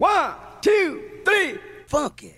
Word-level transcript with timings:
One, 0.00 0.36
two, 0.60 1.00
three, 1.24 1.58
funky. 1.88 2.32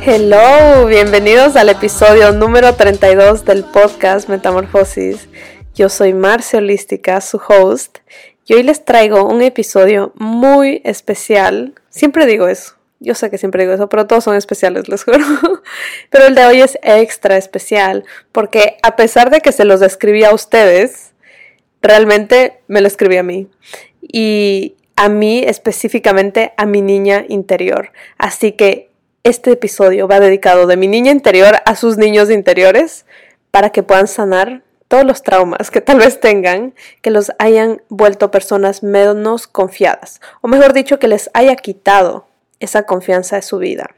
Hello, 0.00 0.86
bienvenidos 0.86 1.54
al 1.54 1.68
episodio 1.68 2.32
número 2.32 2.74
32 2.74 3.44
del 3.44 3.64
podcast 3.64 4.30
Metamorfosis. 4.30 5.28
Yo 5.74 5.90
soy 5.90 6.14
Marcia 6.14 6.60
Holística, 6.60 7.20
su 7.20 7.38
host, 7.46 7.98
y 8.46 8.54
hoy 8.54 8.62
les 8.62 8.86
traigo 8.86 9.28
un 9.28 9.42
episodio 9.42 10.14
muy 10.14 10.80
especial. 10.82 11.74
Siempre 11.90 12.24
digo 12.24 12.48
eso, 12.48 12.76
yo 13.00 13.14
sé 13.14 13.28
que 13.28 13.36
siempre 13.36 13.64
digo 13.64 13.74
eso, 13.74 13.90
pero 13.90 14.06
todos 14.06 14.24
son 14.24 14.34
especiales, 14.34 14.88
les 14.88 15.04
juro. 15.04 15.18
Pero 16.08 16.24
el 16.24 16.34
de 16.34 16.46
hoy 16.46 16.62
es 16.62 16.78
extra 16.82 17.36
especial 17.36 18.06
porque 18.32 18.78
a 18.82 18.96
pesar 18.96 19.28
de 19.28 19.42
que 19.42 19.52
se 19.52 19.66
los 19.66 19.80
describí 19.80 20.24
a 20.24 20.32
ustedes, 20.32 21.12
realmente 21.82 22.62
me 22.66 22.80
lo 22.80 22.86
escribí 22.86 23.18
a 23.18 23.22
mí. 23.22 23.48
Y 24.02 24.76
a 24.96 25.08
mí 25.08 25.42
específicamente 25.46 26.52
a 26.56 26.66
mi 26.66 26.82
niña 26.82 27.24
interior. 27.28 27.92
Así 28.18 28.52
que 28.52 28.90
este 29.24 29.52
episodio 29.52 30.08
va 30.08 30.20
dedicado 30.20 30.66
de 30.66 30.76
mi 30.76 30.88
niña 30.88 31.12
interior 31.12 31.56
a 31.64 31.76
sus 31.76 31.98
niños 31.98 32.30
interiores 32.30 33.06
para 33.50 33.70
que 33.70 33.82
puedan 33.82 34.08
sanar 34.08 34.62
todos 34.88 35.04
los 35.04 35.22
traumas 35.22 35.70
que 35.70 35.80
tal 35.80 35.98
vez 35.98 36.18
tengan 36.18 36.74
que 37.02 37.10
los 37.10 37.30
hayan 37.38 37.82
vuelto 37.88 38.30
personas 38.30 38.82
menos 38.82 39.46
confiadas, 39.46 40.20
o 40.40 40.48
mejor 40.48 40.72
dicho, 40.72 40.98
que 40.98 41.08
les 41.08 41.30
haya 41.34 41.54
quitado 41.56 42.26
esa 42.58 42.84
confianza 42.84 43.36
de 43.36 43.42
su 43.42 43.58
vida. 43.58 43.94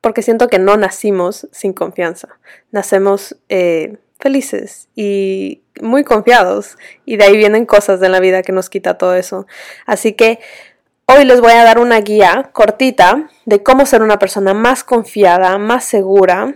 Porque 0.00 0.22
siento 0.22 0.48
que 0.48 0.58
no 0.58 0.76
nacimos 0.76 1.48
sin 1.52 1.72
confianza, 1.72 2.28
nacemos 2.70 3.36
eh, 3.48 3.96
felices 4.22 4.88
y 4.94 5.62
muy 5.80 6.04
confiados, 6.04 6.78
y 7.04 7.16
de 7.16 7.24
ahí 7.24 7.36
vienen 7.36 7.66
cosas 7.66 8.00
de 8.00 8.08
la 8.08 8.20
vida 8.20 8.42
que 8.42 8.52
nos 8.52 8.70
quita 8.70 8.96
todo 8.96 9.14
eso. 9.14 9.46
Así 9.84 10.14
que 10.14 10.38
hoy 11.06 11.24
les 11.24 11.40
voy 11.40 11.52
a 11.52 11.64
dar 11.64 11.78
una 11.78 12.00
guía 12.00 12.50
cortita 12.52 13.28
de 13.44 13.62
cómo 13.62 13.84
ser 13.84 14.02
una 14.02 14.18
persona 14.18 14.54
más 14.54 14.84
confiada, 14.84 15.58
más 15.58 15.84
segura 15.84 16.54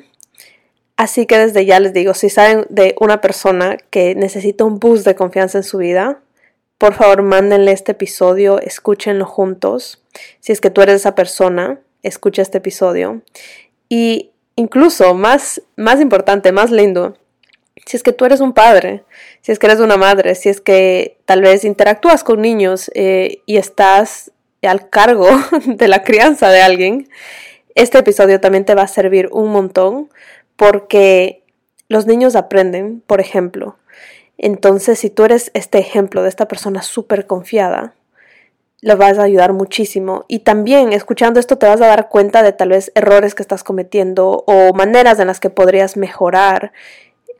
Así 0.96 1.26
que 1.26 1.36
desde 1.36 1.66
ya 1.66 1.78
les 1.78 1.92
digo, 1.92 2.14
si 2.14 2.30
saben 2.30 2.64
de 2.70 2.96
una 2.98 3.20
persona 3.20 3.76
que 3.90 4.14
necesita 4.14 4.64
un 4.64 4.78
boost 4.78 5.04
de 5.04 5.14
confianza 5.14 5.58
en 5.58 5.64
su 5.64 5.76
vida, 5.76 6.20
por 6.78 6.94
favor 6.94 7.22
mándenle 7.22 7.72
este 7.72 7.92
episodio, 7.92 8.58
escúchenlo 8.60 9.26
juntos. 9.26 10.02
Si 10.40 10.52
es 10.52 10.60
que 10.62 10.70
tú 10.70 10.80
eres 10.80 10.96
esa 10.96 11.14
persona, 11.14 11.80
escucha 12.02 12.40
este 12.40 12.58
episodio. 12.58 13.20
Y 13.90 14.30
incluso 14.56 15.14
más, 15.14 15.60
más 15.76 16.00
importante, 16.00 16.50
más 16.50 16.70
lindo, 16.70 17.18
si 17.86 17.96
es 17.96 18.02
que 18.02 18.12
tú 18.12 18.24
eres 18.24 18.40
un 18.40 18.52
padre, 18.52 19.04
si 19.40 19.52
es 19.52 19.58
que 19.58 19.66
eres 19.66 19.78
una 19.78 19.96
madre, 19.96 20.34
si 20.34 20.48
es 20.48 20.60
que 20.60 21.18
tal 21.24 21.40
vez 21.40 21.64
interactúas 21.64 22.24
con 22.24 22.42
niños 22.42 22.90
eh, 22.94 23.42
y 23.46 23.56
estás 23.56 24.32
al 24.62 24.90
cargo 24.90 25.28
de 25.66 25.88
la 25.88 26.02
crianza 26.02 26.50
de 26.50 26.60
alguien, 26.60 27.08
este 27.76 27.98
episodio 27.98 28.40
también 28.40 28.64
te 28.64 28.74
va 28.74 28.82
a 28.82 28.88
servir 28.88 29.28
un 29.30 29.52
montón 29.52 30.10
porque 30.56 31.44
los 31.88 32.06
niños 32.06 32.34
aprenden, 32.34 33.02
por 33.06 33.20
ejemplo. 33.20 33.78
Entonces, 34.38 34.98
si 34.98 35.08
tú 35.08 35.24
eres 35.24 35.50
este 35.54 35.78
ejemplo 35.78 36.22
de 36.22 36.28
esta 36.28 36.48
persona 36.48 36.82
súper 36.82 37.26
confiada, 37.26 37.94
lo 38.82 38.96
vas 38.96 39.18
a 39.18 39.22
ayudar 39.22 39.52
muchísimo. 39.52 40.24
Y 40.28 40.40
también 40.40 40.92
escuchando 40.92 41.38
esto 41.38 41.56
te 41.58 41.66
vas 41.66 41.80
a 41.80 41.86
dar 41.86 42.08
cuenta 42.08 42.42
de 42.42 42.52
tal 42.52 42.70
vez 42.70 42.92
errores 42.94 43.34
que 43.34 43.42
estás 43.42 43.62
cometiendo 43.62 44.44
o 44.46 44.72
maneras 44.74 45.18
en 45.20 45.28
las 45.28 45.40
que 45.40 45.50
podrías 45.50 45.96
mejorar 45.96 46.72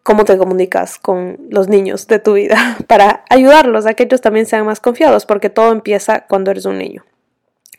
cómo 0.07 0.25
te 0.25 0.39
comunicas 0.39 0.99
con 0.99 1.37
los 1.51 1.67
niños 1.69 2.07
de 2.07 2.21
tu 2.21 2.35
vida 2.35 2.79
para 2.87 3.25
ayudarlos 3.29 3.87
a 3.87 3.95
que 3.95 4.05
ellos 4.05 4.21
también 4.21 4.47
sean 4.47 4.65
más 4.65 4.79
confiados, 4.79 5.27
porque 5.27 5.51
todo 5.51 5.73
empieza 5.73 6.21
cuando 6.21 6.53
eres 6.53 6.65
un 6.65 6.79
niño. 6.79 7.05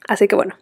Así 0.09 0.28
que 0.28 0.36
bueno, 0.36 0.55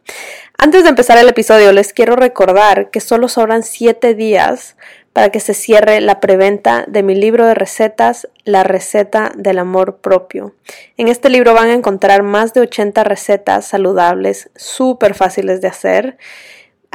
antes 0.60 0.84
de 0.84 0.90
empezar 0.90 1.18
el 1.18 1.28
episodio 1.28 1.72
les 1.72 1.92
quiero 1.92 2.16
recordar 2.16 2.92
que 2.92 3.00
solo 3.00 3.28
sobran 3.28 3.64
7 3.64 4.14
días 4.14 4.78
para 5.12 5.30
que 5.30 5.40
se 5.40 5.56
cierre 5.56 6.02
la 6.02 6.20
preventa 6.20 6.86
de 6.88 7.02
mi 7.02 7.16
libro 7.16 7.48
de 7.48 7.56
recetas, 7.56 8.28
La 8.44 8.64
receta 8.64 9.32
del 9.36 9.58
amor 9.58 9.98
propio. 9.98 10.54
En 10.98 11.08
este 11.08 11.30
libro 11.30 11.56
van 11.56 11.70
a 11.70 11.74
encontrar 11.74 12.22
más 12.22 12.54
de 12.54 12.62
80 12.62 13.04
recetas 13.04 13.66
saludables, 13.66 14.52
súper 14.56 15.16
fáciles 15.16 15.62
de 15.62 15.68
hacer. 15.68 16.18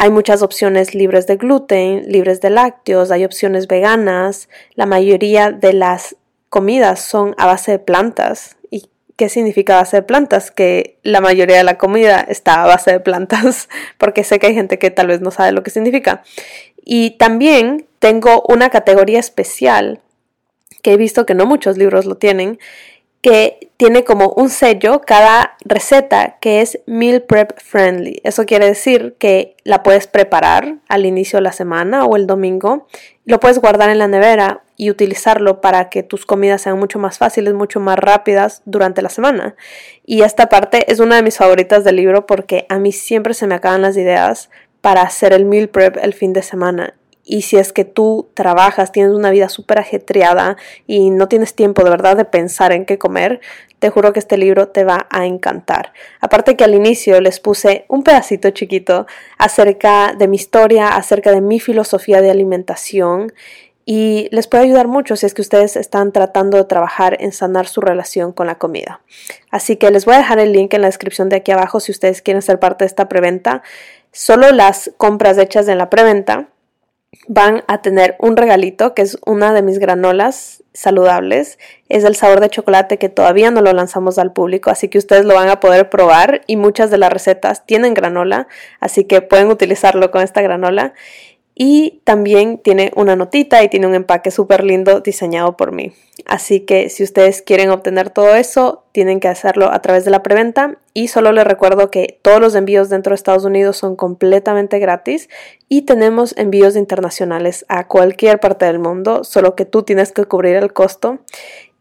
Hay 0.02 0.08
muchas 0.08 0.40
opciones 0.40 0.94
libres 0.94 1.26
de 1.26 1.36
gluten, 1.36 2.10
libres 2.10 2.40
de 2.40 2.48
lácteos, 2.48 3.10
hay 3.10 3.26
opciones 3.26 3.68
veganas, 3.68 4.48
la 4.74 4.86
mayoría 4.86 5.50
de 5.50 5.74
las 5.74 6.16
comidas 6.48 7.00
son 7.00 7.34
a 7.36 7.44
base 7.44 7.72
de 7.72 7.78
plantas, 7.80 8.56
¿Qué 9.16 9.28
significa 9.28 9.76
base 9.76 9.98
de 9.98 10.02
plantas? 10.02 10.50
Que 10.50 10.96
la 11.02 11.20
mayoría 11.20 11.58
de 11.58 11.64
la 11.64 11.76
comida 11.76 12.20
está 12.26 12.62
a 12.62 12.66
base 12.66 12.92
de 12.92 13.00
plantas, 13.00 13.68
porque 13.98 14.24
sé 14.24 14.38
que 14.38 14.46
hay 14.46 14.54
gente 14.54 14.78
que 14.78 14.90
tal 14.90 15.08
vez 15.08 15.20
no 15.20 15.30
sabe 15.30 15.52
lo 15.52 15.62
que 15.62 15.68
significa. 15.68 16.22
Y 16.82 17.18
también 17.18 17.86
tengo 17.98 18.42
una 18.48 18.70
categoría 18.70 19.20
especial 19.20 20.00
que 20.80 20.94
he 20.94 20.96
visto 20.96 21.26
que 21.26 21.34
no 21.34 21.44
muchos 21.44 21.76
libros 21.76 22.06
lo 22.06 22.16
tienen, 22.16 22.58
que 23.22 23.70
tiene 23.76 24.04
como 24.04 24.30
un 24.30 24.48
sello 24.48 25.02
cada 25.02 25.56
receta 25.64 26.38
que 26.40 26.60
es 26.60 26.80
meal 26.86 27.22
prep 27.22 27.58
friendly. 27.60 28.20
Eso 28.24 28.46
quiere 28.46 28.66
decir 28.66 29.16
que 29.18 29.56
la 29.64 29.82
puedes 29.82 30.06
preparar 30.06 30.76
al 30.88 31.06
inicio 31.06 31.38
de 31.38 31.42
la 31.42 31.52
semana 31.52 32.04
o 32.04 32.16
el 32.16 32.26
domingo, 32.26 32.86
lo 33.24 33.40
puedes 33.40 33.58
guardar 33.58 33.90
en 33.90 33.98
la 33.98 34.08
nevera 34.08 34.62
y 34.76 34.90
utilizarlo 34.90 35.60
para 35.60 35.90
que 35.90 36.02
tus 36.02 36.24
comidas 36.24 36.62
sean 36.62 36.78
mucho 36.78 36.98
más 36.98 37.18
fáciles, 37.18 37.52
mucho 37.52 37.80
más 37.80 37.98
rápidas 37.98 38.62
durante 38.64 39.02
la 39.02 39.10
semana. 39.10 39.54
Y 40.06 40.22
esta 40.22 40.48
parte 40.48 40.90
es 40.90 41.00
una 41.00 41.16
de 41.16 41.22
mis 41.22 41.36
favoritas 41.36 41.84
del 41.84 41.96
libro 41.96 42.26
porque 42.26 42.66
a 42.70 42.78
mí 42.78 42.92
siempre 42.92 43.34
se 43.34 43.46
me 43.46 43.54
acaban 43.54 43.82
las 43.82 43.96
ideas 43.96 44.50
para 44.80 45.02
hacer 45.02 45.34
el 45.34 45.44
meal 45.44 45.68
prep 45.68 45.98
el 46.02 46.14
fin 46.14 46.32
de 46.32 46.42
semana 46.42 46.94
y 47.24 47.42
si 47.42 47.56
es 47.56 47.72
que 47.72 47.84
tú 47.84 48.28
trabajas, 48.34 48.92
tienes 48.92 49.12
una 49.12 49.30
vida 49.30 49.48
súper 49.48 49.78
ajetreada 49.78 50.56
y 50.86 51.10
no 51.10 51.28
tienes 51.28 51.54
tiempo 51.54 51.84
de 51.84 51.90
verdad 51.90 52.16
de 52.16 52.24
pensar 52.24 52.72
en 52.72 52.84
qué 52.84 52.98
comer, 52.98 53.40
te 53.78 53.90
juro 53.90 54.12
que 54.12 54.18
este 54.18 54.36
libro 54.36 54.68
te 54.68 54.84
va 54.84 55.06
a 55.10 55.26
encantar. 55.26 55.92
Aparte 56.20 56.56
que 56.56 56.64
al 56.64 56.74
inicio 56.74 57.20
les 57.20 57.40
puse 57.40 57.84
un 57.88 58.02
pedacito 58.02 58.50
chiquito 58.50 59.06
acerca 59.38 60.14
de 60.16 60.28
mi 60.28 60.36
historia, 60.36 60.88
acerca 60.88 61.32
de 61.32 61.40
mi 61.40 61.60
filosofía 61.60 62.20
de 62.20 62.30
alimentación 62.30 63.32
y 63.84 64.28
les 64.30 64.46
puede 64.46 64.64
ayudar 64.64 64.86
mucho 64.86 65.16
si 65.16 65.26
es 65.26 65.34
que 65.34 65.42
ustedes 65.42 65.76
están 65.76 66.12
tratando 66.12 66.58
de 66.58 66.64
trabajar 66.64 67.16
en 67.20 67.32
sanar 67.32 67.66
su 67.66 67.80
relación 67.80 68.32
con 68.32 68.46
la 68.46 68.58
comida. 68.58 69.00
Así 69.50 69.76
que 69.76 69.90
les 69.90 70.04
voy 70.04 70.14
a 70.14 70.18
dejar 70.18 70.38
el 70.38 70.52
link 70.52 70.74
en 70.74 70.82
la 70.82 70.88
descripción 70.88 71.28
de 71.28 71.36
aquí 71.36 71.50
abajo 71.50 71.80
si 71.80 71.90
ustedes 71.90 72.22
quieren 72.22 72.42
ser 72.42 72.60
parte 72.60 72.84
de 72.84 72.86
esta 72.86 73.08
preventa. 73.08 73.62
Solo 74.12 74.52
las 74.52 74.90
compras 74.96 75.38
hechas 75.38 75.66
en 75.68 75.78
la 75.78 75.90
preventa 75.90 76.48
van 77.26 77.64
a 77.66 77.82
tener 77.82 78.16
un 78.20 78.36
regalito 78.36 78.94
que 78.94 79.02
es 79.02 79.18
una 79.26 79.52
de 79.52 79.62
mis 79.62 79.78
granolas 79.78 80.62
saludables. 80.72 81.58
Es 81.88 82.04
el 82.04 82.14
sabor 82.14 82.40
de 82.40 82.50
chocolate 82.50 82.98
que 82.98 83.08
todavía 83.08 83.50
no 83.50 83.60
lo 83.60 83.72
lanzamos 83.72 84.18
al 84.18 84.32
público, 84.32 84.70
así 84.70 84.88
que 84.88 84.98
ustedes 84.98 85.24
lo 85.24 85.34
van 85.34 85.48
a 85.48 85.60
poder 85.60 85.90
probar 85.90 86.42
y 86.46 86.56
muchas 86.56 86.90
de 86.90 86.98
las 86.98 87.12
recetas 87.12 87.66
tienen 87.66 87.94
granola, 87.94 88.46
así 88.78 89.04
que 89.04 89.22
pueden 89.22 89.48
utilizarlo 89.48 90.10
con 90.10 90.22
esta 90.22 90.40
granola. 90.40 90.94
Y 91.62 92.00
también 92.04 92.56
tiene 92.56 92.90
una 92.96 93.16
notita 93.16 93.62
y 93.62 93.68
tiene 93.68 93.86
un 93.86 93.94
empaque 93.94 94.30
súper 94.30 94.64
lindo 94.64 95.00
diseñado 95.00 95.58
por 95.58 95.72
mí. 95.72 95.92
Así 96.24 96.60
que 96.60 96.88
si 96.88 97.02
ustedes 97.02 97.42
quieren 97.42 97.68
obtener 97.68 98.08
todo 98.08 98.34
eso, 98.34 98.84
tienen 98.92 99.20
que 99.20 99.28
hacerlo 99.28 99.70
a 99.70 99.82
través 99.82 100.06
de 100.06 100.10
la 100.10 100.22
preventa. 100.22 100.78
Y 100.94 101.08
solo 101.08 101.32
les 101.32 101.46
recuerdo 101.46 101.90
que 101.90 102.18
todos 102.22 102.40
los 102.40 102.54
envíos 102.54 102.88
dentro 102.88 103.10
de 103.10 103.16
Estados 103.16 103.44
Unidos 103.44 103.76
son 103.76 103.94
completamente 103.94 104.78
gratis 104.78 105.28
y 105.68 105.82
tenemos 105.82 106.34
envíos 106.38 106.76
internacionales 106.76 107.66
a 107.68 107.86
cualquier 107.86 108.40
parte 108.40 108.64
del 108.64 108.78
mundo, 108.78 109.22
solo 109.22 109.54
que 109.54 109.66
tú 109.66 109.82
tienes 109.82 110.12
que 110.12 110.24
cubrir 110.24 110.56
el 110.56 110.72
costo. 110.72 111.18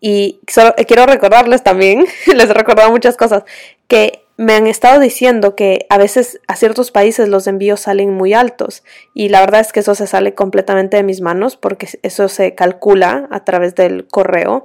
Y 0.02 0.42
solo, 0.50 0.76
quiero 0.88 1.06
recordarles 1.06 1.64
también, 1.64 2.06
les 2.28 2.50
he 2.50 2.54
recordado 2.54 2.92
muchas 2.92 3.16
cosas, 3.16 3.46
que 3.88 4.26
me 4.40 4.54
han 4.54 4.68
estado 4.68 5.02
diciendo 5.02 5.54
que 5.54 5.86
a 5.90 5.98
veces 5.98 6.40
a 6.48 6.56
ciertos 6.56 6.92
países 6.92 7.28
los 7.28 7.46
envíos 7.46 7.82
salen 7.82 8.14
muy 8.14 8.34
altos 8.34 8.84
y 9.14 9.28
la 9.28 9.42
verdad 9.42 9.60
es 9.60 9.74
que 9.74 9.82
eso 9.82 9.96
se 9.96 10.08
sale 10.08 10.34
completamente 10.34 10.96
de 10.96 11.04
mis 11.04 11.20
manos 11.20 11.58
porque 11.58 11.90
eso 12.04 12.30
se 12.30 12.56
calcula 12.56 13.28
a 13.32 13.44
través 13.44 13.76
del 13.76 14.08
correo, 14.08 14.64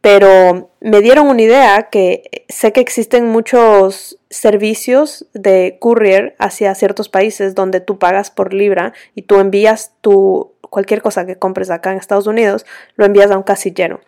pero 0.00 0.72
me 0.80 1.00
dieron 1.00 1.28
una 1.28 1.42
idea 1.42 1.90
que 1.92 2.44
sé 2.48 2.72
que 2.72 2.80
existen 2.80 3.28
muchos 3.28 4.18
servicios 4.30 5.26
de 5.32 5.76
courier 5.78 6.34
hacia 6.40 6.74
ciertos 6.74 7.08
países 7.08 7.54
donde 7.54 7.78
tú 7.78 8.00
pagas 8.00 8.32
por 8.32 8.52
libra 8.52 8.94
y 9.14 9.22
tú 9.22 9.38
envías 9.38 9.92
tu 10.00 10.54
cualquier 10.70 11.02
cosa 11.02 11.24
que 11.24 11.38
compres 11.38 11.70
acá 11.70 11.92
en 11.92 11.98
Estados 11.98 12.26
Unidos, 12.26 12.66
lo 12.96 13.04
envías 13.04 13.30
a 13.30 13.36
un 13.36 13.44
casillero. 13.44 14.00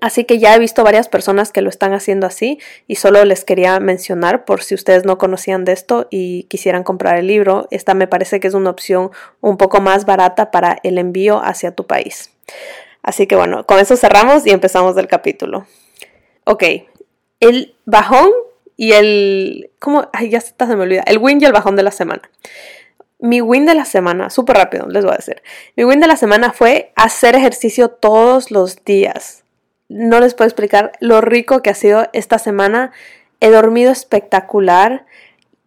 Así 0.00 0.24
que 0.24 0.38
ya 0.38 0.54
he 0.54 0.58
visto 0.58 0.82
varias 0.82 1.08
personas 1.08 1.52
que 1.52 1.62
lo 1.62 1.68
están 1.68 1.92
haciendo 1.92 2.26
así 2.26 2.58
y 2.88 2.96
solo 2.96 3.24
les 3.24 3.44
quería 3.44 3.78
mencionar 3.80 4.44
por 4.44 4.62
si 4.62 4.74
ustedes 4.74 5.04
no 5.04 5.18
conocían 5.18 5.64
de 5.64 5.72
esto 5.72 6.08
y 6.10 6.44
quisieran 6.44 6.82
comprar 6.82 7.16
el 7.16 7.26
libro. 7.26 7.68
Esta 7.70 7.94
me 7.94 8.08
parece 8.08 8.40
que 8.40 8.48
es 8.48 8.54
una 8.54 8.70
opción 8.70 9.10
un 9.40 9.56
poco 9.56 9.80
más 9.80 10.04
barata 10.04 10.50
para 10.50 10.78
el 10.82 10.98
envío 10.98 11.40
hacia 11.42 11.74
tu 11.74 11.86
país. 11.86 12.32
Así 13.02 13.26
que 13.26 13.36
bueno, 13.36 13.66
con 13.66 13.78
eso 13.78 13.96
cerramos 13.96 14.46
y 14.46 14.50
empezamos 14.50 14.96
el 14.96 15.06
capítulo. 15.06 15.66
Ok, 16.44 16.64
el 17.40 17.74
bajón 17.84 18.30
y 18.76 18.92
el... 18.92 19.70
¿Cómo? 19.78 20.08
Ay, 20.12 20.30
ya 20.30 20.40
se 20.40 20.54
me 20.66 20.82
olvida. 20.82 21.02
El 21.06 21.18
win 21.18 21.40
y 21.40 21.44
el 21.44 21.52
bajón 21.52 21.76
de 21.76 21.82
la 21.82 21.90
semana. 21.90 22.22
Mi 23.18 23.40
win 23.40 23.64
de 23.64 23.74
la 23.74 23.84
semana, 23.84 24.28
súper 24.28 24.56
rápido, 24.56 24.86
les 24.88 25.04
voy 25.04 25.12
a 25.12 25.16
decir. 25.16 25.42
Mi 25.76 25.84
win 25.84 26.00
de 26.00 26.08
la 26.08 26.16
semana 26.16 26.52
fue 26.52 26.92
hacer 26.96 27.36
ejercicio 27.36 27.88
todos 27.88 28.50
los 28.50 28.84
días. 28.84 29.43
No 29.88 30.20
les 30.20 30.34
puedo 30.34 30.48
explicar 30.48 30.92
lo 31.00 31.20
rico 31.20 31.62
que 31.62 31.70
ha 31.70 31.74
sido 31.74 32.08
esta 32.12 32.38
semana. 32.38 32.92
He 33.40 33.50
dormido 33.50 33.92
espectacular 33.92 35.06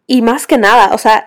y 0.07 0.21
más 0.21 0.47
que 0.47 0.57
nada, 0.57 0.93
o 0.93 0.97
sea, 0.97 1.25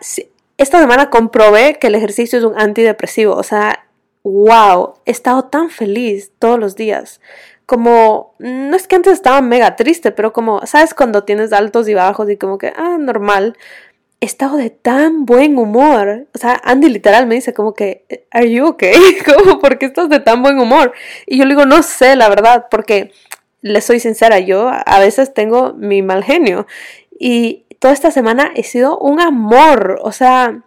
esta 0.56 0.80
semana 0.80 1.10
comprobé 1.10 1.78
que 1.78 1.86
el 1.86 1.94
ejercicio 1.94 2.38
es 2.38 2.44
un 2.44 2.58
antidepresivo. 2.58 3.34
O 3.34 3.42
sea, 3.42 3.86
wow, 4.24 4.94
he 5.04 5.10
estado 5.10 5.44
tan 5.44 5.70
feliz 5.70 6.32
todos 6.38 6.58
los 6.58 6.76
días. 6.76 7.20
Como, 7.66 8.34
no 8.38 8.76
es 8.76 8.86
que 8.86 8.96
antes 8.96 9.12
estaba 9.12 9.42
mega 9.42 9.76
triste, 9.76 10.12
pero 10.12 10.32
como, 10.32 10.66
¿sabes? 10.66 10.92
Cuando 10.92 11.24
tienes 11.24 11.52
altos 11.52 11.88
y 11.88 11.94
bajos 11.94 12.28
y 12.28 12.36
como 12.36 12.58
que, 12.58 12.72
ah, 12.76 12.96
normal 12.98 13.56
estado 14.20 14.56
de 14.56 14.70
tan 14.70 15.24
buen 15.24 15.58
humor. 15.58 16.26
O 16.34 16.38
sea, 16.38 16.60
Andy 16.64 16.88
literal 16.88 17.26
me 17.26 17.34
dice 17.34 17.54
como 17.54 17.74
que, 17.74 18.04
¿Are 18.30 18.50
you 18.50 18.66
okay? 18.66 18.94
Como, 19.24 19.58
¿por 19.58 19.78
qué 19.78 19.86
estás 19.86 20.08
de 20.08 20.20
tan 20.20 20.42
buen 20.42 20.58
humor? 20.58 20.92
Y 21.26 21.38
yo 21.38 21.44
le 21.44 21.54
digo, 21.54 21.66
no 21.66 21.82
sé, 21.82 22.16
la 22.16 22.28
verdad, 22.28 22.66
porque 22.70 23.12
le 23.62 23.80
soy 23.80 24.00
sincera, 24.00 24.38
yo 24.38 24.70
a 24.70 24.98
veces 25.00 25.34
tengo 25.34 25.72
mi 25.74 26.02
mal 26.02 26.24
genio. 26.24 26.66
Y 27.18 27.66
toda 27.78 27.94
esta 27.94 28.10
semana 28.10 28.50
he 28.54 28.62
sido 28.62 28.98
un 28.98 29.20
amor. 29.20 29.98
O 30.02 30.12
sea, 30.12 30.62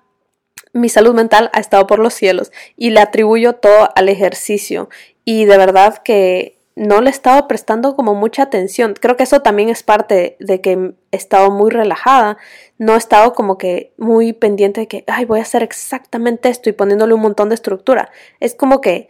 mi 0.74 0.90
salud 0.90 1.14
mental 1.14 1.50
ha 1.54 1.60
estado 1.60 1.88
por 1.88 2.00
los 2.00 2.14
cielos 2.14 2.52
y 2.76 2.90
le 2.90 3.00
atribuyo 3.00 3.54
todo 3.54 3.90
al 3.96 4.10
ejercicio. 4.10 4.90
Y 5.26 5.46
de 5.46 5.58
verdad 5.58 6.00
que 6.00 6.58
no 6.76 7.02
le 7.02 7.10
he 7.10 7.14
estado 7.14 7.48
prestando 7.48 7.96
como 7.96 8.16
mucha 8.16 8.44
atención. 8.44 8.96
Creo 9.00 9.16
que 9.16 9.24
eso 9.24 9.42
también 9.42 9.70
es 9.70 9.84
parte 9.84 10.36
de 10.40 10.62
que 10.62 10.94
he 11.12 11.18
estado 11.18 11.52
muy 11.52 11.70
relajada. 11.70 12.38
No 12.84 12.96
he 12.96 12.98
estado 12.98 13.34
como 13.34 13.58
que 13.58 13.94
muy 13.98 14.34
pendiente 14.34 14.82
de 14.82 14.88
que, 14.88 15.04
ay, 15.08 15.26
voy 15.26 15.40
a 15.40 15.44
hacer 15.44 15.64
exactamente 15.64 16.50
esto 16.50 16.70
y 16.70 16.74
poniéndole 16.74 17.14
un 17.14 17.22
montón 17.22 17.50
de 17.50 17.56
estructura. 17.56 18.12
Es 18.40 18.56
como 18.56 18.82
que 18.82 19.10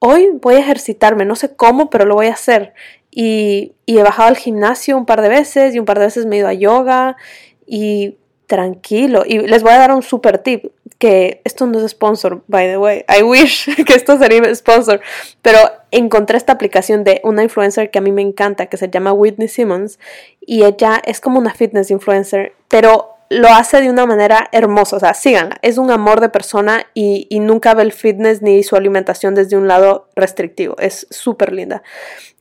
hoy 0.00 0.30
voy 0.40 0.56
a 0.56 0.58
ejercitarme, 0.58 1.24
no 1.24 1.36
sé 1.36 1.54
cómo, 1.54 1.88
pero 1.88 2.04
lo 2.04 2.16
voy 2.16 2.26
a 2.26 2.32
hacer. 2.32 2.74
Y, 3.12 3.74
y 3.86 3.98
he 3.98 4.02
bajado 4.02 4.28
al 4.28 4.36
gimnasio 4.36 4.96
un 4.96 5.06
par 5.06 5.22
de 5.22 5.28
veces 5.28 5.74
y 5.74 5.78
un 5.78 5.84
par 5.84 6.00
de 6.00 6.06
veces 6.06 6.26
me 6.26 6.36
he 6.36 6.38
ido 6.40 6.48
a 6.48 6.54
yoga 6.54 7.16
y 7.66 8.16
tranquilo. 8.46 9.22
Y 9.26 9.38
les 9.38 9.62
voy 9.62 9.72
a 9.72 9.78
dar 9.78 9.92
un 9.92 10.02
super 10.02 10.38
tip, 10.38 10.66
que 10.98 11.40
esto 11.44 11.66
no 11.66 11.78
es 11.78 11.90
sponsor, 11.90 12.44
by 12.48 12.66
the 12.66 12.76
way. 12.76 13.04
I 13.08 13.22
wish 13.22 13.66
que 13.86 13.94
esto 13.94 14.18
sería 14.18 14.54
sponsor. 14.54 15.00
Pero 15.40 15.58
encontré 15.90 16.36
esta 16.36 16.52
aplicación 16.52 17.02
de 17.02 17.20
una 17.24 17.42
influencer 17.42 17.90
que 17.90 17.98
a 17.98 18.02
mí 18.02 18.12
me 18.12 18.22
encanta, 18.22 18.66
que 18.66 18.76
se 18.76 18.90
llama 18.90 19.12
Whitney 19.12 19.48
Simmons. 19.48 19.98
Y 20.40 20.64
ella 20.64 21.00
es 21.04 21.20
como 21.20 21.38
una 21.38 21.54
fitness 21.54 21.90
influencer, 21.90 22.52
pero 22.68 23.11
lo 23.32 23.48
hace 23.48 23.80
de 23.80 23.90
una 23.90 24.06
manera 24.06 24.48
hermosa. 24.52 24.96
O 24.96 25.00
sea, 25.00 25.14
síganla. 25.14 25.56
Es 25.62 25.78
un 25.78 25.90
amor 25.90 26.20
de 26.20 26.28
persona 26.28 26.86
y, 26.94 27.26
nunca 27.40 27.74
ve 27.74 27.82
el 27.82 27.92
fitness 27.92 28.42
ni 28.42 28.62
su 28.62 28.76
alimentación 28.76 29.34
desde 29.34 29.56
un 29.56 29.68
lado 29.68 30.08
restrictivo. 30.14 30.76
Es 30.78 31.06
súper 31.10 31.52
linda. 31.52 31.82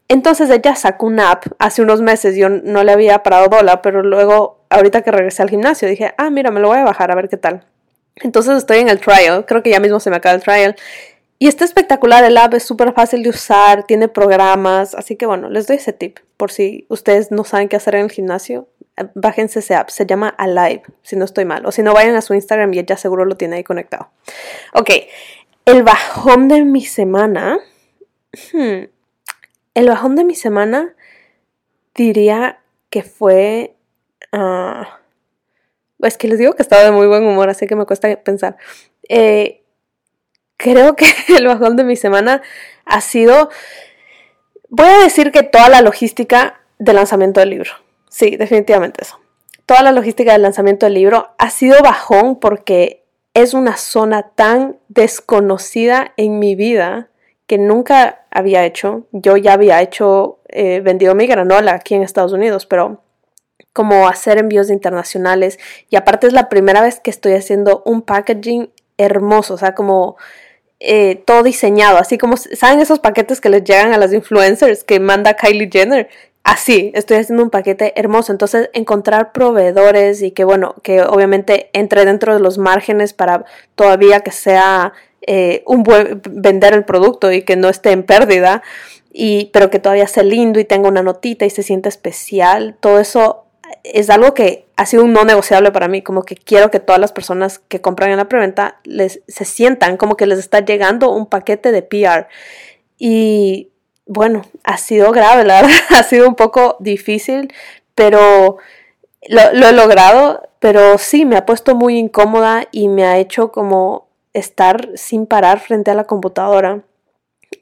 Entonces 0.07 0.49
ella 0.49 0.75
sacó 0.75 1.05
una 1.05 1.31
app 1.31 1.45
hace 1.57 1.81
unos 1.81 2.01
meses, 2.01 2.35
yo 2.35 2.49
no 2.49 2.83
le 2.83 2.91
había 2.91 3.23
parado 3.23 3.47
bola, 3.47 3.81
pero 3.81 4.03
luego, 4.03 4.59
ahorita 4.69 5.03
que 5.03 5.11
regresé 5.11 5.41
al 5.41 5.49
gimnasio, 5.49 5.87
dije, 5.87 6.13
ah, 6.17 6.29
mira, 6.29 6.51
me 6.51 6.59
lo 6.59 6.67
voy 6.67 6.79
a 6.79 6.83
bajar 6.83 7.11
a 7.11 7.15
ver 7.15 7.29
qué 7.29 7.37
tal. 7.37 7.65
Entonces 8.17 8.57
estoy 8.57 8.79
en 8.79 8.89
el 8.89 8.99
trial, 8.99 9.45
creo 9.45 9.63
que 9.63 9.69
ya 9.69 9.79
mismo 9.79 10.01
se 10.01 10.09
me 10.09 10.17
acaba 10.17 10.35
el 10.35 10.41
trial. 10.41 10.75
Y 11.39 11.47
está 11.47 11.63
espectacular, 11.63 12.25
el 12.25 12.37
app 12.37 12.53
es 12.53 12.63
súper 12.63 12.93
fácil 12.93 13.23
de 13.23 13.29
usar, 13.29 13.85
tiene 13.85 14.09
programas, 14.09 14.95
así 14.95 15.15
que 15.15 15.25
bueno, 15.25 15.49
les 15.49 15.65
doy 15.65 15.77
ese 15.77 15.93
tip 15.93 16.19
por 16.35 16.51
si 16.51 16.85
ustedes 16.89 17.31
no 17.31 17.45
saben 17.45 17.69
qué 17.69 17.77
hacer 17.77 17.95
en 17.95 18.01
el 18.01 18.11
gimnasio. 18.11 18.67
Bájense 19.15 19.59
ese 19.59 19.75
app, 19.75 19.89
se 19.89 20.05
llama 20.05 20.29
Alive, 20.29 20.83
si 21.01 21.15
no 21.15 21.25
estoy 21.25 21.45
mal. 21.45 21.65
O 21.65 21.71
si 21.71 21.81
no, 21.83 21.93
vayan 21.93 22.15
a 22.15 22.21
su 22.21 22.33
Instagram 22.33 22.73
y 22.73 22.79
ella 22.79 22.97
seguro 22.97 23.25
lo 23.25 23.37
tiene 23.37 23.57
ahí 23.57 23.63
conectado. 23.63 24.11
Ok, 24.73 24.89
el 25.65 25.83
bajón 25.83 26.47
de 26.47 26.63
mi 26.63 26.83
semana. 26.85 27.59
Hmm, 28.53 28.85
el 29.73 29.87
bajón 29.87 30.15
de 30.15 30.23
mi 30.23 30.35
semana 30.35 30.95
diría 31.95 32.59
que 32.89 33.03
fue... 33.03 33.75
Uh, 34.33 34.85
es 36.05 36.17
que 36.17 36.27
les 36.27 36.39
digo 36.39 36.53
que 36.53 36.61
estaba 36.61 36.83
de 36.83 36.91
muy 36.91 37.07
buen 37.07 37.25
humor, 37.25 37.49
así 37.49 37.67
que 37.67 37.75
me 37.75 37.85
cuesta 37.85 38.13
pensar. 38.23 38.57
Eh, 39.07 39.63
creo 40.57 40.95
que 40.95 41.05
el 41.37 41.47
bajón 41.47 41.75
de 41.75 41.83
mi 41.83 41.95
semana 41.95 42.41
ha 42.85 43.01
sido... 43.01 43.49
Voy 44.69 44.87
a 44.87 44.99
decir 44.99 45.31
que 45.31 45.43
toda 45.43 45.69
la 45.69 45.81
logística 45.81 46.61
del 46.79 46.95
lanzamiento 46.95 47.39
del 47.39 47.51
libro. 47.51 47.71
Sí, 48.11 48.35
definitivamente 48.35 49.03
eso. 49.03 49.19
Toda 49.65 49.81
la 49.83 49.93
logística 49.93 50.33
del 50.33 50.41
lanzamiento 50.41 50.85
del 50.85 50.95
libro 50.95 51.29
ha 51.37 51.49
sido 51.49 51.81
bajón 51.81 52.39
porque 52.39 53.05
es 53.33 53.53
una 53.53 53.77
zona 53.77 54.23
tan 54.35 54.77
desconocida 54.89 56.11
en 56.17 56.37
mi 56.37 56.55
vida 56.55 57.09
que 57.47 57.57
nunca 57.57 58.25
había 58.29 58.65
hecho. 58.65 59.07
Yo 59.13 59.37
ya 59.37 59.53
había 59.53 59.81
hecho, 59.81 60.39
eh, 60.49 60.81
vendido 60.81 61.15
mi 61.15 61.25
granola 61.25 61.73
aquí 61.73 61.95
en 61.95 62.03
Estados 62.03 62.33
Unidos, 62.33 62.65
pero 62.65 63.01
como 63.71 64.09
hacer 64.09 64.37
envíos 64.37 64.69
internacionales 64.69 65.57
y 65.89 65.95
aparte 65.95 66.27
es 66.27 66.33
la 66.33 66.49
primera 66.49 66.81
vez 66.81 66.99
que 66.99 67.09
estoy 67.09 67.33
haciendo 67.33 67.81
un 67.85 68.01
packaging 68.01 68.69
hermoso, 68.97 69.53
o 69.53 69.57
sea, 69.57 69.73
como 69.73 70.17
eh, 70.81 71.15
todo 71.15 71.43
diseñado, 71.43 71.97
así 71.97 72.17
como, 72.17 72.35
¿saben 72.35 72.81
esos 72.81 72.99
paquetes 72.99 73.39
que 73.39 73.49
les 73.49 73.63
llegan 73.63 73.93
a 73.93 73.97
las 73.97 74.11
influencers 74.11 74.83
que 74.83 74.99
manda 74.99 75.35
Kylie 75.35 75.69
Jenner? 75.71 76.09
Así, 76.43 76.91
estoy 76.95 77.17
haciendo 77.17 77.43
un 77.43 77.49
paquete 77.49 77.93
hermoso. 77.99 78.31
Entonces, 78.31 78.69
encontrar 78.73 79.31
proveedores 79.31 80.21
y 80.21 80.31
que, 80.31 80.43
bueno, 80.43 80.75
que 80.83 81.01
obviamente 81.01 81.69
entre 81.73 82.05
dentro 82.05 82.33
de 82.33 82.39
los 82.39 82.57
márgenes 82.57 83.13
para 83.13 83.45
todavía 83.75 84.21
que 84.21 84.31
sea 84.31 84.93
eh, 85.21 85.63
un 85.67 85.83
buen 85.83 86.21
vender 86.29 86.73
el 86.73 86.83
producto 86.83 87.31
y 87.31 87.43
que 87.43 87.55
no 87.55 87.69
esté 87.69 87.91
en 87.91 88.03
pérdida, 88.03 88.63
y, 89.13 89.51
pero 89.53 89.69
que 89.69 89.79
todavía 89.79 90.07
sea 90.07 90.23
lindo 90.23 90.59
y 90.59 90.65
tenga 90.65 90.87
una 90.87 91.03
notita 91.03 91.45
y 91.45 91.49
se 91.49 91.63
sienta 91.63 91.89
especial, 91.89 92.75
todo 92.79 92.99
eso 92.99 93.45
es 93.83 94.09
algo 94.09 94.33
que 94.33 94.65
ha 94.75 94.85
sido 94.85 95.03
un 95.03 95.13
no 95.13 95.23
negociable 95.23 95.71
para 95.71 95.87
mí, 95.87 96.01
como 96.01 96.23
que 96.23 96.35
quiero 96.35 96.71
que 96.71 96.79
todas 96.79 96.99
las 96.99 97.11
personas 97.11 97.59
que 97.59 97.81
compran 97.81 98.11
en 98.11 98.17
la 98.17 98.27
preventa 98.27 98.79
les, 98.83 99.21
se 99.27 99.45
sientan 99.45 99.97
como 99.97 100.15
que 100.15 100.25
les 100.25 100.39
está 100.39 100.61
llegando 100.61 101.11
un 101.11 101.27
paquete 101.27 101.71
de 101.71 101.81
PR. 101.83 102.27
Y 102.97 103.70
bueno, 104.13 104.41
ha 104.65 104.77
sido 104.77 105.11
grave, 105.11 105.45
la 105.45 105.61
verdad, 105.61 105.79
ha 105.97 106.03
sido 106.03 106.27
un 106.27 106.35
poco 106.35 106.75
difícil, 106.79 107.53
pero 107.95 108.57
lo, 109.27 109.53
lo 109.53 109.67
he 109.67 109.71
logrado, 109.71 110.49
pero 110.59 110.97
sí, 110.97 111.23
me 111.23 111.37
ha 111.37 111.45
puesto 111.45 111.75
muy 111.75 111.97
incómoda 111.97 112.67
y 112.71 112.89
me 112.89 113.05
ha 113.05 113.17
hecho 113.17 113.53
como 113.53 114.07
estar 114.33 114.89
sin 114.95 115.25
parar 115.25 115.61
frente 115.61 115.91
a 115.91 115.95
la 115.95 116.03
computadora 116.03 116.81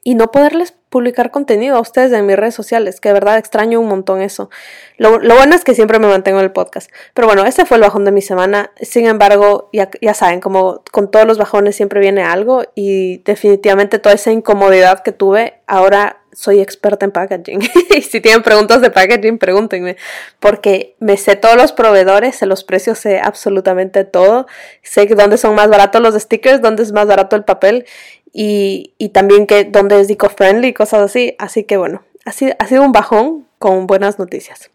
y 0.02 0.16
no 0.16 0.32
poderles 0.32 0.74
publicar 0.90 1.30
contenido 1.30 1.76
a 1.76 1.80
ustedes 1.80 2.12
en 2.12 2.26
mis 2.26 2.36
redes 2.36 2.54
sociales, 2.54 3.00
que 3.00 3.08
de 3.08 3.14
verdad 3.14 3.38
extraño 3.38 3.80
un 3.80 3.88
montón 3.88 4.20
eso. 4.20 4.50
Lo, 4.98 5.18
bueno 5.20 5.54
es 5.54 5.64
que 5.64 5.74
siempre 5.74 5.98
me 5.98 6.08
mantengo 6.08 6.40
en 6.40 6.44
el 6.44 6.52
podcast. 6.52 6.90
Pero 7.14 7.28
bueno, 7.28 7.46
ese 7.46 7.64
fue 7.64 7.76
el 7.76 7.82
bajón 7.82 8.04
de 8.04 8.12
mi 8.12 8.20
semana. 8.20 8.72
Sin 8.82 9.06
embargo, 9.06 9.70
ya, 9.72 9.88
ya 10.02 10.14
saben, 10.14 10.40
como 10.40 10.82
con 10.90 11.10
todos 11.10 11.26
los 11.26 11.38
bajones 11.38 11.76
siempre 11.76 12.00
viene 12.00 12.24
algo 12.24 12.64
y 12.74 13.18
definitivamente 13.18 13.98
toda 14.00 14.16
esa 14.16 14.32
incomodidad 14.32 15.02
que 15.02 15.12
tuve, 15.12 15.54
ahora 15.66 16.20
soy 16.32 16.60
experta 16.60 17.04
en 17.04 17.12
packaging. 17.12 17.60
y 17.96 18.02
si 18.02 18.20
tienen 18.20 18.42
preguntas 18.42 18.80
de 18.80 18.90
packaging, 18.90 19.38
pregúntenme. 19.38 19.96
Porque 20.38 20.96
me 20.98 21.16
sé 21.16 21.36
todos 21.36 21.56
los 21.56 21.72
proveedores, 21.72 22.36
sé 22.36 22.46
los 22.46 22.64
precios, 22.64 22.98
sé 22.98 23.20
absolutamente 23.20 24.04
todo. 24.04 24.46
Sé 24.82 25.06
dónde 25.06 25.38
son 25.38 25.54
más 25.54 25.68
baratos 25.68 26.00
los 26.00 26.14
stickers, 26.14 26.60
dónde 26.60 26.82
es 26.82 26.92
más 26.92 27.06
barato 27.06 27.36
el 27.36 27.44
papel 27.44 27.86
y, 28.32 29.10
también 29.12 29.46
que 29.46 29.64
dónde 29.64 30.00
es 30.00 30.10
eco-friendly, 30.10 30.72
cosas 30.72 31.02
así. 31.02 31.34
Así 31.38 31.64
que 31.64 31.76
bueno, 31.76 32.02
ha 32.24 32.32
sido, 32.32 32.54
ha 32.58 32.66
sido 32.66 32.82
un 32.82 32.92
bajón 32.92 33.46
con 33.58 33.86
buenas 33.86 34.18
noticias. 34.18 34.70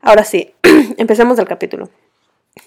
Ahora 0.00 0.24
sí, 0.24 0.54
empecemos 0.96 1.38
el 1.38 1.46
capítulo. 1.46 1.90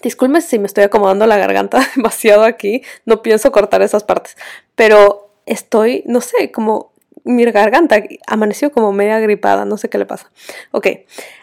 Disculpen 0.02 0.42
si 0.42 0.58
me 0.58 0.66
estoy 0.66 0.84
acomodando 0.84 1.26
la 1.26 1.38
garganta 1.38 1.80
demasiado 1.96 2.44
aquí, 2.44 2.82
no 3.04 3.22
pienso 3.22 3.52
cortar 3.52 3.82
esas 3.82 4.04
partes, 4.04 4.36
pero 4.74 5.30
estoy, 5.46 6.02
no 6.06 6.20
sé, 6.20 6.52
como 6.52 6.92
mi 7.24 7.44
garganta 7.44 8.02
amaneció 8.26 8.70
como 8.70 8.92
media 8.92 9.18
gripada, 9.18 9.64
no 9.64 9.76
sé 9.76 9.88
qué 9.88 9.98
le 9.98 10.06
pasa. 10.06 10.30
Ok, 10.70 10.88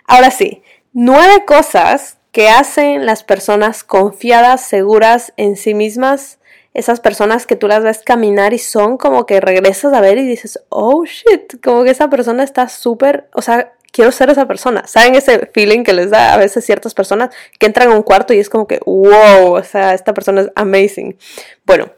ahora 0.06 0.32
sí, 0.32 0.64
nueve 0.94 1.44
cosas 1.46 2.18
que 2.32 2.50
hacen 2.50 3.06
las 3.06 3.24
personas 3.24 3.84
confiadas, 3.84 4.62
seguras 4.62 5.34
en 5.38 5.56
sí 5.56 5.74
mismas, 5.74 6.40
esas 6.76 7.00
personas 7.00 7.48
que 7.48 7.56
tú 7.56 7.68
las 7.68 7.84
ves 7.84 8.02
caminar 8.06 8.54
y 8.54 8.60
son 8.60 8.98
como 8.98 9.26
que 9.26 9.40
regresas 9.40 9.94
a 9.94 10.02
ver 10.02 10.18
y 10.18 10.28
dices, 10.28 10.60
oh 10.70 11.06
shit, 11.06 11.64
como 11.64 11.86
que 11.86 11.90
esa 11.90 12.10
persona 12.10 12.44
está 12.44 12.68
súper, 12.68 13.30
o 13.34 13.42
sea, 13.42 13.74
quiero 13.94 14.12
ser 14.12 14.30
esa 14.30 14.46
persona. 14.46 14.86
¿Saben 14.86 15.16
ese 15.16 15.50
feeling 15.54 15.84
que 15.84 15.94
les 15.94 16.10
da 16.10 16.34
a 16.34 16.38
veces 16.38 16.66
ciertas 16.66 16.94
personas 16.94 17.34
que 17.58 17.66
entran 17.66 17.92
a 17.92 17.96
un 17.96 18.04
cuarto 18.04 18.34
y 18.34 18.40
es 18.40 18.50
como 18.50 18.68
que, 18.68 18.82
wow, 18.86 19.54
o 19.54 19.64
sea, 19.64 19.94
esta 19.94 20.14
persona 20.14 20.42
es 20.42 20.52
amazing? 20.56 21.18
Bueno, 21.66 21.90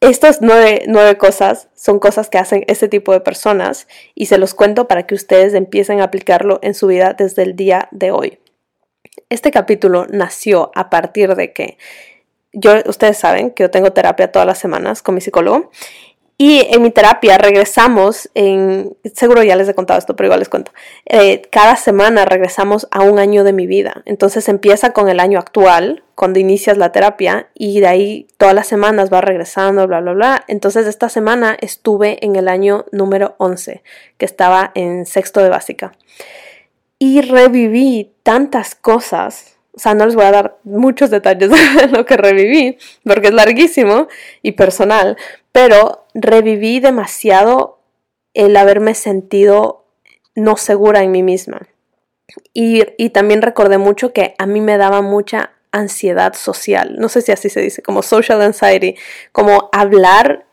estas 0.00 0.40
nueve, 0.40 0.84
nueve, 0.86 1.18
cosas 1.18 1.68
son 1.74 1.98
cosas 1.98 2.30
que 2.30 2.38
hacen 2.38 2.64
este 2.68 2.88
tipo 2.88 3.12
de 3.12 3.20
personas 3.20 3.86
y 4.14 4.26
se 4.26 4.38
los 4.38 4.54
cuento 4.54 4.88
para 4.88 5.06
que 5.06 5.14
ustedes 5.14 5.52
empiecen 5.52 6.00
a 6.00 6.04
aplicarlo 6.04 6.58
en 6.62 6.72
su 6.72 6.86
vida 6.86 7.12
desde 7.12 7.42
el 7.42 7.54
día 7.54 7.88
de 7.90 8.12
hoy. 8.12 8.38
este 9.28 9.50
capítulo 9.50 10.06
nació 10.08 10.72
a 10.74 10.88
partir 10.90 11.34
de 11.34 11.52
que 11.52 11.76
yo, 12.54 12.72
ustedes 12.86 13.18
saben 13.18 13.50
que 13.50 13.64
yo 13.64 13.70
tengo 13.70 13.92
terapia 13.92 14.32
todas 14.32 14.46
las 14.46 14.58
semanas 14.58 15.02
con 15.02 15.14
mi 15.14 15.20
psicólogo 15.20 15.70
y 16.36 16.66
en 16.68 16.82
mi 16.82 16.90
terapia 16.90 17.38
regresamos, 17.38 18.28
en, 18.34 18.96
seguro 19.14 19.44
ya 19.44 19.54
les 19.54 19.68
he 19.68 19.74
contado 19.74 19.98
esto, 19.98 20.16
pero 20.16 20.26
igual 20.26 20.40
les 20.40 20.48
cuento, 20.48 20.72
eh, 21.06 21.42
cada 21.50 21.76
semana 21.76 22.24
regresamos 22.24 22.88
a 22.90 23.02
un 23.02 23.20
año 23.20 23.44
de 23.44 23.52
mi 23.52 23.68
vida. 23.68 24.02
Entonces 24.04 24.48
empieza 24.48 24.92
con 24.92 25.08
el 25.08 25.20
año 25.20 25.38
actual, 25.38 26.02
cuando 26.16 26.40
inicias 26.40 26.76
la 26.76 26.90
terapia, 26.90 27.50
y 27.54 27.78
de 27.78 27.86
ahí 27.86 28.26
todas 28.36 28.54
las 28.54 28.66
semanas 28.66 29.12
va 29.12 29.20
regresando, 29.20 29.86
bla, 29.86 30.00
bla, 30.00 30.12
bla. 30.12 30.44
Entonces 30.48 30.88
esta 30.88 31.08
semana 31.08 31.56
estuve 31.60 32.24
en 32.24 32.34
el 32.34 32.48
año 32.48 32.84
número 32.90 33.36
11, 33.38 33.84
que 34.18 34.24
estaba 34.24 34.72
en 34.74 35.06
sexto 35.06 35.40
de 35.40 35.50
básica. 35.50 35.92
Y 36.98 37.20
reviví 37.20 38.12
tantas 38.24 38.74
cosas 38.74 39.53
o 39.76 39.78
sea, 39.78 39.94
no 39.94 40.06
les 40.06 40.14
voy 40.14 40.24
a 40.24 40.30
dar 40.30 40.58
muchos 40.62 41.10
detalles 41.10 41.50
de 41.76 41.88
lo 41.88 42.04
que 42.06 42.16
reviví, 42.16 42.78
porque 43.04 43.28
es 43.28 43.34
larguísimo 43.34 44.08
y 44.42 44.52
personal, 44.52 45.16
pero 45.52 46.06
reviví 46.14 46.80
demasiado 46.80 47.80
el 48.34 48.56
haberme 48.56 48.94
sentido 48.94 49.84
no 50.34 50.56
segura 50.56 51.02
en 51.02 51.12
mí 51.12 51.22
misma. 51.22 51.68
Y, 52.52 52.84
y, 52.96 53.10
también 53.10 53.42
recordé 53.42 53.78
mucho 53.78 54.12
que 54.12 54.34
a 54.38 54.46
mí 54.46 54.60
me 54.60 54.78
daba 54.78 55.02
mucha 55.02 55.52
ansiedad 55.70 56.34
social, 56.34 56.96
no 56.98 57.08
sé 57.08 57.20
si 57.20 57.32
así 57.32 57.50
se 57.50 57.60
dice, 57.60 57.82
como 57.82 58.02
social 58.02 58.40
anxiety, 58.40 58.96
como 59.32 59.68
hablar, 59.72 60.46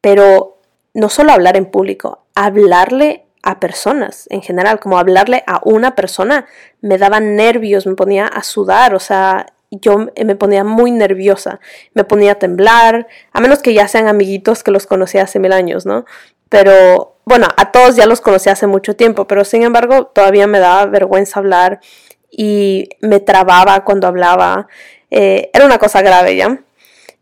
pero 0.00 0.58
no 0.92 1.08
solo 1.08 1.32
hablar 1.32 1.56
en 1.56 1.66
público, 1.66 2.24
hablarle 2.34 3.23
a 3.44 3.60
personas 3.60 4.26
en 4.30 4.40
general, 4.40 4.80
como 4.80 4.98
hablarle 4.98 5.44
a 5.46 5.60
una 5.64 5.94
persona 5.94 6.46
me 6.80 6.96
daba 6.96 7.20
nervios, 7.20 7.86
me 7.86 7.94
ponía 7.94 8.26
a 8.26 8.42
sudar, 8.42 8.94
o 8.94 8.98
sea, 8.98 9.46
yo 9.70 9.98
me 9.98 10.34
ponía 10.34 10.64
muy 10.64 10.90
nerviosa, 10.90 11.60
me 11.92 12.04
ponía 12.04 12.32
a 12.32 12.34
temblar, 12.36 13.06
a 13.32 13.40
menos 13.40 13.58
que 13.58 13.74
ya 13.74 13.86
sean 13.86 14.08
amiguitos 14.08 14.62
que 14.64 14.70
los 14.70 14.86
conocí 14.86 15.18
hace 15.18 15.38
mil 15.38 15.52
años, 15.52 15.84
¿no? 15.84 16.06
Pero 16.48 17.18
bueno, 17.26 17.48
a 17.56 17.70
todos 17.70 17.96
ya 17.96 18.06
los 18.06 18.22
conocí 18.22 18.48
hace 18.48 18.66
mucho 18.66 18.96
tiempo, 18.96 19.26
pero 19.26 19.44
sin 19.44 19.62
embargo 19.62 20.06
todavía 20.06 20.46
me 20.46 20.58
daba 20.58 20.86
vergüenza 20.86 21.40
hablar 21.40 21.80
y 22.30 22.88
me 23.02 23.20
trababa 23.20 23.84
cuando 23.84 24.06
hablaba, 24.06 24.68
eh, 25.10 25.50
era 25.52 25.66
una 25.66 25.78
cosa 25.78 26.00
grave 26.00 26.36
ya. 26.36 26.60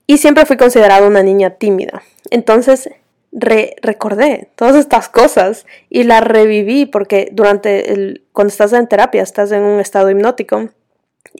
Y 0.07 0.19
siempre 0.19 0.47
fui 0.47 0.57
considerada 0.57 1.07
una 1.07 1.23
niña 1.23 1.50
tímida. 1.50 2.02
Entonces 2.31 2.91
recordé 3.33 4.51
todas 4.57 4.77
estas 4.77 5.09
cosas 5.09 5.67
y 5.89 6.05
las 6.05 6.23
reviví 6.23 6.85
porque 6.85 7.29
durante 7.33 7.93
el, 7.93 8.25
cuando 8.33 8.51
estás 8.51 8.73
en 8.75 8.87
terapia 8.87 9.23
estás 9.23 9.53
en 9.53 9.62
un 9.62 9.81
estado 9.81 10.11
hipnótico 10.11 10.69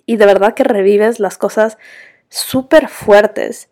y 0.07 0.17
de 0.17 0.27
verdad 0.27 0.55
que 0.55 0.65
revives 0.65 1.21
las 1.21 1.37
cosas 1.37 1.77
súper 2.29 2.89
fuertes. 2.89 3.69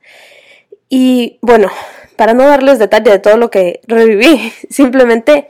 Y 0.88 1.38
bueno, 1.40 1.70
para 2.16 2.34
no 2.34 2.44
darles 2.44 2.78
detalle 2.78 3.10
de 3.10 3.18
todo 3.18 3.38
lo 3.38 3.50
que 3.50 3.80
reviví, 3.86 4.52
simplemente 4.68 5.48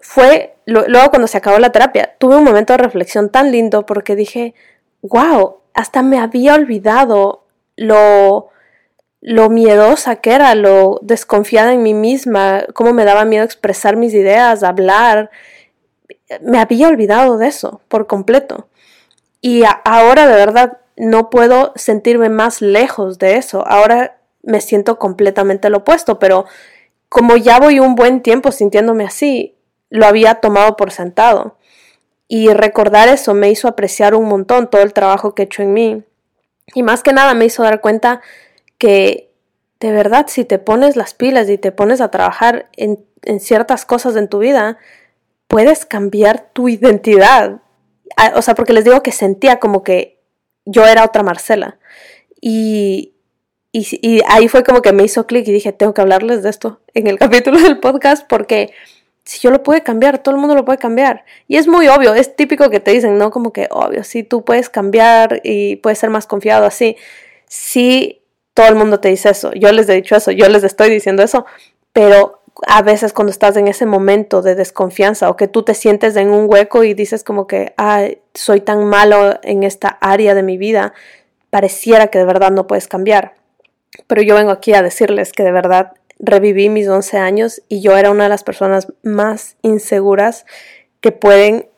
fue, 0.00 0.54
luego 0.64 1.10
cuando 1.10 1.26
se 1.26 1.36
acabó 1.36 1.58
la 1.58 1.72
terapia, 1.72 2.14
tuve 2.18 2.36
un 2.36 2.44
momento 2.44 2.72
de 2.72 2.78
reflexión 2.78 3.30
tan 3.30 3.52
lindo 3.52 3.84
porque 3.84 4.16
dije, 4.16 4.54
wow, 5.02 5.58
hasta 5.74 6.02
me 6.02 6.18
había 6.18 6.54
olvidado 6.54 7.44
lo 7.76 8.48
lo 9.20 9.50
miedosa 9.50 10.16
que 10.16 10.32
era, 10.32 10.54
lo 10.54 10.98
desconfiada 11.02 11.72
en 11.72 11.82
mí 11.82 11.94
misma, 11.94 12.64
cómo 12.74 12.92
me 12.92 13.04
daba 13.04 13.24
miedo 13.24 13.44
expresar 13.44 13.96
mis 13.96 14.14
ideas, 14.14 14.62
hablar. 14.62 15.30
Me 16.42 16.58
había 16.58 16.88
olvidado 16.88 17.38
de 17.38 17.48
eso 17.48 17.80
por 17.88 18.06
completo. 18.06 18.68
Y 19.40 19.62
ahora 19.84 20.26
de 20.26 20.34
verdad 20.34 20.78
no 20.96 21.30
puedo 21.30 21.72
sentirme 21.76 22.28
más 22.28 22.60
lejos 22.60 23.18
de 23.18 23.36
eso. 23.36 23.66
Ahora 23.66 24.18
me 24.42 24.60
siento 24.60 24.98
completamente 24.98 25.70
lo 25.70 25.78
opuesto, 25.78 26.18
pero 26.18 26.46
como 27.08 27.36
ya 27.36 27.58
voy 27.58 27.80
un 27.80 27.94
buen 27.94 28.22
tiempo 28.22 28.52
sintiéndome 28.52 29.04
así, 29.04 29.56
lo 29.90 30.06
había 30.06 30.36
tomado 30.36 30.76
por 30.76 30.92
sentado. 30.92 31.58
Y 32.28 32.48
recordar 32.52 33.08
eso 33.08 33.34
me 33.34 33.50
hizo 33.50 33.68
apreciar 33.68 34.14
un 34.14 34.26
montón 34.26 34.68
todo 34.68 34.82
el 34.82 34.92
trabajo 34.92 35.34
que 35.34 35.42
he 35.42 35.44
hecho 35.44 35.62
en 35.62 35.72
mí. 35.72 36.04
Y 36.74 36.82
más 36.82 37.02
que 37.02 37.12
nada 37.12 37.34
me 37.34 37.44
hizo 37.44 37.62
dar 37.62 37.80
cuenta 37.80 38.20
que 38.78 39.32
de 39.80 39.92
verdad 39.92 40.26
si 40.28 40.44
te 40.44 40.58
pones 40.58 40.96
las 40.96 41.14
pilas 41.14 41.48
y 41.48 41.58
te 41.58 41.72
pones 41.72 42.00
a 42.00 42.10
trabajar 42.10 42.68
en, 42.76 43.04
ciertas 43.40 43.84
cosas 43.84 44.16
en 44.16 44.28
tu 44.28 44.38
vida, 44.38 44.78
puedes 45.48 45.84
cambiar 45.84 46.50
tu 46.52 46.68
identidad. 46.68 47.60
O 48.34 48.42
sea, 48.42 48.54
porque 48.54 48.72
les 48.72 48.84
digo 48.84 49.02
que 49.02 49.12
sentía 49.12 49.58
como 49.58 49.82
que 49.82 50.20
yo 50.64 50.86
era 50.86 51.04
otra 51.04 51.22
Marcela. 51.22 51.78
Y, 52.40 53.14
y, 53.72 54.20
ahí 54.28 54.48
fue 54.48 54.62
como 54.62 54.80
que 54.80 54.92
me 54.92 55.02
hizo 55.02 55.26
clic 55.26 55.46
y 55.48 55.52
dije, 55.52 55.72
tengo 55.72 55.92
que 55.92 56.00
hablarles 56.00 56.42
de 56.42 56.50
esto 56.50 56.80
en 56.94 57.08
el 57.08 57.18
capítulo 57.18 57.60
del 57.60 57.80
podcast 57.80 58.26
porque 58.28 58.72
si 59.24 59.40
yo 59.40 59.50
lo 59.50 59.62
pude 59.64 59.82
cambiar, 59.82 60.22
todo 60.22 60.36
el 60.36 60.40
mundo 60.40 60.54
lo 60.54 60.64
puede 60.64 60.78
cambiar. 60.78 61.24
Y 61.48 61.56
es 61.56 61.66
muy 61.66 61.88
obvio, 61.88 62.14
es 62.14 62.36
típico 62.36 62.70
que 62.70 62.78
te 62.78 62.92
dicen, 62.92 63.18
¿no? 63.18 63.32
Como 63.32 63.52
que, 63.52 63.66
obvio, 63.72 64.04
sí, 64.04 64.22
tú 64.22 64.44
puedes 64.44 64.70
cambiar 64.70 65.40
y 65.42 65.76
puedes 65.76 65.98
ser 65.98 66.10
más 66.10 66.26
confiado 66.26 66.64
así. 66.64 66.96
Sí, 67.48 68.22
todo 68.56 68.68
el 68.68 68.74
mundo 68.74 69.00
te 69.00 69.10
dice 69.10 69.28
eso, 69.28 69.52
yo 69.52 69.70
les 69.70 69.86
he 69.90 69.92
dicho 69.92 70.16
eso, 70.16 70.30
yo 70.30 70.48
les 70.48 70.64
estoy 70.64 70.88
diciendo 70.88 71.22
eso, 71.22 71.44
pero 71.92 72.40
a 72.66 72.80
veces 72.80 73.12
cuando 73.12 73.30
estás 73.30 73.54
en 73.58 73.68
ese 73.68 73.84
momento 73.84 74.40
de 74.40 74.54
desconfianza 74.54 75.28
o 75.28 75.36
que 75.36 75.46
tú 75.46 75.62
te 75.62 75.74
sientes 75.74 76.16
en 76.16 76.30
un 76.30 76.50
hueco 76.50 76.82
y 76.82 76.94
dices 76.94 77.22
como 77.22 77.46
que, 77.46 77.74
ay, 77.76 78.22
soy 78.32 78.62
tan 78.62 78.86
malo 78.86 79.38
en 79.42 79.62
esta 79.62 79.98
área 80.00 80.34
de 80.34 80.42
mi 80.42 80.56
vida, 80.56 80.94
pareciera 81.50 82.06
que 82.06 82.18
de 82.18 82.24
verdad 82.24 82.50
no 82.50 82.66
puedes 82.66 82.88
cambiar. 82.88 83.34
Pero 84.06 84.22
yo 84.22 84.34
vengo 84.34 84.52
aquí 84.52 84.72
a 84.72 84.80
decirles 84.80 85.32
que 85.32 85.42
de 85.42 85.52
verdad 85.52 85.92
reviví 86.18 86.70
mis 86.70 86.88
11 86.88 87.18
años 87.18 87.60
y 87.68 87.82
yo 87.82 87.94
era 87.98 88.10
una 88.10 88.22
de 88.22 88.30
las 88.30 88.42
personas 88.42 88.90
más 89.02 89.56
inseguras 89.60 90.46
que 91.02 91.12
pueden 91.12 91.68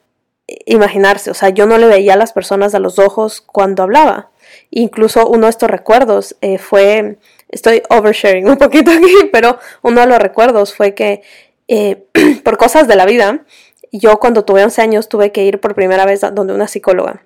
imaginarse. 0.64 1.32
O 1.32 1.35
sea, 1.35 1.49
yo 1.49 1.66
no 1.66 1.76
le 1.76 1.88
veía 1.88 2.14
a 2.14 2.16
las 2.16 2.32
personas 2.32 2.76
a 2.76 2.78
los 2.78 3.00
ojos 3.00 3.40
cuando 3.40 3.82
hablaba. 3.82 4.30
Incluso 4.71 5.28
uno 5.28 5.47
de 5.47 5.50
estos 5.50 5.71
recuerdos 5.71 6.37
eh, 6.40 6.59
fue, 6.59 7.19
estoy 7.49 7.83
oversharing 7.88 8.49
un 8.49 8.57
poquito 8.57 8.90
aquí, 8.90 9.14
pero 9.33 9.59
uno 9.83 10.00
de 10.00 10.07
los 10.07 10.19
recuerdos 10.19 10.75
fue 10.75 10.95
que 10.95 11.23
eh, 11.69 12.05
por 12.45 12.59
cosas 12.59 12.88
de 12.88 12.97
la 12.97 13.07
vida, 13.07 13.45
yo 13.93 14.19
cuando 14.19 14.45
tuve 14.45 14.64
11 14.64 14.83
años 14.83 15.09
tuve 15.09 15.33
que 15.33 15.45
ir 15.45 15.61
por 15.61 15.75
primera 15.75 16.05
vez 16.05 16.21
donde 16.33 16.52
una 16.52 16.69
psicóloga. 16.69 17.23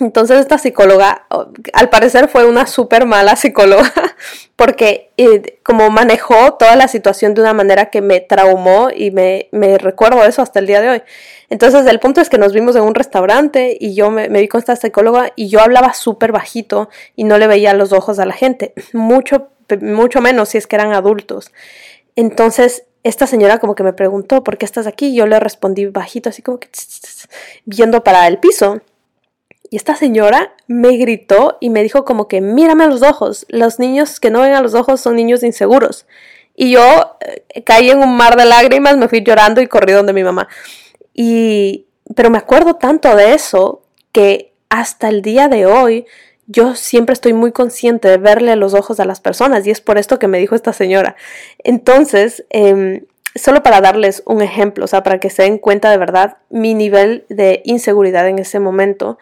Entonces 0.00 0.40
esta 0.40 0.58
psicóloga, 0.58 1.26
al 1.72 1.90
parecer 1.90 2.28
fue 2.28 2.46
una 2.46 2.66
súper 2.66 3.06
mala 3.06 3.36
psicóloga, 3.36 3.92
porque 4.56 5.12
eh, 5.16 5.58
como 5.62 5.90
manejó 5.90 6.54
toda 6.54 6.76
la 6.76 6.88
situación 6.88 7.34
de 7.34 7.42
una 7.42 7.54
manera 7.54 7.90
que 7.90 8.00
me 8.00 8.20
traumó 8.20 8.88
y 8.94 9.10
me, 9.10 9.48
recuerdo 9.78 10.24
eso 10.24 10.42
hasta 10.42 10.58
el 10.58 10.66
día 10.66 10.80
de 10.80 10.90
hoy. 10.90 11.02
Entonces 11.50 11.86
el 11.86 12.00
punto 12.00 12.20
es 12.20 12.28
que 12.28 12.38
nos 12.38 12.52
vimos 12.52 12.76
en 12.76 12.82
un 12.82 12.94
restaurante 12.94 13.76
y 13.78 13.94
yo 13.94 14.10
me, 14.10 14.28
me 14.28 14.40
vi 14.40 14.48
con 14.48 14.58
esta 14.58 14.76
psicóloga 14.76 15.32
y 15.36 15.48
yo 15.48 15.60
hablaba 15.60 15.94
súper 15.94 16.32
bajito 16.32 16.88
y 17.16 17.24
no 17.24 17.38
le 17.38 17.46
veía 17.46 17.74
los 17.74 17.92
ojos 17.92 18.18
a 18.18 18.26
la 18.26 18.34
gente, 18.34 18.72
mucho, 18.92 19.48
mucho 19.80 20.20
menos 20.20 20.50
si 20.50 20.58
es 20.58 20.66
que 20.66 20.76
eran 20.76 20.92
adultos. 20.92 21.52
Entonces 22.16 22.84
esta 23.04 23.26
señora 23.26 23.58
como 23.58 23.74
que 23.74 23.82
me 23.82 23.92
preguntó, 23.92 24.42
¿por 24.42 24.56
qué 24.56 24.64
estás 24.64 24.86
aquí? 24.86 25.14
Yo 25.14 25.26
le 25.26 25.38
respondí 25.38 25.86
bajito, 25.86 26.30
así 26.30 26.40
como 26.40 26.58
que 26.58 26.68
viendo 27.66 28.02
para 28.02 28.26
el 28.26 28.38
piso. 28.38 28.80
Y 29.70 29.76
esta 29.76 29.96
señora 29.96 30.54
me 30.66 30.96
gritó 30.96 31.58
y 31.60 31.70
me 31.70 31.82
dijo 31.82 32.04
como 32.04 32.28
que 32.28 32.40
mírame 32.40 32.84
a 32.84 32.88
los 32.88 33.02
ojos, 33.02 33.46
los 33.48 33.78
niños 33.78 34.20
que 34.20 34.30
no 34.30 34.40
ven 34.40 34.52
a 34.52 34.62
los 34.62 34.74
ojos 34.74 35.00
son 35.00 35.16
niños 35.16 35.42
inseguros. 35.42 36.06
Y 36.54 36.70
yo 36.70 37.16
eh, 37.20 37.62
caí 37.64 37.90
en 37.90 37.98
un 37.98 38.16
mar 38.16 38.36
de 38.36 38.44
lágrimas, 38.44 38.96
me 38.96 39.08
fui 39.08 39.22
llorando 39.22 39.60
y 39.60 39.66
corrí 39.66 39.92
donde 39.92 40.12
mi 40.12 40.22
mamá. 40.22 40.48
Y 41.12 41.86
pero 42.14 42.30
me 42.30 42.38
acuerdo 42.38 42.76
tanto 42.76 43.16
de 43.16 43.34
eso 43.34 43.82
que 44.12 44.52
hasta 44.68 45.08
el 45.08 45.22
día 45.22 45.48
de 45.48 45.66
hoy 45.66 46.06
yo 46.46 46.74
siempre 46.74 47.14
estoy 47.14 47.32
muy 47.32 47.52
consciente 47.52 48.08
de 48.08 48.18
verle 48.18 48.54
los 48.56 48.74
ojos 48.74 49.00
a 49.00 49.04
las 49.04 49.20
personas 49.20 49.66
y 49.66 49.70
es 49.70 49.80
por 49.80 49.96
esto 49.96 50.18
que 50.18 50.28
me 50.28 50.38
dijo 50.38 50.54
esta 50.54 50.72
señora. 50.72 51.16
Entonces, 51.62 52.44
em, 52.50 53.06
solo 53.34 53.62
para 53.62 53.80
darles 53.80 54.22
un 54.26 54.42
ejemplo, 54.42 54.84
o 54.84 54.88
sea, 54.88 55.02
para 55.02 55.18
que 55.20 55.30
se 55.30 55.42
den 55.42 55.58
cuenta 55.58 55.90
de 55.90 55.96
verdad 55.96 56.36
mi 56.50 56.74
nivel 56.74 57.24
de 57.28 57.62
inseguridad 57.64 58.28
en 58.28 58.38
ese 58.38 58.60
momento, 58.60 59.18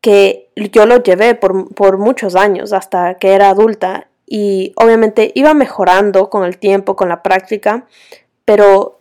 que 0.00 0.50
yo 0.54 0.86
lo 0.86 1.02
llevé 1.02 1.34
por, 1.34 1.98
muchos 1.98 2.36
años 2.36 2.72
hasta 2.72 3.14
que 3.14 3.34
era 3.34 3.50
adulta 3.50 4.08
y 4.26 4.72
obviamente 4.76 5.32
iba 5.34 5.54
mejorando 5.54 6.30
con 6.30 6.44
el 6.44 6.58
tiempo, 6.58 6.96
con 6.96 7.08
la 7.08 7.22
práctica, 7.22 7.86
pero 8.44 8.98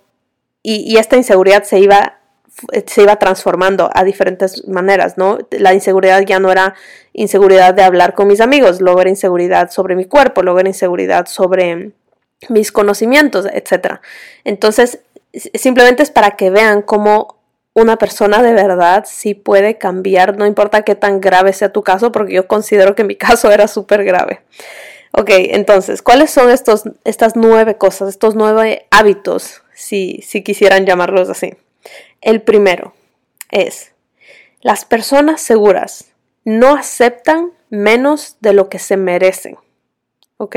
y, 0.64 0.98
esta 0.98 1.16
inseguridad 1.16 1.64
se 1.64 1.80
iba, 1.80 2.20
se 2.86 3.04
iba 3.04 3.16
transformando 3.18 3.90
a 3.94 4.04
diferentes 4.04 4.68
maneras, 4.68 5.18
¿no? 5.18 5.38
La 5.52 5.74
inseguridad 5.74 6.24
ya 6.26 6.40
no 6.40 6.52
era 6.52 6.76
inseguridad 7.14 7.74
de 7.74 7.84
hablar 7.84 8.14
con 8.14 8.28
mis 8.28 8.42
amigos, 8.42 8.82
luego 8.82 9.02
era 9.02 9.10
inseguridad 9.10 9.70
sobre 9.70 9.96
mi 9.96 10.06
cuerpo, 10.06 10.42
luego 10.44 10.60
era 10.60 10.70
inseguridad 10.70 11.28
sobre 11.28 11.92
mis 12.50 12.72
conocimientos, 12.72 13.48
etc. 13.52 14.00
Entonces, 14.44 15.00
simplemente 15.54 16.04
es 16.04 16.12
para 16.12 16.32
que 16.32 16.50
vean 16.50 16.82
cómo 16.82 17.37
una 17.78 17.98
persona 17.98 18.42
de 18.42 18.54
verdad 18.54 19.06
sí 19.08 19.36
puede 19.36 19.78
cambiar, 19.78 20.36
no 20.36 20.48
importa 20.48 20.82
qué 20.82 20.96
tan 20.96 21.22
grave 21.22 21.54
sea 21.54 21.72
tu 21.72 21.84
caso, 21.84 22.12
porque 22.12 22.34
yo 22.34 22.48
considero 22.48 22.96
que 22.96 23.04
mi 23.04 23.16
caso 23.18 23.52
era 23.52 23.68
súper 23.68 24.04
grave. 24.04 24.42
Ok, 25.12 25.30
entonces, 25.30 26.02
¿cuáles 26.02 26.32
son 26.32 26.50
estos, 26.50 26.84
estas 27.04 27.36
nueve 27.36 27.78
cosas, 27.78 28.10
estos 28.10 28.34
nueve 28.34 28.88
hábitos, 28.90 29.62
si, 29.76 30.24
si 30.26 30.44
quisieran 30.44 30.88
llamarlos 30.88 31.30
así? 31.30 31.54
El 32.20 32.42
primero 32.42 32.94
es, 33.52 33.94
las 34.62 34.84
personas 34.84 35.40
seguras 35.40 36.06
no 36.46 36.76
aceptan 36.76 37.52
menos 37.70 38.38
de 38.40 38.54
lo 38.54 38.70
que 38.70 38.80
se 38.80 38.98
merecen. 38.98 39.56
¿Ok? 40.38 40.56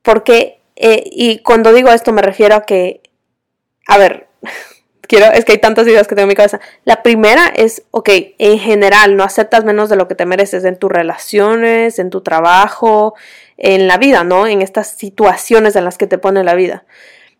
Porque, 0.00 0.58
eh, 0.76 1.04
y 1.04 1.40
cuando 1.40 1.72
digo 1.74 1.90
esto 1.90 2.12
me 2.12 2.22
refiero 2.22 2.54
a 2.54 2.62
que, 2.62 3.02
a 3.86 3.98
ver, 3.98 4.28
quiero, 5.12 5.30
es 5.30 5.44
que 5.44 5.52
hay 5.52 5.58
tantas 5.58 5.86
ideas 5.86 6.08
que 6.08 6.14
tengo 6.14 6.22
en 6.22 6.28
mi 6.28 6.34
cabeza. 6.34 6.58
La 6.86 7.02
primera 7.02 7.52
es, 7.54 7.82
ok, 7.90 8.08
en 8.38 8.58
general, 8.58 9.14
no 9.14 9.24
aceptas 9.24 9.62
menos 9.62 9.90
de 9.90 9.96
lo 9.96 10.08
que 10.08 10.14
te 10.14 10.24
mereces 10.24 10.64
en 10.64 10.78
tus 10.78 10.90
relaciones, 10.90 11.98
en 11.98 12.08
tu 12.08 12.22
trabajo, 12.22 13.14
en 13.58 13.86
la 13.88 13.98
vida, 13.98 14.24
¿no? 14.24 14.46
En 14.46 14.62
estas 14.62 14.88
situaciones 14.88 15.76
en 15.76 15.84
las 15.84 15.98
que 15.98 16.06
te 16.06 16.16
pone 16.16 16.42
la 16.44 16.54
vida. 16.54 16.86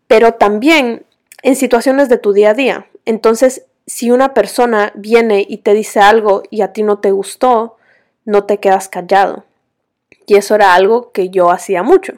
Pero 0.05 0.35
también 0.35 1.03
en 1.41 1.55
situaciones 1.55 2.09
de 2.09 2.19
tu 2.19 2.31
día 2.31 2.51
a 2.51 2.53
día. 2.53 2.85
Entonces, 3.05 3.65
si 3.87 4.11
una 4.11 4.35
persona 4.35 4.91
viene 4.93 5.43
y 5.47 5.57
te 5.57 5.73
dice 5.73 5.99
algo 5.99 6.43
y 6.51 6.61
a 6.61 6.73
ti 6.73 6.83
no 6.83 6.99
te 6.99 7.09
gustó, 7.09 7.77
no 8.23 8.43
te 8.43 8.59
quedas 8.59 8.87
callado. 8.87 9.45
Y 10.27 10.35
eso 10.35 10.53
era 10.53 10.75
algo 10.75 11.11
que 11.11 11.29
yo 11.29 11.49
hacía 11.49 11.81
mucho. 11.81 12.13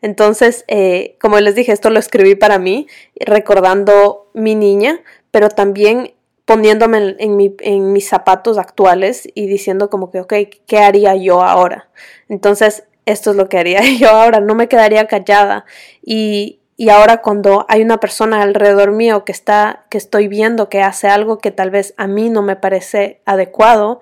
Entonces, 0.00 0.64
eh, 0.68 1.16
como 1.20 1.38
les 1.40 1.54
dije, 1.54 1.72
esto 1.72 1.90
lo 1.90 1.98
escribí 1.98 2.34
para 2.34 2.58
mí, 2.58 2.86
recordando 3.16 4.30
mi 4.34 4.54
niña, 4.54 5.00
pero 5.30 5.48
también 5.48 6.14
poniéndome 6.44 7.16
en, 7.18 7.92
mis 7.92 8.08
zapatos 8.08 8.56
actuales 8.58 9.28
y 9.34 9.46
diciendo 9.46 9.90
como 9.90 10.10
que, 10.10 10.20
ok, 10.20 10.34
¿qué 10.66 10.78
haría 10.78 11.14
yo 11.14 11.42
ahora? 11.42 11.90
Entonces, 12.28 12.84
esto 13.06 13.30
es 13.30 13.36
lo 13.36 13.48
que 13.48 13.58
haría 13.58 13.80
yo 13.98 14.08
ahora, 14.08 14.40
no 14.40 14.54
me 14.54 14.68
quedaría 14.68 15.06
callada. 15.06 15.66
Y, 16.02 16.60
y 16.76 16.90
ahora 16.90 17.20
cuando 17.22 17.66
hay 17.68 17.82
una 17.82 17.98
persona 17.98 18.40
alrededor 18.40 18.92
mío 18.92 19.24
que 19.24 19.32
está, 19.32 19.84
que 19.90 19.98
estoy 19.98 20.28
viendo 20.28 20.68
que 20.68 20.80
hace 20.80 21.08
algo 21.08 21.38
que 21.38 21.50
tal 21.50 21.70
vez 21.70 21.92
a 21.96 22.06
mí 22.06 22.30
no 22.30 22.40
me 22.42 22.56
parece 22.56 23.20
adecuado, 23.26 24.00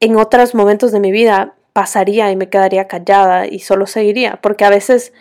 en 0.00 0.16
otros 0.16 0.54
momentos 0.54 0.92
de 0.92 1.00
mi 1.00 1.10
vida 1.10 1.54
pasaría 1.74 2.30
y 2.30 2.36
me 2.36 2.48
quedaría 2.48 2.88
callada 2.88 3.46
y 3.46 3.58
solo 3.58 3.86
seguiría, 3.86 4.38
porque 4.40 4.64
a 4.64 4.70
veces 4.70 5.12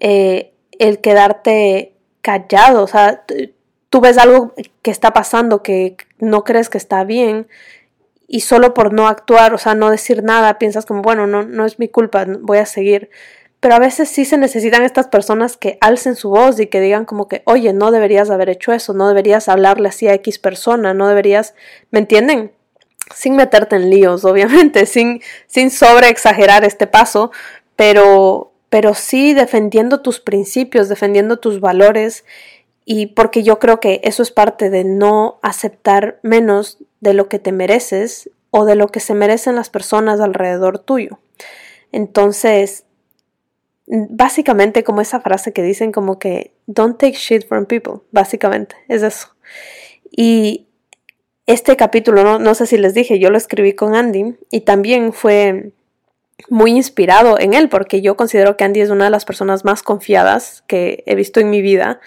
eh, 0.00 0.52
el 0.78 1.00
quedarte 1.00 1.94
callado, 2.20 2.82
o 2.82 2.86
sea, 2.86 3.24
tú 3.88 4.00
ves 4.00 4.18
algo 4.18 4.52
que 4.82 4.90
está 4.90 5.12
pasando 5.12 5.62
que 5.62 5.96
no 6.18 6.42
crees 6.42 6.68
que 6.68 6.78
está 6.78 7.04
bien 7.04 7.46
y 8.26 8.40
solo 8.40 8.74
por 8.74 8.92
no 8.92 9.06
actuar, 9.06 9.54
o 9.54 9.58
sea, 9.58 9.76
no 9.76 9.88
decir 9.88 10.24
nada, 10.24 10.58
piensas 10.58 10.84
como, 10.84 11.00
bueno, 11.00 11.28
no, 11.28 11.44
no 11.44 11.64
es 11.64 11.78
mi 11.78 11.88
culpa, 11.88 12.26
voy 12.40 12.58
a 12.58 12.66
seguir. 12.66 13.10
Pero 13.60 13.76
a 13.76 13.78
veces 13.78 14.08
sí 14.08 14.24
se 14.24 14.36
necesitan 14.36 14.82
estas 14.82 15.06
personas 15.06 15.56
que 15.56 15.78
alcen 15.80 16.16
su 16.16 16.30
voz 16.30 16.58
y 16.58 16.66
que 16.66 16.80
digan 16.80 17.04
como 17.04 17.28
que, 17.28 17.42
oye, 17.46 17.72
no 17.72 17.92
deberías 17.92 18.30
haber 18.30 18.48
hecho 18.48 18.72
eso, 18.72 18.94
no 18.94 19.06
deberías 19.06 19.48
hablarle 19.48 19.88
así 19.88 20.08
a 20.08 20.14
X 20.14 20.40
persona, 20.40 20.92
no 20.92 21.06
deberías, 21.06 21.54
¿me 21.92 22.00
entienden? 22.00 22.52
Sin 23.14 23.36
meterte 23.36 23.76
en 23.76 23.90
líos, 23.90 24.24
obviamente, 24.24 24.86
sin, 24.86 25.20
sin 25.46 25.70
sobre 25.70 26.08
exagerar 26.08 26.64
este 26.64 26.86
paso, 26.86 27.30
pero, 27.76 28.52
pero 28.68 28.94
sí 28.94 29.34
defendiendo 29.34 30.00
tus 30.00 30.20
principios, 30.20 30.88
defendiendo 30.88 31.38
tus 31.38 31.60
valores, 31.60 32.24
y 32.84 33.06
porque 33.06 33.42
yo 33.42 33.58
creo 33.58 33.80
que 33.80 34.00
eso 34.04 34.22
es 34.22 34.30
parte 34.30 34.68
de 34.70 34.84
no 34.84 35.38
aceptar 35.42 36.18
menos 36.22 36.78
de 37.00 37.14
lo 37.14 37.28
que 37.28 37.38
te 37.38 37.50
mereces 37.50 38.30
o 38.50 38.66
de 38.66 38.74
lo 38.74 38.88
que 38.88 39.00
se 39.00 39.14
merecen 39.14 39.56
las 39.56 39.70
personas 39.70 40.20
alrededor 40.20 40.78
tuyo. 40.78 41.18
Entonces, 41.92 42.84
básicamente 43.86 44.84
como 44.84 45.00
esa 45.00 45.20
frase 45.20 45.52
que 45.52 45.62
dicen 45.62 45.92
como 45.92 46.18
que 46.18 46.52
don't 46.66 46.98
take 46.98 47.14
shit 47.14 47.46
from 47.46 47.66
people, 47.66 48.02
básicamente, 48.10 48.76
es 48.88 49.02
eso. 49.02 49.28
Y 50.10 50.66
este 51.46 51.76
capítulo, 51.76 52.24
no, 52.24 52.38
no 52.38 52.54
sé 52.54 52.66
si 52.66 52.78
les 52.78 52.94
dije, 52.94 53.18
yo 53.18 53.30
lo 53.30 53.38
escribí 53.38 53.74
con 53.74 53.94
Andy 53.94 54.36
y 54.50 54.60
también 54.62 55.12
fue 55.12 55.72
muy 56.48 56.72
inspirado 56.72 57.38
en 57.38 57.54
él 57.54 57.68
porque 57.68 58.02
yo 58.02 58.16
considero 58.16 58.56
que 58.56 58.64
Andy 58.64 58.80
es 58.80 58.90
una 58.90 59.04
de 59.04 59.10
las 59.10 59.24
personas 59.24 59.64
más 59.64 59.82
confiadas 59.82 60.64
que 60.66 61.02
he 61.06 61.14
visto 61.14 61.40
en 61.40 61.50
mi 61.50 61.62
vida 61.62 62.00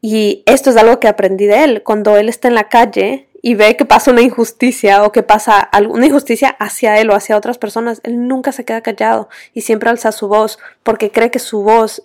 y 0.00 0.42
esto 0.46 0.70
es 0.70 0.76
algo 0.76 1.00
que 1.00 1.08
aprendí 1.08 1.46
de 1.46 1.64
él. 1.64 1.82
Cuando 1.82 2.16
él 2.16 2.28
está 2.28 2.48
en 2.48 2.54
la 2.54 2.68
calle 2.68 3.28
y 3.42 3.54
ve 3.54 3.76
que 3.76 3.84
pasa 3.84 4.10
una 4.10 4.22
injusticia 4.22 5.04
o 5.04 5.12
que 5.12 5.22
pasa 5.22 5.60
alguna 5.60 6.06
injusticia 6.06 6.50
hacia 6.58 6.98
él 7.00 7.10
o 7.10 7.14
hacia 7.14 7.36
otras 7.36 7.58
personas, 7.58 8.00
él 8.04 8.28
nunca 8.28 8.52
se 8.52 8.64
queda 8.64 8.82
callado 8.82 9.28
y 9.54 9.62
siempre 9.62 9.90
alza 9.90 10.12
su 10.12 10.28
voz 10.28 10.58
porque 10.82 11.10
cree 11.10 11.30
que 11.30 11.38
su 11.38 11.62
voz 11.62 12.02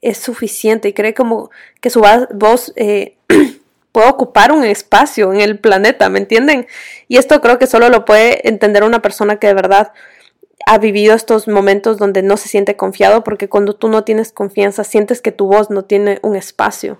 es 0.00 0.18
suficiente 0.18 0.88
y 0.88 0.92
cree 0.92 1.14
como 1.14 1.50
que 1.80 1.90
su 1.90 2.02
voz 2.34 2.72
eh, 2.76 3.15
puede 3.96 4.10
ocupar 4.10 4.52
un 4.52 4.62
espacio 4.62 5.32
en 5.32 5.40
el 5.40 5.58
planeta, 5.58 6.10
¿me 6.10 6.18
entienden? 6.18 6.66
Y 7.08 7.16
esto 7.16 7.40
creo 7.40 7.58
que 7.58 7.66
solo 7.66 7.88
lo 7.88 8.04
puede 8.04 8.46
entender 8.46 8.84
una 8.84 9.00
persona 9.00 9.38
que 9.38 9.46
de 9.46 9.54
verdad 9.54 9.94
ha 10.66 10.76
vivido 10.76 11.14
estos 11.14 11.48
momentos 11.48 11.96
donde 11.96 12.20
no 12.20 12.36
se 12.36 12.50
siente 12.50 12.76
confiado, 12.76 13.24
porque 13.24 13.48
cuando 13.48 13.74
tú 13.74 13.88
no 13.88 14.04
tienes 14.04 14.32
confianza, 14.32 14.84
sientes 14.84 15.22
que 15.22 15.32
tu 15.32 15.46
voz 15.46 15.70
no 15.70 15.86
tiene 15.86 16.18
un 16.20 16.36
espacio, 16.36 16.98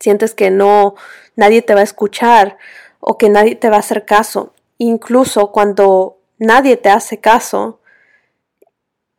sientes 0.00 0.34
que 0.34 0.50
no, 0.50 0.96
nadie 1.34 1.62
te 1.62 1.72
va 1.72 1.80
a 1.80 1.84
escuchar 1.84 2.58
o 3.00 3.16
que 3.16 3.30
nadie 3.30 3.54
te 3.54 3.70
va 3.70 3.76
a 3.76 3.80
hacer 3.80 4.04
caso. 4.04 4.52
Incluso 4.76 5.50
cuando 5.50 6.18
nadie 6.36 6.76
te 6.76 6.90
hace 6.90 7.20
caso, 7.20 7.80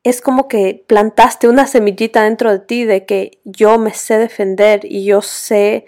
es 0.03 0.21
como 0.21 0.47
que 0.47 0.85
plantaste 0.85 1.47
una 1.47 1.65
semillita 1.65 2.21
dentro 2.21 2.51
de 2.51 2.59
ti 2.59 2.85
de 2.85 3.07
que 3.07 3.39
yo 3.45 3.79
me 3.79 3.95
sé 3.95 4.19
defender 4.19 4.81
y 4.83 5.05
yo 5.05 5.23
sé 5.23 5.87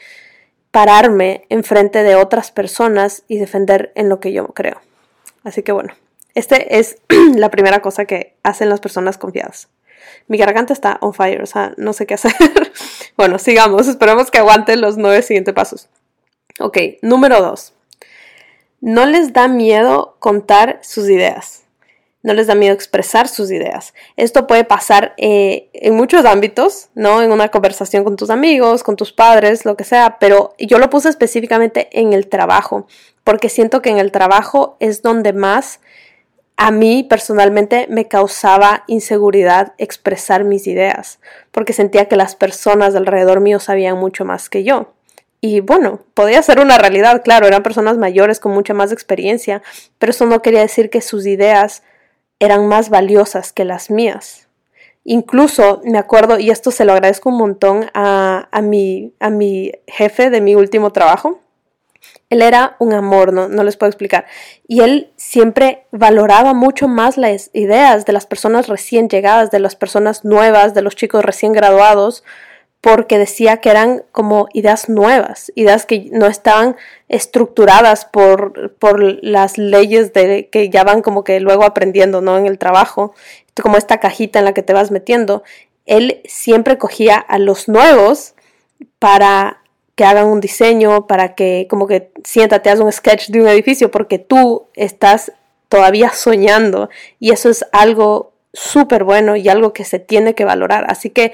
pararme 0.71 1.45
enfrente 1.49 2.03
de 2.03 2.15
otras 2.15 2.51
personas 2.51 3.23
y 3.27 3.37
defender 3.37 3.91
en 3.95 4.09
lo 4.09 4.19
que 4.19 4.31
yo 4.31 4.47
creo. 4.47 4.81
Así 5.43 5.63
que 5.63 5.71
bueno, 5.71 5.93
este 6.33 6.79
es 6.79 6.97
la 7.35 7.49
primera 7.49 7.81
cosa 7.81 8.05
que 8.05 8.35
hacen 8.43 8.69
las 8.69 8.79
personas 8.79 9.17
confiadas. 9.17 9.69
Mi 10.27 10.37
garganta 10.37 10.73
está 10.73 10.97
on 11.01 11.13
fire, 11.13 11.41
o 11.41 11.45
sea, 11.45 11.73
no 11.77 11.93
sé 11.93 12.05
qué 12.05 12.15
hacer. 12.15 12.33
bueno, 13.17 13.37
sigamos, 13.37 13.87
esperemos 13.87 14.31
que 14.31 14.37
aguanten 14.37 14.81
los 14.81 14.97
nueve 14.97 15.21
siguientes 15.21 15.53
pasos. 15.53 15.89
Ok, 16.59 16.77
número 17.01 17.41
dos. 17.41 17.73
No 18.79 19.05
les 19.05 19.33
da 19.33 19.47
miedo 19.47 20.15
contar 20.19 20.79
sus 20.81 21.09
ideas 21.09 21.61
no 22.23 22.33
les 22.33 22.47
da 22.47 22.55
miedo 22.55 22.73
expresar 22.73 23.27
sus 23.27 23.51
ideas. 23.51 23.93
Esto 24.15 24.47
puede 24.47 24.63
pasar 24.63 25.13
eh, 25.17 25.69
en 25.73 25.95
muchos 25.95 26.25
ámbitos, 26.25 26.89
¿no? 26.93 27.21
En 27.21 27.31
una 27.31 27.49
conversación 27.49 28.03
con 28.03 28.15
tus 28.15 28.29
amigos, 28.29 28.83
con 28.83 28.95
tus 28.95 29.11
padres, 29.11 29.65
lo 29.65 29.75
que 29.75 29.83
sea, 29.83 30.17
pero 30.19 30.53
yo 30.59 30.77
lo 30.77 30.89
puse 30.89 31.09
específicamente 31.09 31.89
en 31.91 32.13
el 32.13 32.27
trabajo, 32.27 32.87
porque 33.23 33.49
siento 33.49 33.81
que 33.81 33.89
en 33.89 33.97
el 33.97 34.11
trabajo 34.11 34.77
es 34.79 35.01
donde 35.01 35.33
más 35.33 35.79
a 36.57 36.69
mí 36.69 37.03
personalmente 37.03 37.87
me 37.89 38.07
causaba 38.07 38.83
inseguridad 38.85 39.73
expresar 39.79 40.43
mis 40.43 40.67
ideas, 40.67 41.19
porque 41.51 41.73
sentía 41.73 42.05
que 42.05 42.15
las 42.15 42.35
personas 42.35 42.93
alrededor 42.93 43.39
mío 43.39 43.59
sabían 43.59 43.97
mucho 43.97 44.25
más 44.25 44.47
que 44.47 44.63
yo. 44.63 44.93
Y 45.43 45.61
bueno, 45.61 46.01
podía 46.13 46.39
ser 46.43 46.59
una 46.59 46.77
realidad, 46.77 47.23
claro, 47.23 47.47
eran 47.47 47.63
personas 47.63 47.97
mayores 47.97 48.39
con 48.39 48.51
mucha 48.51 48.75
más 48.75 48.91
experiencia, 48.91 49.63
pero 49.97 50.11
eso 50.11 50.27
no 50.27 50.43
quería 50.43 50.59
decir 50.59 50.91
que 50.91 51.01
sus 51.01 51.25
ideas 51.25 51.81
eran 52.41 52.67
más 52.67 52.89
valiosas 52.89 53.53
que 53.53 53.65
las 53.65 53.91
mías. 53.91 54.49
Incluso 55.03 55.81
me 55.85 55.99
acuerdo, 55.99 56.39
y 56.39 56.49
esto 56.49 56.71
se 56.71 56.85
lo 56.85 56.93
agradezco 56.93 57.29
un 57.29 57.37
montón 57.37 57.89
a, 57.93 58.49
a, 58.51 58.61
mi, 58.61 59.13
a 59.19 59.29
mi 59.29 59.71
jefe 59.87 60.31
de 60.31 60.41
mi 60.41 60.55
último 60.55 60.91
trabajo. 60.91 61.39
Él 62.31 62.41
era 62.41 62.77
un 62.79 62.93
amor, 62.93 63.31
no, 63.31 63.47
no 63.47 63.63
les 63.63 63.77
puedo 63.77 63.89
explicar. 63.89 64.25
Y 64.67 64.81
él 64.81 65.11
siempre 65.17 65.85
valoraba 65.91 66.55
mucho 66.55 66.87
más 66.87 67.17
las 67.17 67.51
ideas 67.53 68.05
de 68.05 68.13
las 68.13 68.25
personas 68.25 68.67
recién 68.67 69.07
llegadas, 69.07 69.51
de 69.51 69.59
las 69.59 69.75
personas 69.75 70.25
nuevas, 70.25 70.73
de 70.73 70.81
los 70.81 70.95
chicos 70.95 71.23
recién 71.23 71.53
graduados, 71.53 72.23
porque 72.81 73.19
decía 73.19 73.57
que 73.57 73.69
eran 73.69 74.03
como 74.11 74.47
ideas 74.53 74.89
nuevas, 74.89 75.51
ideas 75.55 75.85
que 75.85 76.09
no 76.11 76.25
estaban 76.25 76.75
estructuradas 77.09 78.05
por, 78.05 78.73
por 78.79 78.99
las 79.23 79.59
leyes 79.59 80.13
de, 80.13 80.49
que 80.51 80.69
ya 80.69 80.83
van 80.83 81.03
como 81.03 81.23
que 81.23 81.39
luego 81.39 81.63
aprendiendo, 81.63 82.21
¿no? 82.21 82.39
En 82.39 82.47
el 82.47 82.57
trabajo, 82.57 83.13
como 83.61 83.77
esta 83.77 83.99
cajita 83.99 84.39
en 84.39 84.45
la 84.45 84.53
que 84.53 84.63
te 84.63 84.73
vas 84.73 84.89
metiendo. 84.89 85.43
Él 85.85 86.21
siempre 86.25 86.79
cogía 86.79 87.17
a 87.17 87.37
los 87.37 87.67
nuevos 87.67 88.33
para 88.97 89.61
que 89.93 90.03
hagan 90.03 90.25
un 90.27 90.41
diseño, 90.41 91.05
para 91.05 91.35
que 91.35 91.67
como 91.69 91.85
que 91.85 92.11
siéntate, 92.23 92.71
haz 92.71 92.79
un 92.79 92.91
sketch 92.91 93.29
de 93.29 93.41
un 93.41 93.47
edificio, 93.47 93.91
porque 93.91 94.17
tú 94.17 94.65
estás 94.73 95.31
todavía 95.69 96.09
soñando 96.13 96.89
y 97.19 97.31
eso 97.31 97.49
es 97.49 97.63
algo 97.71 98.31
súper 98.53 99.03
bueno 99.03 99.35
y 99.35 99.47
algo 99.49 99.71
que 99.71 99.85
se 99.85 99.99
tiene 99.99 100.33
que 100.33 100.45
valorar. 100.45 100.85
Así 100.89 101.11
que 101.11 101.33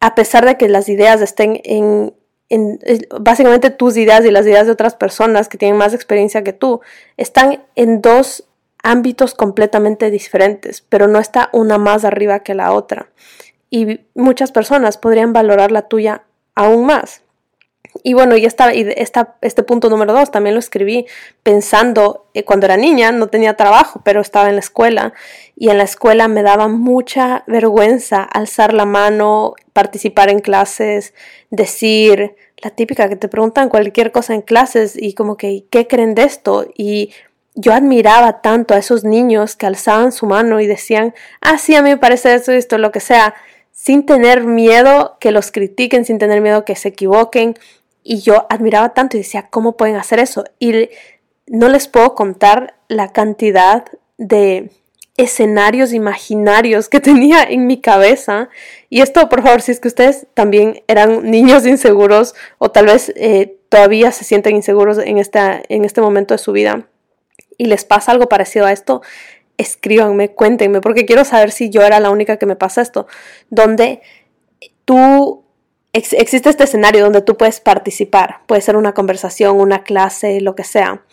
a 0.00 0.14
pesar 0.14 0.46
de 0.46 0.56
que 0.56 0.68
las 0.68 0.88
ideas 0.88 1.20
estén 1.20 1.60
en, 1.64 2.14
en, 2.48 2.80
básicamente 3.20 3.70
tus 3.70 3.96
ideas 3.96 4.24
y 4.24 4.30
las 4.30 4.46
ideas 4.46 4.66
de 4.66 4.72
otras 4.72 4.94
personas 4.94 5.48
que 5.48 5.58
tienen 5.58 5.76
más 5.76 5.94
experiencia 5.94 6.44
que 6.44 6.52
tú 6.52 6.80
están 7.16 7.64
en 7.74 8.00
dos 8.00 8.44
ámbitos 8.82 9.34
completamente 9.34 10.10
diferentes, 10.10 10.82
pero 10.88 11.08
no 11.08 11.18
está 11.18 11.50
una 11.52 11.78
más 11.78 12.04
arriba 12.04 12.40
que 12.40 12.54
la 12.54 12.72
otra. 12.72 13.10
Y 13.70 14.00
muchas 14.14 14.52
personas 14.52 14.96
podrían 14.96 15.32
valorar 15.32 15.72
la 15.72 15.82
tuya 15.82 16.24
aún 16.54 16.86
más. 16.86 17.22
Y 18.02 18.14
bueno, 18.14 18.36
y, 18.36 18.44
esta, 18.44 18.74
y 18.74 18.86
esta, 18.96 19.36
este 19.40 19.62
punto 19.62 19.88
número 19.90 20.12
dos 20.12 20.30
también 20.30 20.54
lo 20.54 20.60
escribí 20.60 21.06
pensando, 21.42 22.26
eh, 22.34 22.44
cuando 22.44 22.66
era 22.66 22.76
niña 22.76 23.12
no 23.12 23.28
tenía 23.28 23.54
trabajo, 23.54 24.00
pero 24.04 24.20
estaba 24.20 24.48
en 24.48 24.54
la 24.54 24.60
escuela 24.60 25.14
y 25.56 25.70
en 25.70 25.78
la 25.78 25.84
escuela 25.84 26.28
me 26.28 26.42
daba 26.42 26.68
mucha 26.68 27.44
vergüenza 27.46 28.22
alzar 28.22 28.74
la 28.74 28.84
mano, 28.84 29.54
participar 29.72 30.28
en 30.30 30.40
clases, 30.40 31.14
decir 31.50 32.36
la 32.62 32.70
típica 32.70 33.08
que 33.08 33.16
te 33.16 33.28
preguntan 33.28 33.68
cualquier 33.68 34.12
cosa 34.12 34.34
en 34.34 34.42
clases 34.42 34.94
y 34.96 35.14
como 35.14 35.36
que, 35.36 35.64
¿qué 35.70 35.86
creen 35.86 36.14
de 36.14 36.24
esto? 36.24 36.66
Y 36.76 37.12
yo 37.54 37.72
admiraba 37.72 38.40
tanto 38.40 38.74
a 38.74 38.78
esos 38.78 39.04
niños 39.04 39.56
que 39.56 39.66
alzaban 39.66 40.12
su 40.12 40.26
mano 40.26 40.60
y 40.60 40.66
decían, 40.66 41.14
ah, 41.40 41.58
sí, 41.58 41.74
a 41.74 41.82
mí 41.82 41.90
me 41.90 41.96
parece 41.96 42.34
esto, 42.34 42.52
esto, 42.52 42.78
lo 42.78 42.92
que 42.92 43.00
sea, 43.00 43.34
sin 43.78 44.04
tener 44.04 44.42
miedo 44.42 45.18
que 45.20 45.30
los 45.30 45.52
critiquen, 45.52 46.04
sin 46.04 46.18
tener 46.18 46.40
miedo 46.40 46.64
que 46.64 46.74
se 46.74 46.88
equivoquen, 46.88 47.54
y 48.02 48.18
yo 48.18 48.44
admiraba 48.50 48.92
tanto 48.92 49.16
y 49.16 49.20
decía, 49.20 49.46
¿cómo 49.50 49.76
pueden 49.76 49.94
hacer 49.94 50.18
eso? 50.18 50.42
Y 50.58 50.90
no 51.46 51.68
les 51.68 51.86
puedo 51.86 52.16
contar 52.16 52.74
la 52.88 53.12
cantidad 53.12 53.84
de 54.16 54.72
escenarios 55.16 55.92
imaginarios 55.92 56.88
que 56.88 56.98
tenía 57.08 57.44
en 57.44 57.68
mi 57.68 57.80
cabeza. 57.80 58.48
Y 58.90 59.00
esto, 59.00 59.28
por 59.28 59.44
favor, 59.44 59.62
si 59.62 59.70
es 59.70 59.78
que 59.78 59.86
ustedes 59.86 60.26
también 60.34 60.82
eran 60.88 61.30
niños 61.30 61.64
inseguros 61.64 62.34
o 62.58 62.72
tal 62.72 62.86
vez 62.86 63.12
eh, 63.14 63.58
todavía 63.68 64.10
se 64.10 64.24
sienten 64.24 64.56
inseguros 64.56 64.98
en, 64.98 65.18
esta, 65.18 65.62
en 65.68 65.84
este 65.84 66.00
momento 66.00 66.34
de 66.34 66.38
su 66.38 66.50
vida 66.50 66.88
y 67.56 67.66
les 67.66 67.84
pasa 67.84 68.10
algo 68.10 68.28
parecido 68.28 68.66
a 68.66 68.72
esto, 68.72 69.02
escríbanme, 69.58 70.30
cuéntenme, 70.30 70.80
porque 70.80 71.04
quiero 71.04 71.24
saber 71.24 71.50
si 71.50 71.68
yo 71.68 71.82
era 71.82 72.00
la 72.00 72.10
única 72.10 72.38
que 72.38 72.46
me 72.46 72.56
pasa 72.56 72.80
esto, 72.80 73.06
donde 73.50 74.00
tú 74.84 75.44
existe 75.92 76.48
este 76.48 76.64
escenario 76.64 77.02
donde 77.02 77.22
tú 77.22 77.36
puedes 77.36 77.60
participar, 77.60 78.40
puede 78.46 78.62
ser 78.62 78.76
una 78.76 78.94
conversación, 78.94 79.58
una 79.60 79.82
clase, 79.82 80.40
lo 80.40 80.54
que 80.54 80.64
sea. 80.64 81.04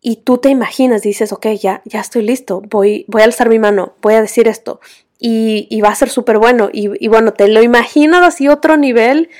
Y 0.00 0.16
tú 0.16 0.38
te 0.38 0.48
imaginas, 0.48 1.02
dices, 1.02 1.32
ok, 1.32 1.46
ya, 1.60 1.82
ya 1.84 2.00
estoy 2.00 2.22
listo, 2.22 2.62
voy, 2.68 3.04
voy 3.08 3.22
a 3.22 3.24
alzar 3.26 3.48
mi 3.48 3.58
mano, 3.58 3.94
voy 4.00 4.14
a 4.14 4.20
decir 4.22 4.48
esto, 4.48 4.80
y, 5.18 5.80
va 5.80 5.88
a 5.88 5.94
ser 5.94 6.08
súper 6.08 6.38
bueno. 6.38 6.70
Y, 6.72 7.08
bueno, 7.08 7.32
te 7.32 7.48
lo 7.48 7.62
imaginas 7.62 8.22
así 8.22 8.48
otro 8.48 8.76
nivel 8.76 9.30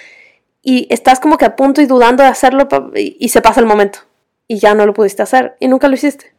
y 0.60 0.86
estás 0.90 1.20
como 1.20 1.38
que 1.38 1.44
a 1.44 1.56
punto 1.56 1.80
y 1.80 1.86
dudando 1.86 2.24
de 2.24 2.28
hacerlo 2.28 2.68
y, 2.94 3.16
y 3.18 3.28
se 3.28 3.40
pasa 3.40 3.60
el 3.60 3.66
momento 3.66 4.00
y 4.48 4.58
ya 4.58 4.74
no 4.74 4.86
lo 4.86 4.94
pudiste 4.94 5.22
hacer 5.22 5.56
y 5.60 5.68
nunca 5.68 5.88
lo 5.88 5.94
hiciste. 5.94 6.34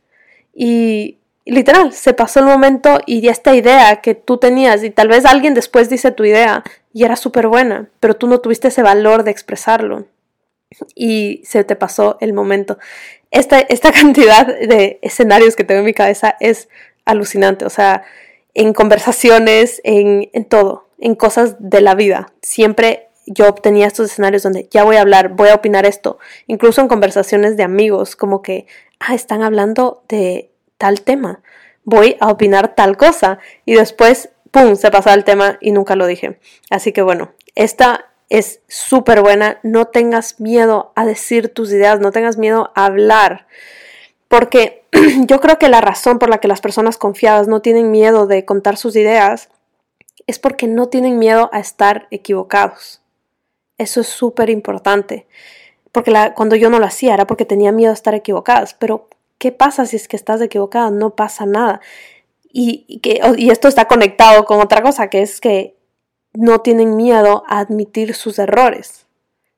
Y, 0.54 1.18
literal, 1.49 1.93
se 1.93 2.13
pasó 2.13 2.39
el 2.39 2.45
momento 2.45 2.99
y 3.05 3.27
esta 3.27 3.55
idea 3.55 3.97
que 4.01 4.15
tú 4.15 4.38
tenías 4.38 4.83
y 4.83 4.89
tal 4.89 5.07
vez 5.07 5.25
alguien 5.25 5.53
después 5.53 5.89
dice 5.89 6.12
tu 6.12 6.23
idea 6.23 6.63
y 6.93 7.03
era 7.03 7.15
súper 7.15 7.47
buena, 7.47 7.89
pero 7.99 8.15
tú 8.15 8.27
no 8.27 8.39
tuviste 8.39 8.69
ese 8.69 8.81
valor 8.81 9.23
de 9.23 9.31
expresarlo 9.31 10.05
y 10.95 11.41
se 11.45 11.63
te 11.63 11.75
pasó 11.75 12.17
el 12.21 12.33
momento. 12.33 12.77
Esta, 13.31 13.59
esta 13.59 13.91
cantidad 13.93 14.45
de 14.45 14.99
escenarios 15.01 15.55
que 15.55 15.63
tengo 15.63 15.79
en 15.79 15.85
mi 15.85 15.93
cabeza 15.93 16.35
es 16.39 16.69
alucinante, 17.05 17.65
o 17.65 17.69
sea, 17.69 18.03
en 18.53 18.73
conversaciones, 18.73 19.81
en, 19.83 20.29
en 20.33 20.45
todo, 20.45 20.88
en 20.99 21.15
cosas 21.15 21.55
de 21.59 21.81
la 21.81 21.95
vida. 21.95 22.33
Siempre 22.41 23.09
yo 23.25 23.47
obtenía 23.47 23.88
estos 23.88 24.12
escenarios 24.12 24.43
donde 24.43 24.67
ya 24.71 24.83
voy 24.83 24.95
a 24.95 25.01
hablar, 25.01 25.29
voy 25.29 25.49
a 25.49 25.55
opinar 25.55 25.85
esto, 25.85 26.17
incluso 26.47 26.81
en 26.81 26.88
conversaciones 26.88 27.57
de 27.57 27.63
amigos, 27.63 28.15
como 28.15 28.41
que, 28.41 28.65
ah, 28.99 29.13
están 29.13 29.43
hablando 29.43 30.03
de 30.09 30.48
tal 30.79 31.01
tema, 31.01 31.41
voy 31.83 32.17
a 32.19 32.29
opinar 32.29 32.73
tal 32.73 32.97
cosa 32.97 33.37
y 33.65 33.75
después, 33.75 34.29
¡pum!, 34.49 34.75
se 34.75 34.89
pasaba 34.89 35.15
el 35.15 35.23
tema 35.23 35.59
y 35.61 35.71
nunca 35.71 35.95
lo 35.95 36.07
dije. 36.07 36.39
Así 36.71 36.91
que 36.91 37.03
bueno, 37.03 37.33
esta 37.53 38.07
es 38.29 38.61
súper 38.67 39.21
buena, 39.21 39.59
no 39.61 39.85
tengas 39.85 40.39
miedo 40.39 40.91
a 40.95 41.05
decir 41.05 41.49
tus 41.49 41.71
ideas, 41.71 41.99
no 41.99 42.11
tengas 42.11 42.37
miedo 42.37 42.71
a 42.75 42.85
hablar, 42.85 43.45
porque 44.27 44.85
yo 45.27 45.39
creo 45.39 45.59
que 45.59 45.69
la 45.69 45.81
razón 45.81 46.17
por 46.17 46.29
la 46.29 46.39
que 46.39 46.47
las 46.47 46.61
personas 46.61 46.97
confiadas 46.97 47.47
no 47.47 47.61
tienen 47.61 47.91
miedo 47.91 48.25
de 48.25 48.45
contar 48.45 48.77
sus 48.77 48.95
ideas 48.95 49.49
es 50.27 50.39
porque 50.39 50.67
no 50.67 50.87
tienen 50.87 51.17
miedo 51.17 51.49
a 51.51 51.59
estar 51.59 52.07
equivocados. 52.11 53.01
Eso 53.79 54.01
es 54.01 54.07
súper 54.07 54.49
importante. 54.49 55.25
Porque 55.91 56.13
cuando 56.35 56.55
yo 56.55 56.69
no 56.69 56.77
lo 56.77 56.85
hacía 56.85 57.15
era 57.15 57.25
porque 57.25 57.45
tenía 57.45 57.71
miedo 57.71 57.89
a 57.89 57.95
estar 57.95 58.13
equivocadas. 58.13 58.75
Pero 58.75 59.07
¿qué 59.39 59.52
pasa 59.52 59.88
si 59.88 59.95
es 59.95 60.08
que 60.08 60.15
estás 60.15 60.41
equivocada? 60.41 60.91
No 60.91 61.15
pasa 61.15 61.47
nada. 61.47 61.82
Y, 62.52 62.99
que, 62.99 63.19
y 63.38 63.49
esto 63.49 63.67
está 63.67 63.86
conectado 63.86 64.45
con 64.45 64.60
otra 64.60 64.84
cosa, 64.84 65.10
que 65.10 65.21
es 65.21 65.41
que 65.41 65.75
no 66.34 66.62
tienen 66.62 66.95
miedo 66.95 67.43
a 67.47 67.60
admitir 67.60 68.13
sus 68.13 68.38
errores. 68.38 69.08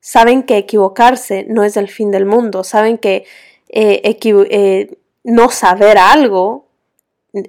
Saben 0.00 0.42
que 0.42 0.56
equivocarse 0.56 1.44
no 1.48 1.64
es 1.64 1.76
el 1.76 1.88
fin 1.88 2.10
del 2.10 2.24
mundo. 2.24 2.64
Saben 2.64 2.98
que 2.98 3.24
eh, 3.68 4.00
eh, 4.04 4.98
no 5.24 5.50
saber 5.50 5.98
algo 5.98 6.66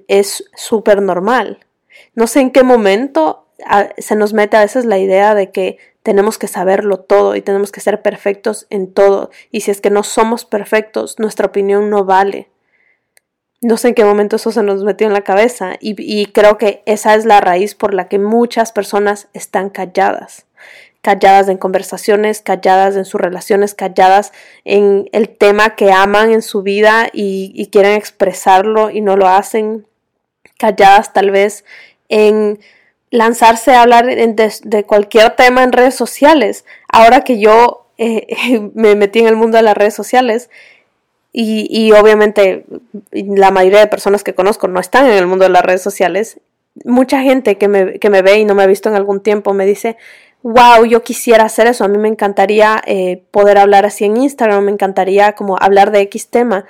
es 0.08 0.44
súper 0.54 1.02
normal. 1.02 1.58
No 2.14 2.26
sé 2.26 2.40
en 2.40 2.50
qué 2.50 2.62
momento 2.62 3.43
se 3.98 4.16
nos 4.16 4.32
mete 4.32 4.56
a 4.56 4.60
veces 4.60 4.84
la 4.84 4.98
idea 4.98 5.34
de 5.34 5.50
que 5.50 5.78
tenemos 6.04 6.36
que 6.36 6.48
saberlo 6.48 7.00
todo 7.00 7.34
y 7.34 7.40
tenemos 7.40 7.72
que 7.72 7.80
ser 7.80 8.02
perfectos 8.02 8.66
en 8.68 8.92
todo. 8.92 9.30
Y 9.50 9.62
si 9.62 9.70
es 9.70 9.80
que 9.80 9.90
no 9.90 10.02
somos 10.02 10.44
perfectos, 10.44 11.18
nuestra 11.18 11.46
opinión 11.46 11.88
no 11.88 12.04
vale. 12.04 12.50
No 13.62 13.78
sé 13.78 13.88
en 13.88 13.94
qué 13.94 14.04
momento 14.04 14.36
eso 14.36 14.52
se 14.52 14.62
nos 14.62 14.84
metió 14.84 15.06
en 15.06 15.14
la 15.14 15.22
cabeza 15.22 15.76
y, 15.80 16.26
creo 16.26 16.58
que 16.58 16.82
esa 16.84 17.14
es 17.14 17.24
la 17.24 17.40
raíz 17.40 17.74
por 17.74 17.94
la 17.94 18.08
que 18.08 18.18
muchas 18.18 18.70
personas 18.70 19.28
están 19.32 19.70
calladas. 19.70 20.44
Calladas 21.00 21.48
en 21.48 21.56
conversaciones, 21.56 22.42
calladas 22.42 22.96
en 22.96 23.06
sus 23.06 23.18
relaciones, 23.18 23.74
calladas 23.74 24.32
en 24.66 25.08
el 25.12 25.30
tema 25.30 25.74
que 25.74 25.90
aman 25.90 26.32
en 26.32 26.42
su 26.42 26.62
vida 26.62 27.08
y, 27.14 27.52
y 27.54 27.68
quieren 27.68 27.92
expresarlo 27.92 28.90
y 28.90 29.00
no 29.00 29.16
lo 29.16 29.26
hacen. 29.26 29.86
Calladas 30.58 31.14
tal 31.14 31.30
vez 31.30 31.64
en 32.10 32.58
lanzarse 33.14 33.72
a 33.72 33.82
hablar 33.82 34.06
de, 34.06 34.84
cualquier 34.84 35.36
tema 35.36 35.62
en 35.62 35.70
redes 35.70 35.94
sociales. 35.94 36.64
Ahora 36.88 37.22
que 37.22 37.38
yo 37.38 37.86
eh, 37.96 38.70
me 38.74 38.96
metí 38.96 39.20
en 39.20 39.28
el 39.28 39.36
mundo 39.36 39.56
de 39.56 39.62
las 39.62 39.76
redes 39.76 39.94
sociales 39.94 40.50
y, 41.32 41.90
obviamente 41.92 42.64
la 43.10 43.50
mayoría 43.50 43.80
de 43.80 43.86
personas 43.88 44.22
que 44.22 44.34
conozco 44.34 44.68
no 44.68 44.78
están 44.78 45.06
en 45.06 45.14
el 45.14 45.26
mundo 45.26 45.44
de 45.44 45.50
las 45.50 45.64
redes 45.64 45.82
sociales, 45.82 46.40
mucha 46.84 47.22
gente 47.22 47.58
que 47.58 47.66
me, 47.66 47.98
que 47.98 48.10
me 48.10 48.22
ve 48.22 48.38
y 48.38 48.44
no 48.44 48.54
me 48.54 48.62
ha 48.62 48.68
visto 48.68 48.88
en 48.88 48.94
algún 48.94 49.20
tiempo 49.20 49.52
me 49.52 49.66
dice, 49.66 49.96
wow, 50.42 50.84
yo 50.84 51.02
quisiera 51.02 51.44
hacer 51.44 51.66
eso, 51.66 51.84
a 51.84 51.88
mí 51.88 51.98
me 51.98 52.08
encantaría 52.08 52.80
eh, 52.86 53.24
poder 53.32 53.58
hablar 53.58 53.84
así 53.84 54.04
en 54.04 54.16
Instagram, 54.16 54.64
me 54.64 54.72
encantaría 54.72 55.34
como 55.34 55.56
hablar 55.60 55.90
de 55.90 56.00
X 56.02 56.28
tema. 56.30 56.66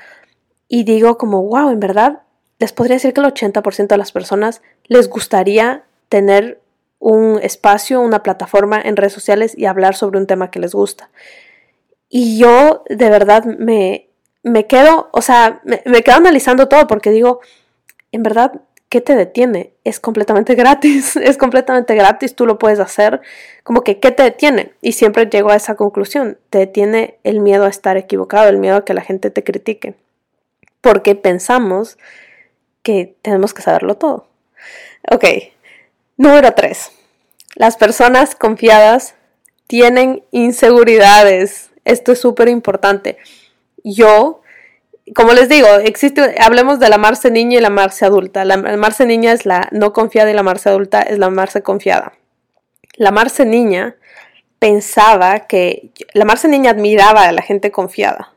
Y 0.68 0.84
digo 0.84 1.18
como, 1.18 1.42
wow, 1.42 1.70
en 1.70 1.80
verdad, 1.80 2.22
les 2.58 2.72
podría 2.72 2.96
decir 2.96 3.12
que 3.12 3.20
el 3.20 3.26
80% 3.26 3.88
de 3.88 3.98
las 3.98 4.12
personas 4.12 4.62
les 4.88 5.08
gustaría 5.08 5.84
tener 6.14 6.60
un 7.00 7.40
espacio, 7.42 8.00
una 8.00 8.22
plataforma 8.22 8.80
en 8.80 8.96
redes 8.96 9.12
sociales 9.12 9.52
y 9.58 9.64
hablar 9.64 9.96
sobre 9.96 10.20
un 10.20 10.28
tema 10.28 10.52
que 10.52 10.60
les 10.60 10.72
gusta. 10.72 11.10
Y 12.08 12.38
yo 12.38 12.84
de 12.88 13.10
verdad 13.10 13.44
me, 13.44 14.10
me 14.44 14.68
quedo, 14.68 15.08
o 15.10 15.22
sea, 15.22 15.60
me, 15.64 16.02
quedo 16.04 16.14
analizando 16.14 16.68
todo 16.68 16.86
porque 16.86 17.10
digo, 17.10 17.40
en 18.12 18.22
verdad, 18.22 18.60
¿qué 18.90 19.00
te 19.00 19.16
detiene? 19.16 19.72
Es 19.82 19.98
completamente 19.98 20.54
gratis, 20.62 21.16
es 21.16 21.36
completamente 21.36 21.96
gratis, 21.96 22.36
tú 22.36 22.46
lo 22.46 22.60
puedes 22.60 22.78
hacer. 22.78 23.20
Como 23.64 23.82
que, 23.82 23.98
¿qué 23.98 24.12
te 24.12 24.22
detiene? 24.22 24.70
Y 24.80 24.92
siempre 24.92 25.26
llego 25.26 25.50
a 25.50 25.56
esa 25.56 25.74
conclusión, 25.74 26.38
te 26.48 26.58
detiene 26.58 27.18
el 27.24 27.40
miedo 27.40 27.64
a 27.64 27.70
estar 27.70 27.96
equivocado, 27.96 28.48
el 28.48 28.58
miedo 28.58 28.76
a 28.76 28.84
que 28.84 28.94
la 28.94 29.02
gente 29.02 29.32
te 29.32 29.42
critique. 29.42 29.96
Porque 30.80 31.16
pensamos 31.16 31.98
que 32.84 33.16
tenemos 33.20 33.52
que 33.52 33.62
saberlo 33.62 33.96
todo. 33.96 34.28
Ok, 35.10 35.24
Número 36.16 36.52
3. 36.52 36.92
Las 37.56 37.76
personas 37.76 38.34
confiadas 38.34 39.14
tienen 39.66 40.24
inseguridades. 40.30 41.70
Esto 41.84 42.12
es 42.12 42.20
súper 42.20 42.48
importante. 42.48 43.18
Yo, 43.82 44.40
como 45.14 45.32
les 45.32 45.48
digo, 45.48 45.68
existe, 45.82 46.36
hablemos 46.40 46.78
de 46.78 46.88
la 46.88 46.98
Marce 46.98 47.30
niña 47.30 47.58
y 47.58 47.60
la 47.60 47.70
Marce 47.70 48.04
adulta. 48.04 48.44
La 48.44 48.56
Marce 48.56 49.06
niña 49.06 49.32
es 49.32 49.44
la 49.44 49.68
no 49.72 49.92
confiada 49.92 50.30
y 50.30 50.34
la 50.34 50.42
Marce 50.42 50.68
adulta 50.68 51.02
es 51.02 51.18
la 51.18 51.30
Marce 51.30 51.62
confiada. 51.62 52.12
La 52.96 53.10
Marce 53.10 53.44
niña 53.44 53.96
pensaba 54.58 55.40
que, 55.40 55.90
la 56.12 56.24
Marce 56.24 56.48
niña 56.48 56.70
admiraba 56.70 57.24
a 57.24 57.32
la 57.32 57.42
gente 57.42 57.70
confiada. 57.70 58.32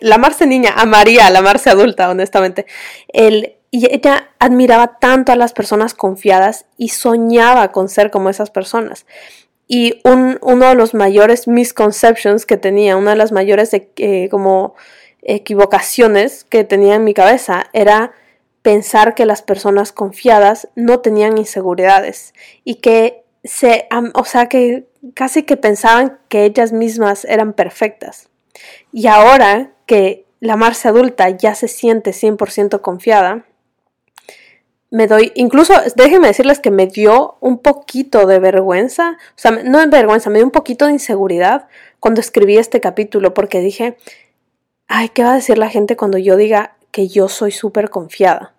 la 0.00 0.18
Marce 0.18 0.46
niña 0.46 0.74
amaría 0.76 1.26
a 1.26 1.30
la 1.30 1.42
Marce 1.42 1.70
adulta, 1.70 2.10
honestamente. 2.10 2.66
El, 3.08 3.54
y 3.74 3.92
ella 3.92 4.30
admiraba 4.38 5.00
tanto 5.00 5.32
a 5.32 5.36
las 5.36 5.52
personas 5.52 5.94
confiadas 5.94 6.66
y 6.76 6.90
soñaba 6.90 7.72
con 7.72 7.88
ser 7.88 8.12
como 8.12 8.30
esas 8.30 8.50
personas. 8.50 9.04
Y 9.66 10.00
un, 10.04 10.38
uno 10.42 10.68
de 10.68 10.76
los 10.76 10.94
mayores 10.94 11.48
misconceptions 11.48 12.46
que 12.46 12.56
tenía, 12.56 12.96
una 12.96 13.10
de 13.10 13.16
las 13.16 13.32
mayores 13.32 13.70
eh, 13.74 14.28
como 14.30 14.76
equivocaciones 15.22 16.44
que 16.44 16.62
tenía 16.62 16.94
en 16.94 17.02
mi 17.02 17.14
cabeza 17.14 17.64
era 17.72 18.12
pensar 18.62 19.16
que 19.16 19.26
las 19.26 19.42
personas 19.42 19.90
confiadas 19.90 20.68
no 20.76 21.00
tenían 21.00 21.36
inseguridades 21.36 22.32
y 22.62 22.76
que 22.76 23.24
se, 23.42 23.88
o 24.14 24.24
sea, 24.24 24.46
que 24.46 24.86
casi 25.14 25.42
que 25.42 25.56
pensaban 25.56 26.20
que 26.28 26.44
ellas 26.44 26.70
mismas 26.70 27.24
eran 27.24 27.54
perfectas. 27.54 28.28
Y 28.92 29.08
ahora 29.08 29.72
que 29.86 30.26
la 30.38 30.54
Marce 30.54 30.86
adulta 30.86 31.28
ya 31.30 31.56
se 31.56 31.66
siente 31.66 32.12
100% 32.12 32.80
confiada, 32.80 33.44
me 34.94 35.08
doy, 35.08 35.32
incluso 35.34 35.74
déjenme 35.96 36.28
decirles 36.28 36.60
que 36.60 36.70
me 36.70 36.86
dio 36.86 37.36
un 37.40 37.58
poquito 37.58 38.26
de 38.26 38.38
vergüenza, 38.38 39.18
o 39.30 39.34
sea, 39.34 39.50
no 39.50 39.80
de 39.80 39.88
vergüenza, 39.88 40.30
me 40.30 40.38
dio 40.38 40.46
un 40.46 40.52
poquito 40.52 40.86
de 40.86 40.92
inseguridad 40.92 41.66
cuando 41.98 42.20
escribí 42.20 42.58
este 42.58 42.80
capítulo 42.80 43.34
porque 43.34 43.58
dije, 43.58 43.96
ay, 44.86 45.08
¿qué 45.08 45.24
va 45.24 45.32
a 45.32 45.34
decir 45.34 45.58
la 45.58 45.68
gente 45.68 45.96
cuando 45.96 46.16
yo 46.16 46.36
diga 46.36 46.76
que 46.92 47.08
yo 47.08 47.28
soy 47.28 47.50
súper 47.50 47.90
confiada? 47.90 48.54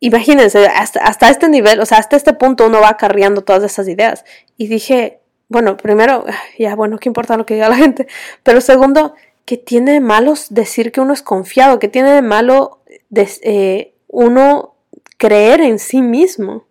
Imagínense, 0.00 0.66
hasta, 0.66 1.04
hasta, 1.04 1.28
este 1.28 1.48
nivel, 1.48 1.78
o 1.78 1.86
sea, 1.86 1.98
hasta 1.98 2.16
este 2.16 2.32
punto 2.32 2.66
uno 2.66 2.80
va 2.80 2.88
acarreando 2.88 3.42
todas 3.42 3.62
esas 3.62 3.86
ideas. 3.86 4.24
Y 4.56 4.66
dije, 4.66 5.20
bueno, 5.46 5.76
primero, 5.76 6.24
ya, 6.58 6.74
bueno, 6.74 6.98
¿qué 6.98 7.08
importa 7.08 7.36
lo 7.36 7.46
que 7.46 7.54
diga 7.54 7.68
la 7.68 7.76
gente? 7.76 8.08
Pero 8.42 8.60
segundo, 8.60 9.14
¿qué 9.44 9.56
tiene 9.56 9.92
de 9.92 10.00
malo 10.00 10.34
decir 10.50 10.90
que 10.90 11.00
uno 11.00 11.12
es 11.12 11.22
confiado? 11.22 11.78
¿Qué 11.78 11.86
tiene 11.86 12.10
de 12.10 12.22
malo 12.22 12.80
eh, 13.12 13.94
uno 14.08 14.74
creer 15.18 15.60
en 15.60 15.78
sí 15.78 16.00
mismo. 16.00 16.64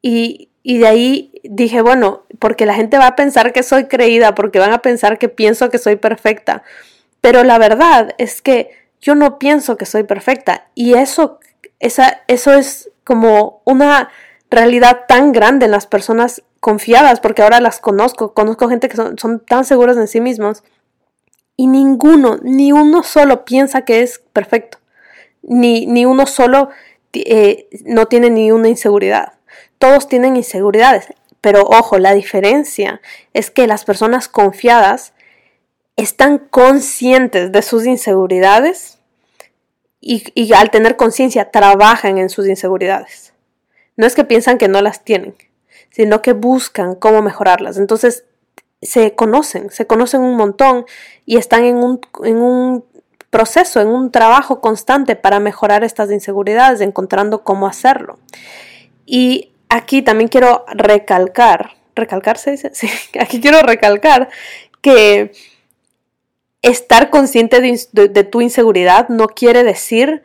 Y, 0.00 0.50
de 0.62 0.86
ahí 0.86 1.40
dije, 1.42 1.80
bueno, 1.82 2.24
porque 2.38 2.66
la 2.66 2.74
gente 2.74 2.98
va 2.98 3.08
a 3.08 3.16
pensar 3.16 3.52
que 3.52 3.64
soy 3.64 3.86
creída, 3.86 4.34
porque 4.34 4.60
van 4.60 4.72
a 4.72 4.82
pensar 4.82 5.18
que 5.18 5.28
pienso 5.28 5.70
que 5.70 5.78
soy 5.78 5.96
perfecta. 5.96 6.62
Pero 7.20 7.42
la 7.42 7.58
verdad 7.58 8.14
es 8.18 8.42
que 8.42 8.70
yo 9.00 9.14
no 9.14 9.38
pienso 9.38 9.76
que 9.76 9.86
soy 9.86 10.04
perfecta. 10.04 10.68
Y 10.74 10.94
eso, 10.94 11.40
esa, 11.80 12.20
eso 12.28 12.52
es 12.52 12.90
como 13.02 13.62
una 13.64 14.10
realidad 14.50 15.04
tan 15.08 15.32
grande 15.32 15.66
en 15.66 15.72
las 15.72 15.86
personas 15.86 16.42
confiadas, 16.60 17.20
porque 17.20 17.42
ahora 17.42 17.60
las 17.60 17.80
conozco, 17.80 18.34
conozco 18.34 18.68
gente 18.68 18.88
que 18.88 18.96
son, 18.96 19.18
son 19.18 19.40
tan 19.40 19.64
seguros 19.64 19.96
en 19.96 20.08
sí 20.08 20.20
mismos. 20.20 20.62
Y 21.56 21.68
ninguno, 21.68 22.38
ni 22.42 22.72
uno 22.72 23.02
solo 23.02 23.44
piensa 23.44 23.82
que 23.82 24.02
es 24.02 24.20
perfecto. 24.32 24.78
Ni, 25.42 25.86
ni 25.86 26.04
uno 26.04 26.26
solo 26.26 26.70
eh, 27.26 27.68
no 27.84 28.06
tiene 28.06 28.30
ni 28.30 28.50
una 28.52 28.68
inseguridad. 28.68 29.34
Todos 29.78 30.08
tienen 30.08 30.36
inseguridades, 30.36 31.06
pero 31.40 31.62
ojo, 31.62 31.98
la 31.98 32.14
diferencia 32.14 33.00
es 33.32 33.50
que 33.50 33.66
las 33.66 33.84
personas 33.84 34.28
confiadas 34.28 35.12
están 35.96 36.38
conscientes 36.38 37.52
de 37.52 37.62
sus 37.62 37.86
inseguridades 37.86 38.98
y, 40.00 40.24
y 40.34 40.52
al 40.52 40.70
tener 40.70 40.96
conciencia 40.96 41.50
trabajan 41.50 42.18
en 42.18 42.28
sus 42.28 42.46
inseguridades. 42.46 43.32
No 43.96 44.06
es 44.06 44.14
que 44.14 44.24
piensan 44.24 44.58
que 44.58 44.68
no 44.68 44.82
las 44.82 45.04
tienen, 45.04 45.34
sino 45.90 46.20
que 46.20 46.32
buscan 46.32 46.94
cómo 46.94 47.22
mejorarlas. 47.22 47.78
Entonces, 47.78 48.24
se 48.82 49.14
conocen, 49.14 49.70
se 49.70 49.86
conocen 49.86 50.20
un 50.20 50.36
montón 50.36 50.84
y 51.24 51.38
están 51.38 51.64
en 51.64 51.76
un, 51.76 52.00
en 52.24 52.36
un 52.36 52.84
proceso, 53.36 53.82
en 53.82 53.88
un 53.88 54.10
trabajo 54.10 54.62
constante 54.62 55.14
para 55.14 55.40
mejorar 55.40 55.84
estas 55.84 56.10
inseguridades, 56.10 56.80
encontrando 56.80 57.44
cómo 57.44 57.66
hacerlo. 57.66 58.18
Y 59.04 59.52
aquí 59.68 60.00
también 60.00 60.28
quiero 60.28 60.64
recalcar, 60.68 61.72
recalcar 61.94 62.38
se 62.38 62.52
dice, 62.52 62.70
sí, 62.72 62.88
aquí 63.20 63.40
quiero 63.42 63.60
recalcar 63.60 64.30
que 64.80 65.32
estar 66.62 67.10
consciente 67.10 67.60
de, 67.60 68.24
tu 68.24 68.40
inseguridad 68.40 69.10
no 69.10 69.26
quiere 69.28 69.64
decir 69.64 70.22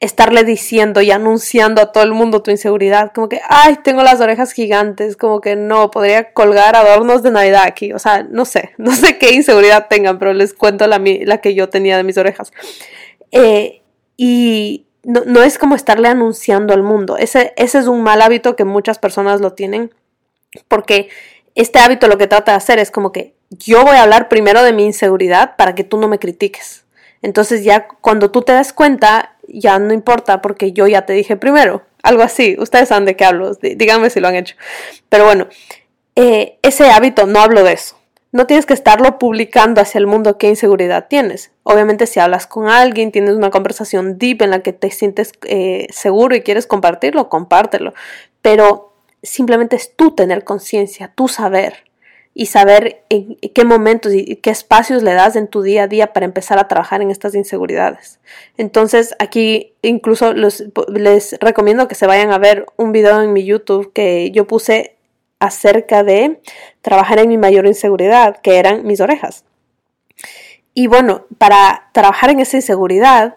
estarle 0.00 0.44
diciendo 0.44 1.00
y 1.00 1.10
anunciando 1.10 1.80
a 1.80 1.92
todo 1.92 2.04
el 2.04 2.12
mundo 2.12 2.42
tu 2.42 2.50
inseguridad, 2.50 3.12
como 3.12 3.28
que, 3.28 3.40
ay, 3.48 3.78
tengo 3.82 4.02
las 4.02 4.20
orejas 4.20 4.52
gigantes, 4.52 5.16
como 5.16 5.40
que 5.40 5.56
no, 5.56 5.90
podría 5.90 6.32
colgar 6.32 6.76
adornos 6.76 7.22
de 7.22 7.30
Navidad 7.30 7.62
aquí, 7.64 7.92
o 7.92 7.98
sea, 7.98 8.22
no 8.28 8.44
sé, 8.44 8.72
no 8.78 8.92
sé 8.94 9.18
qué 9.18 9.32
inseguridad 9.32 9.86
tengan, 9.88 10.18
pero 10.18 10.32
les 10.32 10.52
cuento 10.52 10.86
la, 10.86 11.00
la 11.00 11.38
que 11.38 11.54
yo 11.54 11.68
tenía 11.68 11.96
de 11.96 12.04
mis 12.04 12.18
orejas. 12.18 12.52
Eh, 13.30 13.82
y 14.16 14.86
no, 15.02 15.22
no, 15.26 15.42
es 15.42 15.58
como 15.58 15.74
estarle 15.74 16.08
anunciando 16.08 16.74
al 16.74 16.82
mundo, 16.82 17.16
ese, 17.16 17.52
ese 17.56 17.78
es 17.78 17.86
un 17.86 18.02
mal 18.02 18.20
hábito 18.20 18.56
que 18.56 18.64
muchas 18.64 18.98
personas 18.98 19.40
lo 19.40 19.52
tienen, 19.54 19.94
porque 20.68 21.08
este 21.54 21.78
hábito 21.78 22.08
lo 22.08 22.18
que 22.18 22.26
trata 22.26 22.52
de 22.52 22.56
hacer 22.56 22.78
es 22.78 22.90
como 22.90 23.12
que 23.12 23.34
yo 23.50 23.84
voy 23.84 23.96
a 23.96 24.02
hablar 24.02 24.28
primero 24.28 24.62
de 24.62 24.72
mi 24.72 24.84
inseguridad 24.84 25.56
para 25.56 25.74
que 25.74 25.84
tú 25.84 25.98
no 25.98 26.08
me 26.08 26.18
critiques. 26.18 26.84
Entonces 27.22 27.64
ya 27.64 27.86
cuando 27.88 28.30
tú 28.30 28.42
te 28.42 28.52
das 28.52 28.72
cuenta, 28.72 29.33
ya 29.60 29.78
no 29.78 29.92
importa 29.92 30.42
porque 30.42 30.72
yo 30.72 30.86
ya 30.86 31.06
te 31.06 31.12
dije 31.12 31.36
primero. 31.36 31.82
Algo 32.02 32.22
así. 32.22 32.56
Ustedes 32.58 32.88
saben 32.88 33.06
de 33.06 33.16
qué 33.16 33.24
hablo. 33.24 33.54
Díganme 33.54 34.10
si 34.10 34.20
lo 34.20 34.28
han 34.28 34.34
hecho. 34.34 34.56
Pero 35.08 35.24
bueno, 35.24 35.48
eh, 36.16 36.58
ese 36.62 36.90
hábito, 36.90 37.26
no 37.26 37.40
hablo 37.40 37.62
de 37.64 37.72
eso. 37.72 37.98
No 38.30 38.46
tienes 38.46 38.66
que 38.66 38.74
estarlo 38.74 39.18
publicando 39.18 39.80
hacia 39.80 39.98
el 40.00 40.06
mundo 40.06 40.38
qué 40.38 40.48
inseguridad 40.48 41.06
tienes. 41.08 41.52
Obviamente 41.62 42.06
si 42.06 42.18
hablas 42.18 42.46
con 42.46 42.68
alguien, 42.68 43.12
tienes 43.12 43.34
una 43.34 43.50
conversación 43.50 44.18
deep 44.18 44.42
en 44.42 44.50
la 44.50 44.60
que 44.60 44.72
te 44.72 44.90
sientes 44.90 45.32
eh, 45.44 45.86
seguro 45.90 46.34
y 46.34 46.40
quieres 46.40 46.66
compartirlo, 46.66 47.28
compártelo. 47.28 47.94
Pero 48.42 48.92
simplemente 49.22 49.76
es 49.76 49.94
tú 49.94 50.16
tener 50.16 50.42
conciencia, 50.42 51.12
tú 51.14 51.28
saber 51.28 51.84
y 52.34 52.46
saber 52.46 53.04
en 53.10 53.36
qué 53.36 53.64
momentos 53.64 54.12
y 54.12 54.36
qué 54.36 54.50
espacios 54.50 55.04
le 55.04 55.14
das 55.14 55.36
en 55.36 55.46
tu 55.46 55.62
día 55.62 55.84
a 55.84 55.86
día 55.86 56.12
para 56.12 56.26
empezar 56.26 56.58
a 56.58 56.66
trabajar 56.66 57.00
en 57.00 57.12
estas 57.12 57.36
inseguridades. 57.36 58.18
Entonces 58.56 59.14
aquí 59.20 59.74
incluso 59.82 60.34
les 60.34 61.38
recomiendo 61.40 61.86
que 61.86 61.94
se 61.94 62.08
vayan 62.08 62.32
a 62.32 62.38
ver 62.38 62.66
un 62.76 62.90
video 62.90 63.22
en 63.22 63.32
mi 63.32 63.44
YouTube 63.44 63.92
que 63.92 64.32
yo 64.32 64.48
puse 64.48 64.96
acerca 65.38 66.02
de 66.02 66.40
trabajar 66.82 67.20
en 67.20 67.28
mi 67.28 67.38
mayor 67.38 67.66
inseguridad, 67.66 68.38
que 68.38 68.58
eran 68.58 68.84
mis 68.84 69.00
orejas. 69.00 69.44
Y 70.74 70.88
bueno, 70.88 71.26
para 71.38 71.90
trabajar 71.92 72.30
en 72.30 72.40
esa 72.40 72.56
inseguridad, 72.56 73.36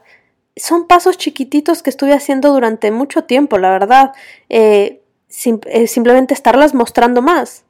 son 0.56 0.88
pasos 0.88 1.18
chiquititos 1.18 1.84
que 1.84 1.92
estuve 1.92 2.14
haciendo 2.14 2.52
durante 2.52 2.90
mucho 2.90 3.26
tiempo, 3.26 3.60
la 3.60 3.70
verdad. 3.70 4.14
Eh, 4.50 5.02
eh, 5.66 5.88
simplemente 5.88 6.34
estarlas 6.34 6.74
mostrando 6.74 7.22
más 7.22 7.66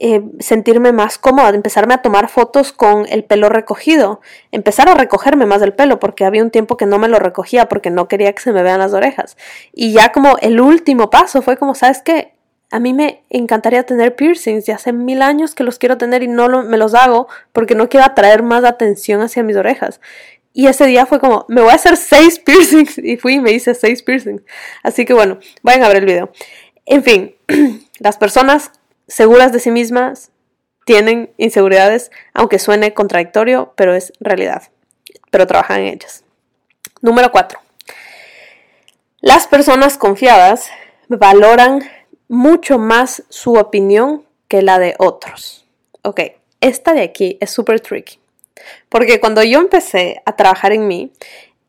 eh, 0.00 0.22
sentirme 0.38 0.92
más 0.92 1.18
cómoda, 1.18 1.48
empezarme 1.48 1.94
a 1.94 2.02
tomar 2.02 2.28
fotos 2.28 2.72
con 2.72 3.06
el 3.08 3.24
pelo 3.24 3.48
recogido, 3.48 4.20
empezar 4.52 4.88
a 4.88 4.94
recogerme 4.94 5.44
más 5.44 5.60
del 5.60 5.72
pelo, 5.72 5.98
porque 5.98 6.24
había 6.24 6.42
un 6.42 6.50
tiempo 6.50 6.76
que 6.76 6.86
no 6.86 6.98
me 6.98 7.08
lo 7.08 7.18
recogía 7.18 7.68
porque 7.68 7.90
no 7.90 8.06
quería 8.06 8.32
que 8.32 8.42
se 8.42 8.52
me 8.52 8.62
vean 8.62 8.78
las 8.78 8.92
orejas. 8.92 9.36
Y 9.72 9.92
ya 9.92 10.12
como 10.12 10.36
el 10.38 10.60
último 10.60 11.10
paso 11.10 11.42
fue 11.42 11.56
como, 11.56 11.74
¿sabes 11.74 12.02
qué? 12.02 12.32
A 12.70 12.78
mí 12.80 12.92
me 12.92 13.24
encantaría 13.30 13.82
tener 13.84 14.14
piercings 14.14 14.68
y 14.68 14.72
hace 14.72 14.92
mil 14.92 15.22
años 15.22 15.54
que 15.54 15.64
los 15.64 15.78
quiero 15.78 15.98
tener 15.98 16.22
y 16.22 16.28
no 16.28 16.62
me 16.62 16.76
los 16.76 16.94
hago 16.94 17.26
porque 17.52 17.74
no 17.74 17.88
quiero 17.88 18.06
atraer 18.06 18.42
más 18.42 18.64
atención 18.64 19.20
hacia 19.22 19.42
mis 19.42 19.56
orejas. 19.56 20.00
Y 20.52 20.66
ese 20.66 20.86
día 20.86 21.06
fue 21.06 21.18
como, 21.18 21.44
me 21.48 21.60
voy 21.60 21.70
a 21.70 21.74
hacer 21.74 21.96
seis 21.96 22.38
piercings. 22.44 22.98
Y 22.98 23.16
fui 23.16 23.34
y 23.34 23.40
me 23.40 23.52
hice 23.52 23.74
seis 23.74 24.02
piercings. 24.02 24.42
Así 24.82 25.04
que 25.04 25.14
bueno, 25.14 25.38
vayan 25.62 25.82
a 25.82 25.88
ver 25.88 25.98
el 25.98 26.06
video. 26.06 26.30
En 26.84 27.02
fin, 27.02 27.34
las 27.98 28.16
personas 28.16 28.72
seguras 29.08 29.52
de 29.52 29.60
sí 29.60 29.70
mismas 29.70 30.30
tienen 30.84 31.30
inseguridades, 31.36 32.10
aunque 32.32 32.58
suene 32.58 32.94
contradictorio, 32.94 33.72
pero 33.76 33.94
es 33.94 34.12
realidad. 34.20 34.62
Pero 35.30 35.46
trabajan 35.46 35.80
en 35.80 35.86
ellas. 35.88 36.24
Número 37.02 37.30
4. 37.30 37.58
Las 39.20 39.46
personas 39.46 39.98
confiadas 39.98 40.68
valoran 41.08 41.82
mucho 42.28 42.78
más 42.78 43.24
su 43.28 43.54
opinión 43.54 44.24
que 44.48 44.62
la 44.62 44.78
de 44.78 44.94
otros. 44.98 45.66
Ok, 46.02 46.20
esta 46.60 46.94
de 46.94 47.02
aquí 47.02 47.36
es 47.40 47.50
súper 47.50 47.80
tricky. 47.80 48.18
Porque 48.88 49.20
cuando 49.20 49.42
yo 49.42 49.60
empecé 49.60 50.22
a 50.24 50.36
trabajar 50.36 50.72
en 50.72 50.86
mí, 50.86 51.12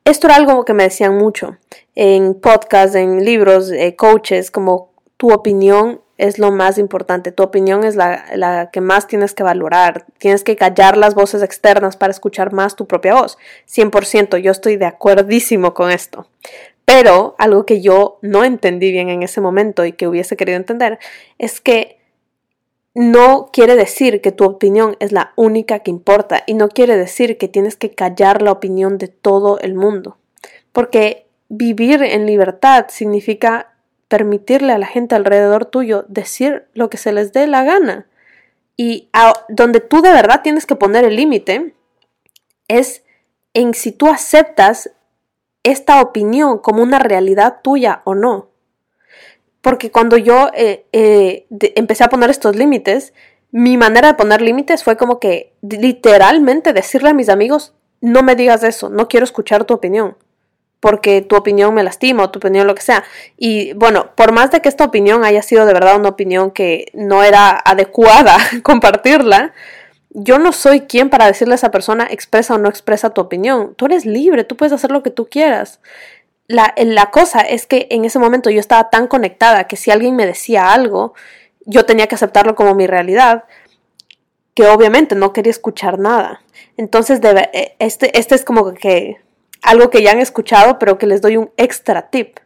esto 0.05 0.27
era 0.27 0.35
algo 0.35 0.65
que 0.65 0.73
me 0.73 0.83
decían 0.83 1.17
mucho 1.17 1.57
en 1.95 2.33
podcasts, 2.33 2.95
en 2.95 3.25
libros, 3.25 3.71
eh, 3.71 3.95
coaches, 3.95 4.51
como 4.51 4.91
tu 5.17 5.31
opinión 5.31 6.01
es 6.19 6.37
lo 6.37 6.51
más 6.51 6.77
importante. 6.77 7.31
Tu 7.31 7.41
opinión 7.41 7.85
es 7.85 7.95
la, 7.95 8.69
que 8.73 8.81
más 8.81 9.07
tienes 9.07 9.33
que 9.33 9.41
valorar. 9.41 10.05
Tienes 10.17 10.43
que 10.43 10.57
callar 10.57 10.97
las 10.97 11.15
voces 11.15 11.41
externas 11.41 11.95
para 11.95 12.11
escuchar 12.11 12.51
más 12.51 12.75
tu 12.75 12.87
propia 12.87 13.15
voz. 13.15 13.37
100%, 13.73 14.37
yo 14.37 14.51
estoy 14.51 14.75
de 14.75 14.85
acuerdísimo 14.85 15.73
con 15.73 15.91
esto. 15.91 16.27
Pero 16.83 17.35
algo 17.37 17.65
que 17.65 17.79
yo 17.79 18.19
no 18.21 18.43
entendí 18.43 18.91
bien 18.91 19.07
en 19.07 19.23
ese 19.23 19.39
momento 19.39 19.85
y 19.85 19.93
que 19.93 20.09
hubiese 20.09 20.35
querido 20.35 20.57
entender 20.57 20.99
es 21.37 21.61
que 21.61 22.01
no 22.93 23.49
quiere 23.53 23.75
decir 23.75 24.19
que 24.19 24.33
tu 24.33 24.43
opinión 24.43 24.97
es 24.99 25.13
la 25.13 25.31
única 25.37 25.79
que 25.79 25.91
importa 25.91 26.43
y 26.45 26.53
no 26.53 26.67
quiere 26.67 26.97
decir 26.97 27.37
que 27.37 27.47
tienes 27.47 27.77
que 27.77 27.91
callar 27.91 28.41
la 28.41 28.51
opinión 28.51 28.97
de 28.97 29.07
todo 29.07 29.57
el 29.61 29.73
mundo. 29.73 30.17
Porque 30.73 31.27
vivir 31.47 32.03
en 32.03 32.25
libertad 32.25 32.87
significa 32.89 33.68
permitirle 34.09 34.73
a 34.73 34.77
la 34.77 34.87
gente 34.87 35.15
alrededor 35.15 35.65
tuyo 35.65 36.03
decir 36.09 36.67
lo 36.73 36.89
que 36.89 36.97
se 36.97 37.13
les 37.13 37.31
dé 37.31 37.47
la 37.47 37.63
gana. 37.63 38.07
Y 38.75 39.09
donde 39.47 39.79
tú 39.79 40.01
de 40.01 40.11
verdad 40.11 40.41
tienes 40.41 40.65
que 40.65 40.75
poner 40.75 41.05
el 41.05 41.15
límite 41.15 41.75
es 42.67 43.03
en 43.53 43.73
si 43.73 43.91
tú 43.91 44.07
aceptas 44.07 44.91
esta 45.63 46.01
opinión 46.01 46.57
como 46.59 46.81
una 46.81 46.99
realidad 46.99 47.59
tuya 47.61 48.01
o 48.03 48.15
no. 48.15 48.49
Porque 49.61 49.91
cuando 49.91 50.17
yo 50.17 50.49
eh, 50.53 50.85
eh, 50.93 51.45
empecé 51.75 52.03
a 52.03 52.09
poner 52.09 52.29
estos 52.29 52.55
límites, 52.55 53.13
mi 53.51 53.77
manera 53.77 54.09
de 54.09 54.13
poner 54.13 54.41
límites 54.41 54.83
fue 54.83 54.95
como 54.95 55.19
que 55.19 55.53
literalmente 55.61 56.73
decirle 56.73 57.09
a 57.09 57.13
mis 57.13 57.29
amigos, 57.29 57.73
no 58.01 58.23
me 58.23 58.35
digas 58.35 58.63
eso, 58.63 58.89
no 58.89 59.07
quiero 59.07 59.25
escuchar 59.25 59.65
tu 59.65 59.73
opinión, 59.73 60.15
porque 60.79 61.21
tu 61.21 61.35
opinión 61.35 61.73
me 61.73 61.83
lastima 61.83 62.23
o 62.23 62.29
tu 62.29 62.39
opinión 62.39 62.67
lo 62.67 62.75
que 62.75 62.81
sea. 62.81 63.03
Y 63.37 63.73
bueno, 63.73 64.11
por 64.15 64.31
más 64.31 64.51
de 64.51 64.61
que 64.61 64.69
esta 64.69 64.85
opinión 64.85 65.23
haya 65.25 65.41
sido 65.41 65.65
de 65.65 65.73
verdad 65.73 65.97
una 65.97 66.09
opinión 66.09 66.51
que 66.51 66.89
no 66.93 67.23
era 67.23 67.61
adecuada 67.63 68.37
compartirla, 68.63 69.53
yo 70.11 70.39
no 70.39 70.51
soy 70.51 70.81
quien 70.81 71.09
para 71.09 71.27
decirle 71.27 71.53
a 71.53 71.55
esa 71.55 71.71
persona 71.71 72.07
expresa 72.09 72.55
o 72.55 72.57
no 72.57 72.69
expresa 72.69 73.11
tu 73.11 73.21
opinión. 73.21 73.75
Tú 73.75 73.85
eres 73.85 74.05
libre, 74.05 74.43
tú 74.43 74.57
puedes 74.57 74.73
hacer 74.73 74.91
lo 74.91 75.03
que 75.03 75.11
tú 75.11 75.27
quieras. 75.27 75.79
La, 76.47 76.73
la 76.77 77.11
cosa 77.11 77.41
es 77.41 77.67
que 77.67 77.87
en 77.91 78.05
ese 78.05 78.17
momento 78.17 78.49
yo 78.49 78.59
estaba 78.59 78.89
tan 78.89 79.07
conectada 79.07 79.65
que 79.65 79.75
si 79.75 79.91
alguien 79.91 80.15
me 80.15 80.25
decía 80.25 80.73
algo, 80.73 81.13
yo 81.65 81.85
tenía 81.85 82.07
que 82.07 82.15
aceptarlo 82.15 82.55
como 82.55 82.73
mi 82.73 82.87
realidad, 82.87 83.43
que 84.55 84.65
obviamente 84.65 85.13
no 85.13 85.31
quería 85.31 85.51
escuchar 85.51 85.99
nada. 85.99 86.41
Entonces, 86.75 87.19
eh, 87.23 87.75
este, 87.77 88.17
este 88.17 88.33
es 88.33 88.43
como 88.43 88.73
que 88.73 89.17
algo 89.61 89.89
que 89.89 90.01
ya 90.01 90.11
han 90.11 90.19
escuchado, 90.19 90.79
pero 90.79 90.97
que 90.97 91.07
les 91.07 91.21
doy 91.21 91.37
un 91.37 91.51
extra 91.57 92.09
tip. 92.09 92.39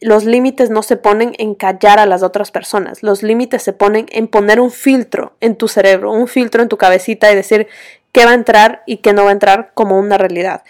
Los 0.00 0.24
límites 0.24 0.70
no 0.70 0.82
se 0.82 0.96
ponen 0.96 1.34
en 1.38 1.54
callar 1.54 1.98
a 1.98 2.06
las 2.06 2.22
otras 2.22 2.50
personas, 2.50 3.02
los 3.02 3.22
límites 3.22 3.62
se 3.62 3.72
ponen 3.72 4.06
en 4.10 4.28
poner 4.28 4.60
un 4.60 4.70
filtro 4.70 5.36
en 5.40 5.56
tu 5.56 5.68
cerebro, 5.68 6.12
un 6.12 6.28
filtro 6.28 6.62
en 6.62 6.68
tu 6.68 6.76
cabecita 6.76 7.30
y 7.30 7.36
decir 7.36 7.68
qué 8.12 8.24
va 8.24 8.32
a 8.32 8.34
entrar 8.34 8.82
y 8.86 8.98
qué 8.98 9.12
no 9.12 9.24
va 9.24 9.30
a 9.30 9.32
entrar 9.32 9.72
como 9.74 9.98
una 9.98 10.18
realidad. 10.18 10.62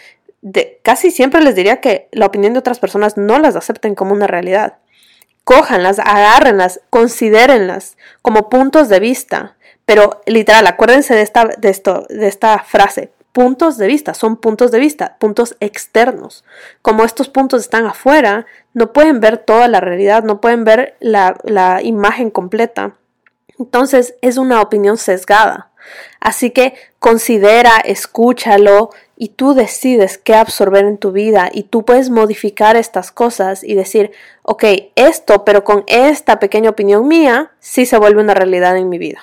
Casi 0.82 1.10
siempre 1.10 1.42
les 1.42 1.54
diría 1.54 1.80
que 1.80 2.08
la 2.12 2.26
opinión 2.26 2.52
de 2.52 2.58
otras 2.58 2.78
personas 2.78 3.16
no 3.16 3.38
las 3.38 3.56
acepten 3.56 3.94
como 3.94 4.12
una 4.12 4.26
realidad 4.26 4.78
cójanlas, 5.44 5.98
agárrenlas, 5.98 6.80
considérenlas 6.90 7.96
como 8.22 8.48
puntos 8.48 8.88
de 8.88 8.98
vista. 8.98 9.56
Pero 9.84 10.22
literal, 10.26 10.66
acuérdense 10.66 11.14
de 11.14 11.22
esta, 11.22 11.44
de 11.44 11.68
esto, 11.68 12.06
de 12.08 12.26
esta 12.26 12.58
frase. 12.60 13.12
Puntos 13.34 13.78
de 13.78 13.88
vista, 13.88 14.14
son 14.14 14.36
puntos 14.36 14.70
de 14.70 14.78
vista, 14.78 15.16
puntos 15.18 15.56
externos. 15.58 16.44
Como 16.82 17.04
estos 17.04 17.28
puntos 17.28 17.62
están 17.62 17.84
afuera, 17.84 18.46
no 18.74 18.92
pueden 18.92 19.18
ver 19.18 19.38
toda 19.38 19.66
la 19.66 19.80
realidad, 19.80 20.22
no 20.22 20.40
pueden 20.40 20.62
ver 20.62 20.96
la, 21.00 21.80
imagen 21.82 22.30
completa. 22.30 22.94
Entonces 23.58 24.14
es 24.20 24.36
una 24.36 24.62
opinión 24.62 24.98
sesgada. 24.98 25.72
Así 26.20 26.52
que 26.52 26.74
considera, 27.00 27.78
escúchalo 27.84 28.90
y 29.16 29.30
tú 29.30 29.54
decides 29.54 30.16
qué 30.16 30.36
absorber 30.36 30.84
en 30.84 30.98
tu 30.98 31.10
vida 31.10 31.50
y 31.52 31.64
tú 31.64 31.84
puedes 31.84 32.10
modificar 32.10 32.76
estas 32.76 33.10
cosas 33.10 33.64
y 33.64 33.74
decir, 33.74 34.12
ok, 34.44 34.62
esto, 34.94 35.44
pero 35.44 35.64
con 35.64 35.82
esta 35.88 36.38
pequeña 36.38 36.70
opinión 36.70 37.08
mía, 37.08 37.50
sí 37.58 37.84
se 37.84 37.98
vuelve 37.98 38.22
una 38.22 38.34
realidad 38.34 38.76
en 38.76 38.88
mi 38.88 38.98
vida. 38.98 39.22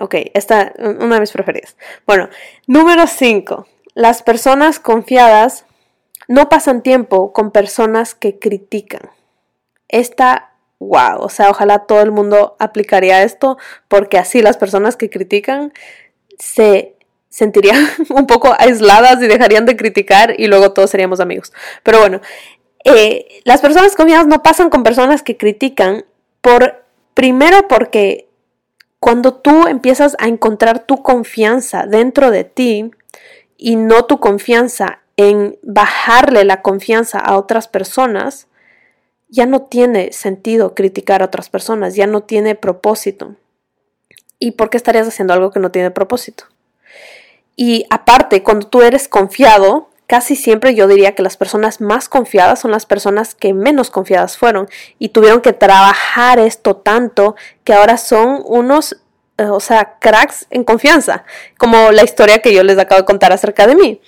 Ok, 0.00 0.14
esta 0.34 0.72
una 0.78 1.14
de 1.14 1.20
mis 1.20 1.32
preferidas. 1.32 1.76
Bueno, 2.06 2.28
número 2.66 3.06
5. 3.06 3.66
Las 3.94 4.22
personas 4.22 4.80
confiadas 4.80 5.66
no 6.26 6.48
pasan 6.48 6.82
tiempo 6.82 7.32
con 7.32 7.52
personas 7.52 8.14
que 8.14 8.38
critican. 8.38 9.10
Esta 9.88 10.54
wow, 10.78 11.20
o 11.20 11.28
sea, 11.28 11.50
ojalá 11.50 11.80
todo 11.80 12.02
el 12.02 12.10
mundo 12.10 12.56
aplicaría 12.58 13.22
esto 13.22 13.58
porque 13.88 14.18
así 14.18 14.42
las 14.42 14.56
personas 14.56 14.96
que 14.96 15.10
critican 15.10 15.72
se 16.38 16.96
sentirían 17.28 17.88
un 18.10 18.26
poco 18.26 18.54
aisladas 18.58 19.22
y 19.22 19.26
dejarían 19.26 19.66
de 19.66 19.76
criticar 19.76 20.34
y 20.38 20.46
luego 20.46 20.72
todos 20.72 20.90
seríamos 20.90 21.20
amigos. 21.20 21.52
Pero 21.82 22.00
bueno, 22.00 22.20
eh, 22.84 23.40
las 23.44 23.60
personas 23.60 23.96
confiadas 23.96 24.26
no 24.26 24.42
pasan 24.42 24.70
con 24.70 24.82
personas 24.82 25.22
que 25.22 25.36
critican 25.36 26.04
por, 26.40 26.84
primero 27.14 27.66
porque 27.68 28.28
cuando 29.04 29.34
tú 29.34 29.66
empiezas 29.66 30.16
a 30.18 30.28
encontrar 30.28 30.86
tu 30.86 31.02
confianza 31.02 31.84
dentro 31.84 32.30
de 32.30 32.44
ti 32.44 32.90
y 33.58 33.76
no 33.76 34.06
tu 34.06 34.18
confianza 34.18 35.00
en 35.18 35.58
bajarle 35.62 36.46
la 36.46 36.62
confianza 36.62 37.18
a 37.18 37.36
otras 37.36 37.68
personas, 37.68 38.46
ya 39.28 39.44
no 39.44 39.60
tiene 39.60 40.14
sentido 40.14 40.74
criticar 40.74 41.20
a 41.20 41.26
otras 41.26 41.50
personas, 41.50 41.94
ya 41.94 42.06
no 42.06 42.22
tiene 42.22 42.54
propósito. 42.54 43.34
¿Y 44.38 44.52
por 44.52 44.70
qué 44.70 44.78
estarías 44.78 45.06
haciendo 45.06 45.34
algo 45.34 45.50
que 45.50 45.60
no 45.60 45.70
tiene 45.70 45.90
propósito? 45.90 46.46
Y 47.56 47.84
aparte, 47.90 48.42
cuando 48.42 48.68
tú 48.68 48.80
eres 48.80 49.06
confiado, 49.06 49.90
casi 50.06 50.36
siempre 50.36 50.74
yo 50.74 50.86
diría 50.86 51.14
que 51.14 51.22
las 51.22 51.36
personas 51.36 51.80
más 51.80 52.08
confiadas 52.08 52.60
son 52.60 52.70
las 52.70 52.86
personas 52.86 53.34
que 53.34 53.54
menos 53.54 53.90
confiadas 53.90 54.36
fueron 54.36 54.68
y 54.98 55.10
tuvieron 55.10 55.40
que 55.40 55.52
trabajar 55.52 56.38
esto 56.38 56.76
tanto 56.76 57.36
que 57.64 57.72
ahora 57.72 57.96
son 57.96 58.42
unos, 58.44 59.00
eh, 59.38 59.44
o 59.44 59.60
sea, 59.60 59.96
cracks 60.00 60.46
en 60.50 60.64
confianza, 60.64 61.24
como 61.58 61.90
la 61.90 62.04
historia 62.04 62.40
que 62.40 62.52
yo 62.52 62.62
les 62.62 62.78
acabo 62.78 63.00
de 63.00 63.06
contar 63.06 63.32
acerca 63.32 63.66
de 63.66 63.76
mí. 63.76 64.00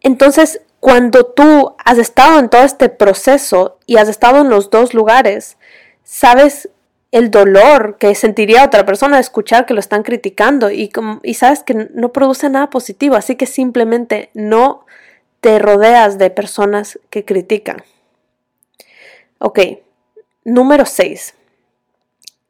Entonces, 0.00 0.60
cuando 0.80 1.24
tú 1.26 1.74
has 1.84 1.98
estado 1.98 2.38
en 2.38 2.48
todo 2.48 2.62
este 2.62 2.88
proceso 2.88 3.78
y 3.86 3.96
has 3.96 4.08
estado 4.08 4.42
en 4.42 4.50
los 4.50 4.70
dos 4.70 4.94
lugares, 4.94 5.56
sabes 6.04 6.68
el 7.10 7.30
dolor 7.30 7.96
que 7.98 8.14
sentiría 8.14 8.64
otra 8.64 8.84
persona 8.84 9.16
de 9.16 9.22
escuchar 9.22 9.64
que 9.64 9.72
lo 9.72 9.80
están 9.80 10.02
criticando 10.02 10.70
y, 10.70 10.90
y 11.22 11.34
sabes 11.34 11.62
que 11.62 11.88
no 11.94 12.12
produce 12.12 12.50
nada 12.50 12.68
positivo, 12.68 13.16
así 13.16 13.34
que 13.34 13.46
simplemente 13.46 14.30
no 14.34 14.84
te 15.40 15.58
rodeas 15.58 16.18
de 16.18 16.30
personas 16.30 16.98
que 17.10 17.24
critican. 17.24 17.82
Ok, 19.38 19.60
número 20.44 20.84
6. 20.84 21.34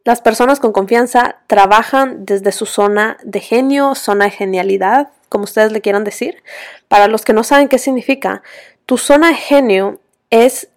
Las 0.05 0.23
personas 0.23 0.59
con 0.59 0.73
confianza 0.73 1.41
trabajan 1.47 2.25
desde 2.25 2.53
su 2.53 2.65
zona 2.65 3.19
de 3.25 3.41
genio, 3.41 3.95
zona 3.95 4.25
de 4.27 4.31
genialidad, 4.31 5.11
como 5.29 5.45
ustedes 5.45 5.71
le 5.71 5.83
quieran 5.83 6.05
decir. 6.05 6.43
Para 6.89 7.09
los 7.09 7.25
que 7.25 7.35
no 7.35 7.45
saben 7.45 7.69
qué 7.69 7.79
significa, 7.79 8.43
tu 8.87 8.97
zona 8.97 9.29
de 9.29 9.35
genio 9.35 10.01
es 10.31 10.69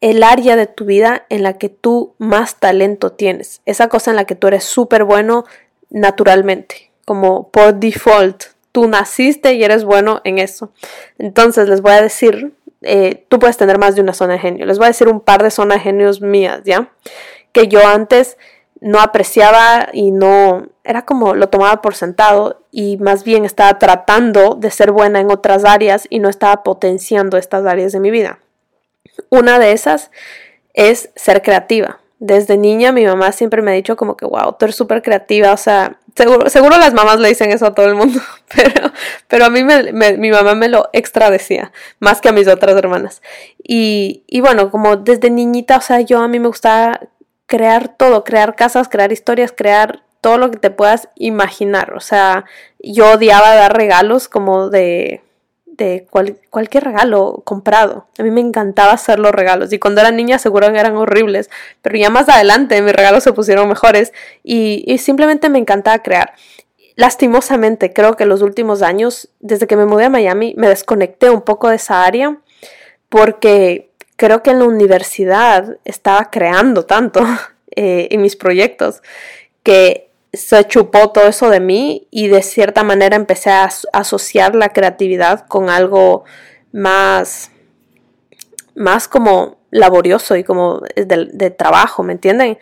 el 0.00 0.22
área 0.22 0.56
de 0.56 0.66
tu 0.66 0.84
vida 0.84 1.26
en 1.28 1.42
la 1.42 1.58
que 1.58 1.68
tú 1.68 2.14
más 2.18 2.56
talento 2.56 3.12
tienes, 3.12 3.60
esa 3.66 3.88
cosa 3.88 4.10
en 4.10 4.16
la 4.16 4.24
que 4.24 4.34
tú 4.34 4.48
eres 4.48 4.64
súper 4.64 5.04
bueno 5.04 5.44
naturalmente, 5.90 6.90
como 7.04 7.50
por 7.50 7.74
default. 7.74 8.44
Tú 8.72 8.88
naciste 8.88 9.54
y 9.54 9.64
eres 9.64 9.84
bueno 9.84 10.20
en 10.24 10.38
eso. 10.38 10.72
Entonces 11.18 11.68
les 11.68 11.80
voy 11.82 11.92
a 11.92 12.02
decir, 12.02 12.52
eh, 12.82 13.26
tú 13.28 13.38
puedes 13.38 13.56
tener 13.56 13.78
más 13.78 13.94
de 13.94 14.02
una 14.02 14.14
zona 14.14 14.34
de 14.34 14.38
genio. 14.38 14.66
Les 14.66 14.78
voy 14.78 14.86
a 14.86 14.88
decir 14.88 15.08
un 15.08 15.20
par 15.20 15.42
de 15.42 15.50
zonas 15.50 15.78
de 15.78 15.84
genios 15.84 16.20
mías, 16.20 16.62
¿ya? 16.64 16.92
Que 17.52 17.68
yo 17.68 17.86
antes 17.86 18.38
no 18.80 19.00
apreciaba 19.00 19.88
y 19.92 20.10
no 20.10 20.68
era 20.84 21.04
como 21.04 21.34
lo 21.34 21.48
tomaba 21.48 21.82
por 21.82 21.94
sentado 21.94 22.62
y 22.70 22.96
más 22.96 23.24
bien 23.24 23.44
estaba 23.44 23.78
tratando 23.78 24.54
de 24.54 24.70
ser 24.70 24.90
buena 24.90 25.20
en 25.20 25.30
otras 25.30 25.64
áreas 25.64 26.06
y 26.08 26.18
no 26.18 26.28
estaba 26.28 26.62
potenciando 26.62 27.36
estas 27.36 27.66
áreas 27.66 27.92
de 27.92 28.00
mi 28.00 28.10
vida. 28.10 28.38
Una 29.28 29.58
de 29.58 29.72
esas 29.72 30.10
es 30.72 31.10
ser 31.14 31.42
creativa. 31.42 32.00
Desde 32.18 32.56
niña 32.56 32.92
mi 32.92 33.04
mamá 33.04 33.32
siempre 33.32 33.62
me 33.62 33.70
ha 33.70 33.74
dicho 33.74 33.96
como 33.96 34.16
que, 34.16 34.26
wow, 34.26 34.54
tú 34.58 34.64
eres 34.64 34.76
súper 34.76 35.02
creativa, 35.02 35.52
o 35.52 35.56
sea, 35.56 35.99
seguro, 36.14 36.48
seguro 36.50 36.78
las 36.78 36.94
mamás 36.94 37.18
le 37.20 37.28
dicen 37.28 37.50
eso 37.50 37.66
a 37.66 37.74
todo 37.74 37.86
el 37.86 37.94
mundo, 37.94 38.20
pero, 38.54 38.92
pero 39.28 39.44
a 39.46 39.50
mí 39.50 39.62
mi 39.62 40.30
mamá 40.30 40.54
me 40.54 40.68
lo 40.68 40.88
extra 40.92 41.30
decía, 41.30 41.72
más 41.98 42.20
que 42.20 42.28
a 42.28 42.32
mis 42.32 42.48
otras 42.48 42.76
hermanas. 42.76 43.22
Y, 43.62 44.24
y 44.26 44.40
bueno, 44.40 44.70
como 44.70 44.96
desde 44.96 45.30
niñita, 45.30 45.76
o 45.76 45.80
sea, 45.80 46.00
yo 46.00 46.20
a 46.20 46.28
mí 46.28 46.38
me 46.38 46.48
gustaba 46.48 47.00
crear 47.46 47.96
todo, 47.96 48.24
crear 48.24 48.54
casas, 48.54 48.88
crear 48.88 49.12
historias, 49.12 49.52
crear 49.52 50.02
todo 50.20 50.38
lo 50.38 50.50
que 50.50 50.58
te 50.58 50.70
puedas 50.70 51.08
imaginar. 51.16 51.94
O 51.94 52.00
sea, 52.00 52.44
yo 52.78 53.12
odiaba 53.12 53.54
dar 53.54 53.76
regalos 53.76 54.28
como 54.28 54.70
de, 54.70 55.22
de 55.76 56.06
cualquier 56.50 56.84
regalo 56.84 57.42
comprado. 57.44 58.06
A 58.18 58.22
mí 58.22 58.30
me 58.30 58.40
encantaba 58.40 58.92
hacer 58.92 59.18
los 59.18 59.32
regalos 59.32 59.72
y 59.72 59.78
cuando 59.78 60.00
era 60.00 60.10
niña 60.10 60.38
seguro 60.38 60.72
que 60.72 60.78
eran 60.78 60.96
horribles, 60.96 61.50
pero 61.82 61.96
ya 61.96 62.10
más 62.10 62.28
adelante 62.28 62.80
mis 62.82 62.92
regalos 62.92 63.24
se 63.24 63.32
pusieron 63.32 63.68
mejores 63.68 64.12
y, 64.42 64.84
y 64.86 64.98
simplemente 64.98 65.48
me 65.48 65.58
encantaba 65.58 66.00
crear. 66.00 66.34
Lastimosamente, 66.96 67.92
creo 67.92 68.16
que 68.16 68.26
los 68.26 68.42
últimos 68.42 68.82
años, 68.82 69.30
desde 69.40 69.66
que 69.66 69.76
me 69.76 69.86
mudé 69.86 70.04
a 70.04 70.10
Miami, 70.10 70.54
me 70.58 70.68
desconecté 70.68 71.30
un 71.30 71.40
poco 71.40 71.70
de 71.70 71.76
esa 71.76 72.04
área 72.04 72.38
porque 73.08 73.90
creo 74.16 74.42
que 74.42 74.50
en 74.50 74.58
la 74.58 74.66
universidad 74.66 75.78
estaba 75.86 76.30
creando 76.30 76.84
tanto 76.84 77.20
eh, 77.74 78.08
en 78.10 78.20
mis 78.20 78.36
proyectos 78.36 79.02
que 79.62 80.09
se 80.32 80.64
chupó 80.66 81.10
todo 81.10 81.26
eso 81.26 81.50
de 81.50 81.60
mí 81.60 82.06
y 82.10 82.28
de 82.28 82.42
cierta 82.42 82.82
manera 82.82 83.16
empecé 83.16 83.50
a 83.50 83.68
asociar 83.92 84.54
la 84.54 84.70
creatividad 84.70 85.46
con 85.46 85.70
algo 85.70 86.24
más, 86.72 87.50
más 88.74 89.08
como 89.08 89.58
laborioso 89.70 90.36
y 90.36 90.44
como 90.44 90.82
de, 90.94 91.50
trabajo, 91.50 92.02
¿me 92.02 92.12
entienden? 92.12 92.58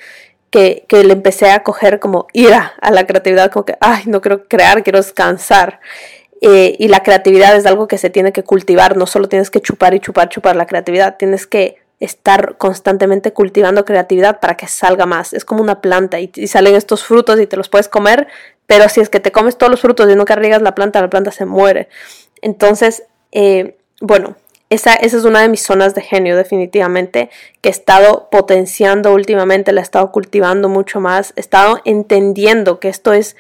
que, 0.51 0.87
que, 0.89 1.05
le 1.05 1.12
empecé 1.12 1.51
a 1.51 1.62
coger 1.62 2.01
como 2.01 2.27
ira 2.33 2.73
a 2.81 2.91
la 2.91 3.07
creatividad, 3.07 3.51
como 3.51 3.66
que, 3.66 3.77
ay, 3.81 4.05
no 4.07 4.23
quiero 4.23 4.49
crear, 4.49 4.83
quiero 4.83 4.99
descansar. 4.99 5.81
Eh, 6.41 6.77
y 6.79 6.89
la 6.89 7.03
creatividad 7.03 7.55
es 7.57 7.66
algo 7.66 7.89
que 7.89 7.99
se 7.99 8.11
tiene 8.11 8.33
que 8.33 8.45
cultivar, 8.45 8.97
no 8.97 9.07
solo 9.07 9.29
tienes 9.29 9.51
que 9.51 9.61
chupar 9.61 9.95
y 9.95 10.01
chupar, 10.01 10.29
chupar 10.29 10.57
la 10.57 10.66
creatividad, 10.66 11.16
tienes 11.19 11.47
que 11.47 11.78
estar 12.01 12.57
constantemente 12.59 13.32
cultivando 13.32 13.84
creatividad 13.84 14.40
para 14.40 14.57
que 14.57 14.68
salga 14.68 15.07
más. 15.07 15.32
Es 15.32 15.44
como 15.44 15.62
una 15.62 15.80
planta 15.80 16.20
y, 16.20 16.30
salen 16.46 16.74
estos 16.74 17.05
frutos 17.05 17.40
y 17.40 17.46
te 17.46 17.57
los 17.57 17.68
puedes 17.68 17.88
comer, 17.88 18.28
pero 18.66 18.88
si 18.88 19.01
es 19.01 19.09
que 19.09 19.20
te 19.20 19.32
comes 19.32 19.59
todos 19.59 19.70
los 19.70 19.80
frutos 19.80 20.11
y 20.11 20.14
no 20.14 20.24
cargas 20.24 20.62
la 20.62 20.74
planta, 20.74 21.01
la 21.01 21.11
planta 21.11 21.32
se 21.32 21.44
muere. 21.44 21.88
Entonces, 22.40 23.05
eh, 23.32 23.76
bueno, 24.01 24.36
esa, 24.70 24.94
esa, 24.94 25.16
es 25.16 25.24
una 25.24 25.40
de 25.40 25.49
mis 25.49 25.62
zonas 25.62 25.94
de 25.94 26.03
genio, 26.03 26.36
definitivamente, 26.36 27.30
que 27.62 27.70
he 27.70 27.72
estado 27.72 28.28
potenciando 28.30 29.12
últimamente, 29.12 29.72
la 29.72 29.80
he 29.80 29.82
estado 29.82 30.12
cultivando 30.12 30.68
mucho 30.68 31.01
más, 31.01 31.32
he 31.36 31.40
estado 31.40 31.80
entendiendo 31.84 32.78
que 32.78 32.88
esto 32.88 33.12
es 33.12 33.36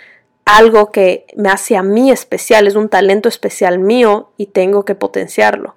algo 0.46 0.90
que 0.90 1.26
me 1.36 1.50
hace 1.50 1.76
a 1.76 1.82
mí 1.82 2.10
especial, 2.10 2.66
es 2.66 2.74
un 2.74 2.88
talento 2.88 3.28
especial 3.28 3.78
mío 3.78 4.30
y 4.38 4.46
tengo 4.46 4.86
que 4.86 4.94
potenciarlo. 4.94 5.76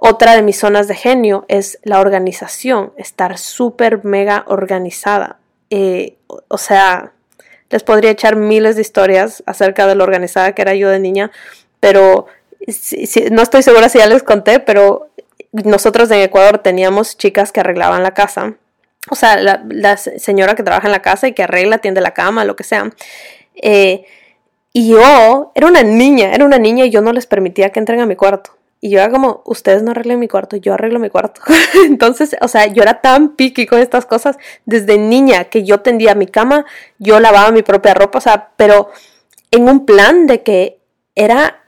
Otra 0.00 0.36
de 0.36 0.42
mis 0.42 0.56
zonas 0.56 0.86
de 0.86 0.94
genio 0.94 1.44
es 1.48 1.80
la 1.82 1.98
organización, 1.98 2.92
estar 2.96 3.36
súper 3.36 4.04
mega 4.04 4.44
organizada. 4.46 5.40
Eh, 5.70 6.16
o 6.46 6.56
sea, 6.56 7.12
les 7.68 7.82
podría 7.82 8.12
echar 8.12 8.36
miles 8.36 8.76
de 8.76 8.82
historias 8.82 9.42
acerca 9.44 9.88
de 9.88 9.96
lo 9.96 10.04
organizada 10.04 10.52
que 10.52 10.62
era 10.62 10.76
yo 10.76 10.88
de 10.88 11.00
niña, 11.00 11.32
pero 11.80 12.26
no 13.32 13.42
estoy 13.42 13.64
segura 13.64 13.88
si 13.88 13.98
ya 13.98 14.06
les 14.06 14.22
conté, 14.22 14.60
pero 14.60 15.08
nosotros 15.50 16.08
en 16.12 16.20
Ecuador 16.20 16.58
teníamos 16.58 17.16
chicas 17.16 17.50
que 17.50 17.58
arreglaban 17.58 18.04
la 18.04 18.14
casa. 18.14 18.54
O 19.10 19.16
sea, 19.16 19.36
la, 19.36 19.96
señora 19.96 20.54
que 20.54 20.62
trabaja 20.62 20.86
en 20.86 20.92
la 20.92 21.02
casa 21.02 21.26
y 21.26 21.32
que 21.32 21.42
arregla, 21.42 21.78
tiende 21.78 22.00
la 22.00 22.14
cama, 22.14 22.44
lo 22.44 22.54
que 22.54 22.62
sea. 22.62 22.88
Eh, 23.56 24.04
y 24.72 24.90
yo 24.90 25.50
era 25.56 25.66
una 25.66 25.82
niña, 25.82 26.32
era 26.32 26.44
una 26.44 26.58
niña 26.58 26.84
y 26.84 26.90
yo 26.90 27.00
no 27.00 27.12
les 27.12 27.26
permitía 27.26 27.70
que 27.70 27.80
entren 27.80 27.98
a 27.98 28.06
mi 28.06 28.14
cuarto. 28.14 28.57
Y 28.80 28.90
yo 28.90 29.00
era 29.00 29.10
como, 29.10 29.42
ustedes 29.44 29.82
no 29.82 29.90
arreglen 29.90 30.20
mi 30.20 30.28
cuarto, 30.28 30.56
yo 30.56 30.74
arreglo 30.74 31.00
mi 31.00 31.10
cuarto. 31.10 31.40
Entonces, 31.86 32.36
o 32.40 32.48
sea, 32.48 32.66
yo 32.66 32.82
era 32.82 33.00
tan 33.00 33.34
piqui 33.34 33.66
con 33.66 33.80
estas 33.80 34.06
cosas 34.06 34.36
desde 34.66 34.98
niña 34.98 35.44
que 35.44 35.64
yo 35.64 35.80
tendía 35.80 36.14
mi 36.14 36.26
cama, 36.26 36.64
yo 36.98 37.18
lavaba 37.18 37.50
mi 37.50 37.62
propia 37.62 37.94
ropa, 37.94 38.18
o 38.18 38.20
sea, 38.20 38.50
pero 38.56 38.90
en 39.50 39.68
un 39.68 39.84
plan 39.84 40.26
de 40.26 40.42
que 40.42 40.78
era 41.14 41.58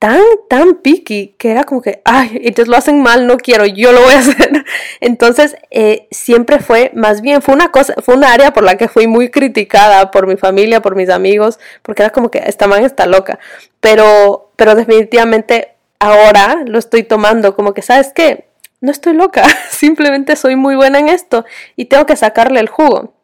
tan, 0.00 0.22
tan 0.48 0.76
picky 0.76 1.34
que 1.38 1.50
era 1.50 1.64
como 1.64 1.82
que, 1.82 2.00
ay, 2.06 2.40
ellos 2.42 2.66
lo 2.68 2.76
hacen 2.76 3.02
mal, 3.02 3.26
no 3.26 3.36
quiero, 3.36 3.66
yo 3.66 3.92
lo 3.92 4.00
voy 4.00 4.14
a 4.14 4.18
hacer. 4.20 4.64
Entonces, 5.00 5.56
eh, 5.70 6.08
siempre 6.10 6.58
fue, 6.58 6.90
más 6.94 7.20
bien, 7.20 7.42
fue 7.42 7.54
una 7.54 7.70
cosa, 7.70 7.94
fue 8.02 8.16
una 8.16 8.32
área 8.32 8.52
por 8.52 8.64
la 8.64 8.76
que 8.76 8.88
fui 8.88 9.06
muy 9.06 9.30
criticada 9.30 10.10
por 10.10 10.26
mi 10.26 10.36
familia, 10.36 10.80
por 10.80 10.96
mis 10.96 11.10
amigos, 11.10 11.60
porque 11.82 12.02
era 12.02 12.10
como 12.10 12.30
que 12.30 12.42
esta 12.46 12.66
man 12.66 12.82
está 12.82 13.06
loca. 13.06 13.38
Pero, 13.80 14.50
pero 14.56 14.74
definitivamente 14.74 15.74
ahora 16.00 16.64
lo 16.66 16.78
estoy 16.78 17.04
tomando 17.04 17.54
como 17.54 17.72
que, 17.72 17.82
¿sabes 17.82 18.12
qué? 18.12 18.48
No 18.80 18.90
estoy 18.90 19.12
loca, 19.12 19.44
simplemente 19.70 20.34
soy 20.34 20.56
muy 20.56 20.74
buena 20.74 20.98
en 20.98 21.08
esto 21.08 21.44
y 21.76 21.84
tengo 21.84 22.06
que 22.06 22.16
sacarle 22.16 22.58
el 22.58 22.68
jugo. 22.68 23.14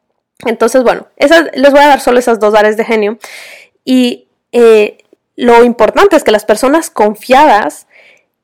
Entonces, 0.45 0.85
bueno, 0.85 1.09
esas, 1.17 1.47
les 1.55 1.73
voy 1.73 1.81
a 1.81 1.89
dar 1.89 2.01
solo 2.01 2.19
esas 2.19 2.39
dos 2.39 2.55
áreas 2.55 2.77
de 2.77 2.85
genio. 2.85 3.19
Y 3.85 4.29
eh, 4.53 4.99
lo 5.35 5.65
importante 5.65 6.15
es 6.15 6.25
que 6.25 6.31
las 6.31 6.45
personas 6.45 6.91
confiadas 6.91 7.87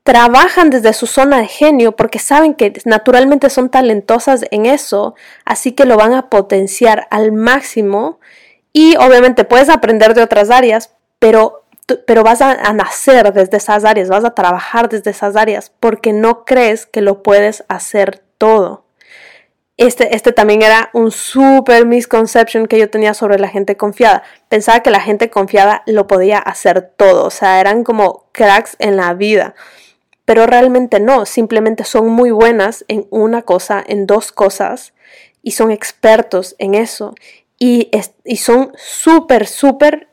trabajan 0.02 0.70
desde 0.70 0.92
su 0.94 1.06
zona 1.06 1.38
de 1.38 1.46
genio 1.46 1.92
porque 1.94 2.18
saben 2.18 2.54
que 2.54 2.72
naturalmente 2.84 3.50
son 3.50 3.68
talentosas 3.70 4.44
en 4.50 4.66
eso, 4.66 5.14
así 5.44 5.72
que 5.72 5.84
lo 5.84 5.96
van 5.96 6.12
a 6.12 6.28
potenciar 6.28 7.06
al 7.10 7.30
máximo 7.32 8.18
y 8.72 8.96
obviamente 8.96 9.44
puedes 9.44 9.68
aprender 9.68 10.14
de 10.14 10.22
otras 10.22 10.50
áreas, 10.50 10.94
pero, 11.18 11.61
pero 12.06 12.22
vas 12.22 12.40
a, 12.40 12.72
nacer 12.72 13.32
desde 13.32 13.56
esas 13.56 13.84
áreas, 13.84 14.08
vas 14.08 14.24
a 14.24 14.34
trabajar 14.34 14.88
desde 14.88 15.10
esas 15.10 15.36
áreas 15.36 15.72
porque 15.80 16.12
no 16.12 16.44
crees 16.44 16.86
que 16.86 17.00
lo 17.00 17.22
puedes 17.22 17.64
hacer 17.68 18.22
todo. 18.38 18.84
Este, 19.76 20.14
este 20.14 20.32
también 20.32 20.62
era 20.62 20.90
un 20.92 21.10
super 21.10 21.86
misconception 21.86 22.66
que 22.66 22.78
yo 22.78 22.90
tenía 22.90 23.14
sobre 23.14 23.38
la 23.38 23.48
gente 23.48 23.76
confiada. 23.76 24.22
Pensaba 24.48 24.80
que 24.80 24.90
la 24.90 25.00
gente 25.00 25.30
confiada 25.30 25.82
lo 25.86 26.06
podía 26.06 26.38
hacer 26.38 26.92
todo, 26.96 27.24
o 27.24 27.30
sea, 27.30 27.60
eran 27.60 27.82
como 27.82 28.26
cracks 28.32 28.76
en 28.78 28.96
la 28.96 29.14
vida. 29.14 29.54
Pero 30.24 30.46
realmente 30.46 31.00
no, 31.00 31.26
simplemente 31.26 31.84
son 31.84 32.08
muy 32.08 32.30
buenas 32.30 32.84
en 32.88 33.06
una 33.10 33.42
cosa, 33.42 33.82
en 33.86 34.06
dos 34.06 34.30
cosas, 34.30 34.92
y 35.42 35.52
son 35.52 35.70
expertos 35.70 36.54
en 36.58 36.74
eso. 36.74 37.14
Y, 37.58 37.90
y 38.24 38.36
son 38.36 38.72
súper, 38.76 39.46
súper 39.46 40.08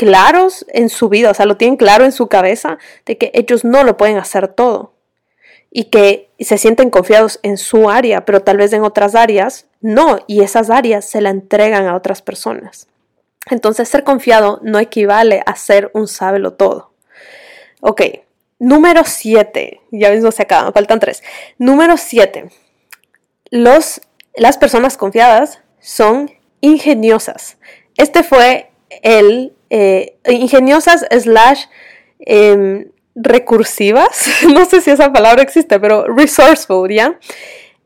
claros 0.00 0.64
en 0.70 0.88
su 0.88 1.10
vida, 1.10 1.30
o 1.30 1.34
sea, 1.34 1.44
lo 1.44 1.58
tienen 1.58 1.76
claro 1.76 2.06
en 2.06 2.12
su 2.12 2.26
cabeza 2.26 2.78
de 3.04 3.18
que 3.18 3.30
ellos 3.34 3.66
no 3.66 3.84
lo 3.84 3.98
pueden 3.98 4.16
hacer 4.16 4.48
todo 4.48 4.94
y 5.70 5.90
que 5.90 6.30
se 6.40 6.56
sienten 6.56 6.88
confiados 6.88 7.38
en 7.42 7.58
su 7.58 7.90
área, 7.90 8.24
pero 8.24 8.40
tal 8.40 8.56
vez 8.56 8.72
en 8.72 8.82
otras 8.82 9.14
áreas 9.14 9.66
no, 9.82 10.20
y 10.26 10.40
esas 10.40 10.70
áreas 10.70 11.04
se 11.04 11.20
la 11.20 11.28
entregan 11.28 11.86
a 11.86 11.94
otras 11.94 12.22
personas. 12.22 12.88
Entonces, 13.50 13.90
ser 13.90 14.02
confiado 14.02 14.58
no 14.62 14.78
equivale 14.78 15.42
a 15.44 15.54
ser 15.54 15.90
un 15.92 16.08
sábelo 16.08 16.54
todo. 16.54 16.94
Ok, 17.82 18.00
número 18.58 19.02
7, 19.04 19.82
ya 19.90 20.10
mismo 20.12 20.30
se 20.30 20.44
acaban, 20.44 20.72
faltan 20.72 20.98
tres. 20.98 21.22
Número 21.58 21.98
7, 21.98 22.48
las 23.50 24.00
personas 24.58 24.96
confiadas 24.96 25.60
son 25.78 26.30
ingeniosas. 26.62 27.58
Este 27.98 28.22
fue 28.22 28.69
el 29.02 29.52
eh, 29.70 30.16
ingeniosas 30.28 31.06
slash 31.10 31.64
em, 32.20 32.88
recursivas, 33.14 34.26
no 34.52 34.64
sé 34.64 34.80
si 34.80 34.90
esa 34.90 35.12
palabra 35.12 35.42
existe, 35.42 35.78
pero 35.80 36.04
resourceful, 36.06 36.90
¿ya? 36.90 37.18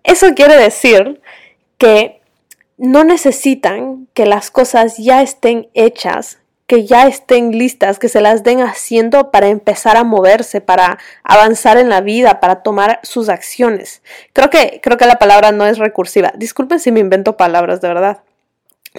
Eso 0.03 0.35
quiere 0.35 0.57
decir 0.57 1.21
que 1.79 2.21
no 2.77 3.05
necesitan 3.05 4.09
que 4.15 4.27
las 4.27 4.51
cosas 4.51 4.97
ya 4.99 5.23
estén 5.23 5.69
hechas, 5.75 6.39
que 6.67 6.87
ya 6.87 7.07
estén 7.07 7.53
listas, 7.53 7.99
que 7.99 8.09
se 8.09 8.21
las 8.21 8.43
den 8.43 8.61
haciendo 8.61 9.31
para 9.31 9.49
empezar 9.49 9.97
a 9.97 10.05
moverse, 10.05 10.61
para 10.61 10.99
avanzar 11.23 11.77
en 11.79 11.89
la 11.89 12.01
vida, 12.01 12.41
para 12.41 12.63
tomar 12.63 13.01
sus 13.03 13.29
acciones. 13.29 14.03
Creo 14.33 14.51
que, 14.51 14.81
creo 14.83 14.97
que 14.97 15.07
la 15.07 15.19
palabra 15.19 15.53
no 15.53 15.67
es 15.67 15.79
recursiva. 15.79 16.33
Disculpen 16.37 16.81
si 16.81 16.91
me 16.91 17.01
invento 17.01 17.37
palabras, 17.37 17.81
de 17.81 17.89
verdad. 17.89 18.23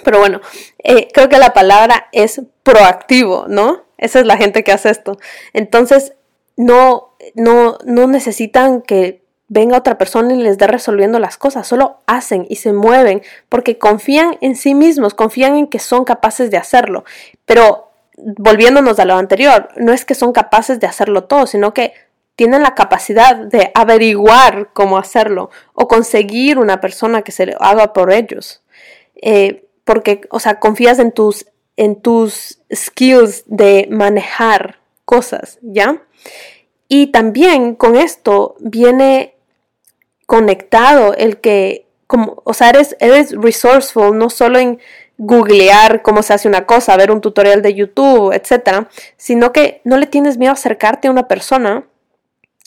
Pero 0.04 0.18
bueno, 0.18 0.40
eh, 0.82 1.08
creo 1.12 1.28
que 1.28 1.38
la 1.38 1.52
palabra 1.52 2.08
es 2.12 2.42
proactivo, 2.62 3.46
¿no? 3.48 3.84
Esa 3.98 4.20
es 4.20 4.26
la 4.26 4.36
gente 4.36 4.62
que 4.62 4.72
hace 4.72 4.90
esto. 4.90 5.18
Entonces, 5.52 6.12
no, 6.56 7.14
no, 7.34 7.78
no 7.84 8.06
necesitan 8.06 8.82
que 8.82 9.22
venga 9.48 9.78
otra 9.78 9.96
persona 9.96 10.34
y 10.34 10.42
les 10.42 10.58
dé 10.58 10.66
resolviendo 10.66 11.18
las 11.18 11.38
cosas, 11.38 11.66
solo 11.66 11.98
hacen 12.06 12.46
y 12.48 12.56
se 12.56 12.72
mueven 12.72 13.22
porque 13.48 13.78
confían 13.78 14.38
en 14.40 14.56
sí 14.56 14.74
mismos, 14.74 15.14
confían 15.14 15.56
en 15.56 15.66
que 15.68 15.78
son 15.78 16.04
capaces 16.04 16.50
de 16.50 16.56
hacerlo. 16.56 17.04
Pero 17.44 17.90
volviéndonos 18.16 18.98
a 18.98 19.04
lo 19.04 19.14
anterior, 19.16 19.68
no 19.76 19.92
es 19.92 20.04
que 20.04 20.14
son 20.14 20.32
capaces 20.32 20.80
de 20.80 20.86
hacerlo 20.86 21.24
todo, 21.24 21.46
sino 21.46 21.72
que 21.74 21.92
tienen 22.34 22.62
la 22.62 22.74
capacidad 22.74 23.36
de 23.36 23.70
averiguar 23.74 24.70
cómo 24.72 24.98
hacerlo 24.98 25.50
o 25.74 25.88
conseguir 25.88 26.58
una 26.58 26.80
persona 26.80 27.22
que 27.22 27.32
se 27.32 27.46
lo 27.46 27.62
haga 27.62 27.92
por 27.92 28.12
ellos. 28.12 28.62
Eh, 29.22 29.65
porque, 29.86 30.22
o 30.30 30.40
sea, 30.40 30.58
confías 30.58 30.98
en 30.98 31.12
tus, 31.12 31.46
en 31.76 32.02
tus 32.02 32.58
skills 32.74 33.44
de 33.46 33.86
manejar 33.88 34.80
cosas, 35.04 35.58
¿ya? 35.62 36.02
Y 36.88 37.12
también 37.12 37.76
con 37.76 37.94
esto 37.94 38.56
viene 38.58 39.36
conectado 40.26 41.14
el 41.14 41.40
que, 41.40 41.86
como, 42.08 42.42
o 42.44 42.52
sea, 42.52 42.70
eres, 42.70 42.96
eres 42.98 43.30
resourceful 43.30 44.18
no 44.18 44.28
solo 44.28 44.58
en 44.58 44.80
googlear 45.18 46.02
cómo 46.02 46.24
se 46.24 46.34
hace 46.34 46.48
una 46.48 46.66
cosa, 46.66 46.96
ver 46.96 47.12
un 47.12 47.20
tutorial 47.20 47.62
de 47.62 47.74
YouTube, 47.74 48.32
etcétera, 48.32 48.88
sino 49.16 49.52
que 49.52 49.82
no 49.84 49.98
le 49.98 50.06
tienes 50.06 50.36
miedo 50.36 50.50
a 50.50 50.54
acercarte 50.54 51.06
a 51.06 51.12
una 51.12 51.28
persona 51.28 51.84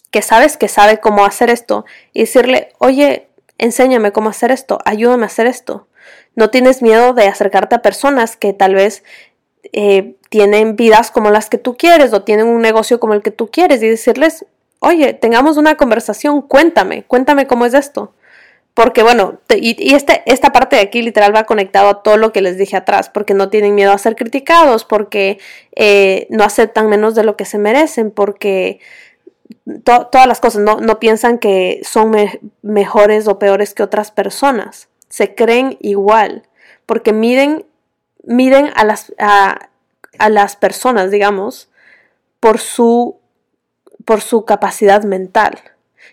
que 0.09 0.21
sabes 0.21 0.55
que 0.55 0.69
sabe 0.69 1.01
cómo 1.01 1.25
hacer 1.25 1.49
esto 1.49 1.83
y 2.13 2.21
decirle, 2.21 2.69
oye, 2.77 3.27
enséñame 3.57 4.13
cómo 4.13 4.29
hacer 4.29 4.51
esto, 4.51 4.79
ayúdame 4.85 5.23
a 5.23 5.27
hacer 5.27 5.47
esto. 5.47 5.88
No 6.39 6.49
tienes 6.49 6.81
miedo 6.81 7.13
de 7.13 7.27
acercarte 7.27 7.75
a 7.75 7.81
personas 7.81 8.37
que 8.37 8.53
tal 8.53 8.73
vez 8.73 9.03
eh, 9.73 10.15
tienen 10.29 10.77
vidas 10.77 11.11
como 11.11 11.31
las 11.31 11.49
que 11.49 11.57
tú 11.57 11.75
quieres 11.75 12.13
o 12.13 12.23
tienen 12.23 12.47
un 12.47 12.61
negocio 12.61 12.97
como 12.97 13.13
el 13.13 13.21
que 13.21 13.31
tú 13.31 13.47
quieres 13.51 13.83
y 13.83 13.89
decirles, 13.89 14.45
oye, 14.79 15.13
tengamos 15.13 15.57
una 15.57 15.75
conversación, 15.75 16.41
cuéntame, 16.41 17.03
cuéntame 17.03 17.45
cómo 17.45 17.65
es 17.65 17.73
esto. 17.73 18.13
Porque 18.73 19.03
bueno, 19.03 19.41
y, 19.49 19.93
este, 19.93 20.23
esta 20.27 20.53
parte 20.53 20.77
de 20.77 20.83
aquí 20.83 21.01
literal 21.01 21.35
va 21.35 21.43
conectado 21.43 21.89
a 21.89 22.03
todo 22.03 22.15
lo 22.15 22.31
que 22.31 22.41
les 22.41 22.57
dije 22.57 22.77
atrás, 22.77 23.09
porque 23.09 23.33
no 23.33 23.49
tienen 23.49 23.75
miedo 23.75 23.91
a 23.91 23.97
ser 23.97 24.15
criticados, 24.15 24.85
porque 24.85 25.39
eh, 25.75 26.25
no 26.29 26.45
aceptan 26.45 26.87
menos 26.87 27.15
de 27.15 27.25
lo 27.25 27.35
que 27.35 27.43
se 27.43 27.57
merecen, 27.57 28.11
porque 28.11 28.79
todas 29.83 30.25
las 30.25 30.39
cosas 30.39 30.61
no, 30.61 30.79
no 30.79 31.01
piensan 31.01 31.37
que 31.37 31.81
son 31.83 32.15
mejores 32.61 33.27
o 33.27 33.39
peores 33.39 33.73
que 33.73 33.83
otras 33.83 34.11
personas, 34.11 34.87
se 35.09 35.35
creen 35.35 35.77
igual. 35.81 36.43
porque 36.85 37.13
miden, 37.13 37.65
miden 38.23 38.71
a, 38.75 38.83
las, 38.83 39.13
a, 39.19 39.69
a 40.17 40.29
las 40.29 40.55
personas, 40.55 41.11
digamos, 41.11 41.69
por 42.39 42.57
su, 42.57 43.19
por 44.05 44.21
su 44.21 44.43
capacidad 44.45 45.03
mental. 45.03 45.59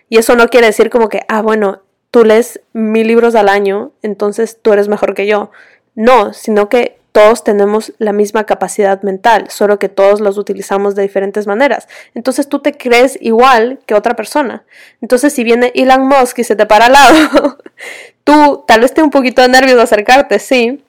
Y 0.09 0.17
eso 0.19 0.35
no 0.35 0.49
quiere 0.49 0.67
decir 0.67 0.89
como 0.89 1.09
que, 1.09 1.21
ah, 1.27 1.41
bueno, 1.41 1.81
tú 2.11 2.23
lees 2.23 2.61
mil 2.73 3.07
libros 3.07 3.35
al 3.35 3.49
año, 3.49 3.91
entonces 4.01 4.59
tú 4.61 4.73
eres 4.73 4.87
mejor 4.87 5.15
que 5.15 5.27
yo. 5.27 5.51
No, 5.95 6.33
sino 6.33 6.69
que 6.69 6.99
todos 7.17 7.43
tenemos 7.43 7.93
la 7.97 8.13
misma 8.13 8.43
capacidad 8.43 9.01
mental, 9.01 9.49
solo 9.49 9.79
que 9.79 9.89
todos 9.89 10.21
los 10.21 10.37
utilizamos 10.37 10.93
de 10.93 11.01
diferentes 11.01 11.47
maneras. 11.47 11.87
Entonces 12.13 12.47
tú 12.47 12.59
te 12.59 12.77
crees 12.77 13.17
igual 13.19 13.79
que 13.87 13.95
otra 13.95 14.15
persona. 14.15 14.65
Entonces 15.01 15.33
si 15.33 15.43
viene 15.43 15.71
Elon 15.73 16.07
Musk 16.07 16.37
y 16.37 16.43
se 16.43 16.55
te 16.55 16.67
para 16.67 16.85
al 16.85 16.91
lado, 16.91 17.57
tú 18.23 18.63
tal 18.67 18.81
vez 18.81 18.93
te 18.93 19.01
un 19.01 19.09
poquito 19.09 19.41
de 19.41 19.47
nervios 19.47 19.77
de 19.77 19.81
acercarte, 19.81 20.37
sí, 20.37 20.85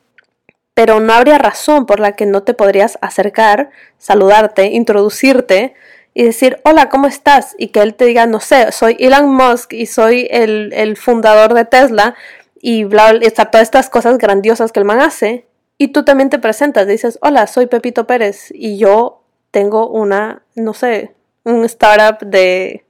pero 0.75 1.01
no 1.01 1.15
habría 1.15 1.39
razón 1.39 1.87
por 1.87 1.99
la 1.99 2.13
que 2.13 2.27
no 2.27 2.43
te 2.43 2.53
podrías 2.53 2.99
acercar, 3.01 3.71
saludarte, 3.97 4.67
introducirte 4.67 5.73
y 6.13 6.25
decir, 6.25 6.61
hola, 6.63 6.91
¿cómo 6.91 7.07
estás? 7.07 7.55
Y 7.57 7.69
que 7.69 7.81
él 7.81 7.95
te 7.95 8.05
diga, 8.05 8.27
no 8.27 8.41
sé, 8.41 8.71
soy 8.73 8.99
Elon 9.01 9.35
Musk 9.35 9.73
y 9.73 9.87
soy 9.87 10.29
el, 10.31 10.99
fundador 10.99 11.55
de 11.55 11.65
Tesla 11.65 12.17
y 12.61 12.85
bla, 12.85 13.15
bla, 13.15 13.31
todas 13.31 13.63
estas 13.63 13.89
cosas 13.89 14.19
grandiosas 14.19 14.73
que 14.73 14.81
el 14.81 14.85
man 14.85 15.01
hace. 15.01 15.48
Y 15.79 15.89
tú 15.89 16.05
también 16.05 16.29
te 16.29 16.41
presentas, 16.41 16.89
dices, 16.89 17.19
hola, 17.23 17.47
soy 17.47 17.67
Pepito 17.67 18.07
Pérez 18.07 18.51
y 18.53 18.79
yo 18.79 19.23
tengo 19.53 19.89
una, 19.89 20.43
no 20.57 20.75
sé, 20.75 21.15
un 21.45 21.65
startup 21.65 22.27
de, 22.27 22.85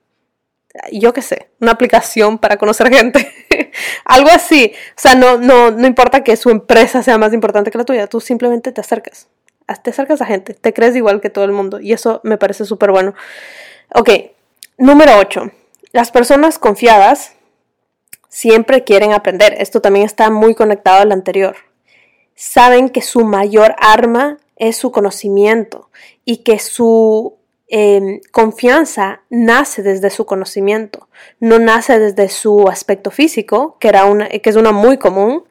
yo 0.91 1.13
qué 1.13 1.21
sé, 1.21 1.51
una 1.61 1.73
aplicación 1.73 2.39
para 2.39 2.57
conocer 2.57 2.89
gente. 2.93 3.31
Algo 4.07 4.31
así. 4.31 4.73
O 4.97 5.01
sea, 5.01 5.15
no, 5.15 5.37
no, 5.37 5.71
no 5.71 5.87
importa 5.87 6.25
que 6.25 6.37
su 6.37 6.49
empresa 6.49 7.03
sea 7.03 7.19
más 7.19 7.35
importante 7.35 7.71
que 7.71 7.79
la 7.79 7.85
tuya, 7.85 8.07
tú 8.07 8.21
simplemente 8.21 8.73
te 8.73 8.81
acercas. 8.81 9.29
Te 9.83 9.91
acercas 9.91 10.23
a 10.23 10.27
gente, 10.27 10.55
te 10.55 10.73
crees 10.73 10.97
igual 10.97 11.21
que 11.21 11.29
todo 11.29 11.45
el 11.45 11.53
mundo 11.53 11.79
y 11.79 11.93
eso 11.93 12.23
me 12.25 12.39
parece 12.39 12.65
súper 12.65 12.91
bueno. 12.91 13.15
Ok, 13.95 14.09
número 14.79 15.13
8. 15.19 15.51
Las 15.93 16.11
personas 16.11 16.59
confiadas 16.59 17.35
siempre 18.31 18.83
quieren 18.85 19.13
aprender. 19.13 19.55
Esto 19.59 19.83
también 19.83 20.07
está 20.07 20.31
muy 20.31 20.55
conectado 20.55 21.03
al 21.03 21.13
anterior. 21.13 21.68
Saben 22.41 22.89
que 22.89 23.03
su 23.03 23.25
mayor 23.25 23.75
arma 23.79 24.39
es 24.57 24.77
su 24.77 24.93
conocimiento 24.93 25.91
y 26.25 26.39
que 26.39 26.59
su 26.59 27.39
Em, 27.71 28.21
confianza 28.33 29.21
nace 29.29 29.83
desde 29.83 30.09
su 30.09 30.25
conocimiento, 30.25 31.09
no 31.39 31.59
nace 31.59 31.99
desde 31.99 32.31
su 32.31 32.67
aspecto 32.67 33.11
físico, 33.11 33.77
que, 33.79 33.89
era 33.89 34.07
una, 34.07 34.27
que 34.27 34.49
es 34.49 34.57
una 34.57 34.73
muy 34.73 34.97
común, 34.97 35.45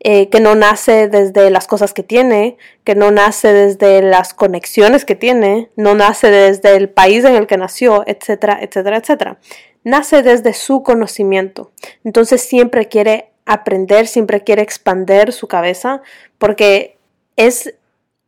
eh, 0.00 0.30
que 0.30 0.40
no 0.40 0.54
nace 0.54 1.08
desde 1.08 1.50
las 1.50 1.66
cosas 1.66 1.92
que 1.92 2.02
tiene, 2.02 2.56
que 2.84 2.94
no 2.94 3.10
nace 3.10 3.52
desde 3.52 4.00
las 4.00 4.32
conexiones 4.32 5.04
que 5.04 5.14
tiene, 5.14 5.68
no 5.76 5.94
nace 5.94 6.30
desde 6.30 6.74
el 6.74 6.88
país 6.88 7.22
en 7.26 7.34
el 7.34 7.46
que 7.46 7.58
nació, 7.58 8.02
etcétera, 8.06 8.60
etcétera, 8.62 8.96
etcétera. 8.96 9.38
Nace 9.84 10.22
desde 10.22 10.54
su 10.54 10.82
conocimiento. 10.82 11.70
Entonces 12.02 12.40
siempre 12.40 12.88
quiere 12.88 13.28
aprender, 13.48 14.06
siempre 14.06 14.44
quiere 14.44 14.62
expander 14.62 15.32
su 15.32 15.48
cabeza, 15.48 16.02
porque 16.38 16.98
es, 17.36 17.74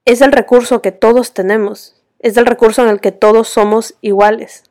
es 0.05 0.21
el 0.21 0.33
recurso 0.33 0.83
que 0.83 0.93
todos 0.93 1.33
tenemos 1.35 2.01
es 2.21 2.37
el 2.37 2.47
recurso 2.47 2.83
en 2.83 2.91
el 2.91 3.01
que 3.01 3.13
todos 3.13 3.49
somos 3.49 3.95
iguales. 4.01 4.65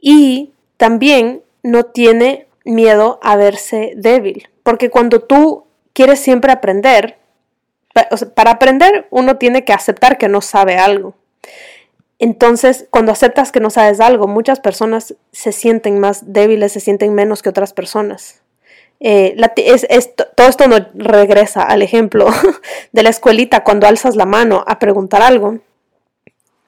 Y 0.00 0.52
también 0.76 1.42
no 1.62 1.84
tiene 1.84 2.46
miedo 2.64 3.18
a 3.22 3.36
verse 3.36 3.94
débil, 3.96 4.48
porque 4.62 4.90
cuando 4.90 5.20
tú 5.20 5.64
quieres 5.94 6.20
siempre 6.20 6.52
aprender, 6.52 7.18
para 8.34 8.52
aprender 8.52 9.08
uno 9.10 9.38
tiene 9.38 9.64
que 9.64 9.72
aceptar 9.72 10.18
que 10.18 10.28
no 10.28 10.40
sabe 10.40 10.76
algo. 10.76 11.14
Entonces, 12.20 12.86
cuando 12.90 13.12
aceptas 13.12 13.50
que 13.50 13.60
no 13.60 13.70
sabes 13.70 14.00
algo, 14.00 14.26
muchas 14.26 14.60
personas 14.60 15.14
se 15.32 15.52
sienten 15.52 15.98
más 15.98 16.32
débiles, 16.32 16.72
se 16.72 16.80
sienten 16.80 17.14
menos 17.14 17.42
que 17.42 17.48
otras 17.48 17.72
personas. 17.72 18.42
Eh, 19.00 19.36
todo 20.34 20.48
esto 20.48 20.66
no 20.66 20.76
regresa 20.94 21.62
al 21.62 21.82
ejemplo 21.82 22.26
de 22.92 23.02
la 23.02 23.10
escuelita 23.10 23.62
cuando 23.62 23.86
alzas 23.86 24.16
la 24.16 24.26
mano 24.26 24.64
a 24.66 24.78
preguntar 24.78 25.22
algo. 25.22 25.58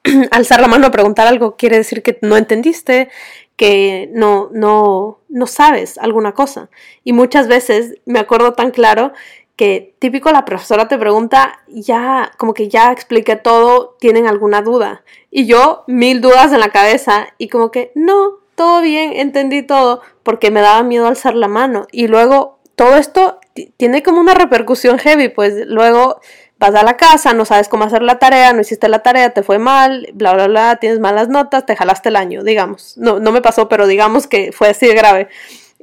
alzar 0.30 0.60
la 0.60 0.68
mano 0.68 0.86
a 0.86 0.90
preguntar 0.90 1.26
algo 1.26 1.56
quiere 1.56 1.76
decir 1.76 2.02
que 2.02 2.18
no 2.22 2.36
entendiste, 2.36 3.08
que 3.56 4.08
no, 4.14 4.48
no, 4.52 5.18
no 5.28 5.46
sabes 5.46 5.98
alguna 5.98 6.32
cosa. 6.32 6.70
Y 7.04 7.12
muchas 7.12 7.48
veces 7.48 7.94
me 8.06 8.18
acuerdo 8.18 8.54
tan 8.54 8.70
claro 8.70 9.12
que 9.60 9.94
típico 9.98 10.32
la 10.32 10.46
profesora 10.46 10.88
te 10.88 10.96
pregunta, 10.96 11.60
ya, 11.68 12.32
como 12.38 12.54
que 12.54 12.68
ya 12.68 12.92
expliqué 12.92 13.36
todo, 13.36 13.94
¿tienen 14.00 14.26
alguna 14.26 14.62
duda? 14.62 15.04
Y 15.30 15.44
yo, 15.44 15.84
mil 15.86 16.22
dudas 16.22 16.54
en 16.54 16.60
la 16.60 16.70
cabeza 16.70 17.28
y 17.36 17.48
como 17.48 17.70
que, 17.70 17.92
no, 17.94 18.39
todo 18.60 18.82
bien, 18.82 19.14
entendí 19.14 19.62
todo, 19.62 20.02
porque 20.22 20.50
me 20.50 20.60
daba 20.60 20.82
miedo 20.82 21.06
alzar 21.06 21.34
la 21.34 21.48
mano. 21.48 21.86
Y 21.92 22.08
luego, 22.08 22.58
todo 22.74 22.98
esto 22.98 23.40
tiene 23.78 24.02
como 24.02 24.20
una 24.20 24.34
repercusión 24.34 24.98
heavy, 24.98 25.30
pues 25.30 25.66
luego 25.66 26.20
vas 26.58 26.74
a 26.74 26.82
la 26.82 26.98
casa, 26.98 27.32
no 27.32 27.46
sabes 27.46 27.70
cómo 27.70 27.84
hacer 27.84 28.02
la 28.02 28.18
tarea, 28.18 28.52
no 28.52 28.60
hiciste 28.60 28.90
la 28.90 28.98
tarea, 28.98 29.30
te 29.30 29.42
fue 29.42 29.58
mal, 29.58 30.10
bla, 30.12 30.34
bla, 30.34 30.46
bla, 30.46 30.76
tienes 30.76 31.00
malas 31.00 31.30
notas, 31.30 31.64
te 31.64 31.74
jalaste 31.74 32.10
el 32.10 32.16
año, 32.16 32.44
digamos. 32.44 32.98
No, 32.98 33.18
no 33.18 33.32
me 33.32 33.40
pasó, 33.40 33.66
pero 33.66 33.86
digamos 33.86 34.26
que 34.26 34.52
fue 34.52 34.68
así 34.68 34.86
de 34.86 34.94
grave. 34.94 35.28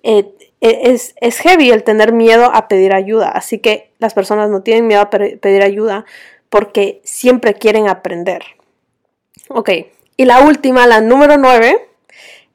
Eh, 0.04 0.32
eh, 0.62 0.82
es, 0.84 1.16
es, 1.20 1.40
heavy 1.40 1.72
el 1.72 1.84
tener 1.84 2.14
miedo 2.14 2.52
a 2.54 2.68
pedir 2.68 2.94
ayuda, 2.94 3.30
así 3.30 3.58
que 3.58 3.90
las 3.98 4.14
personas 4.14 4.52
no 4.52 4.62
tienen 4.62 4.86
miedo 4.86 5.02
a 5.02 5.10
pedir 5.10 5.64
ayuda 5.64 6.06
porque 6.52 7.02
siempre 7.04 7.56
quieren 7.56 7.90
aprender. 7.90 8.44
Ok, 9.48 9.72
y 10.16 10.26
la 10.26 10.42
última, 10.42 10.86
la 10.86 11.02
número 11.02 11.40
nueve, 11.40 11.87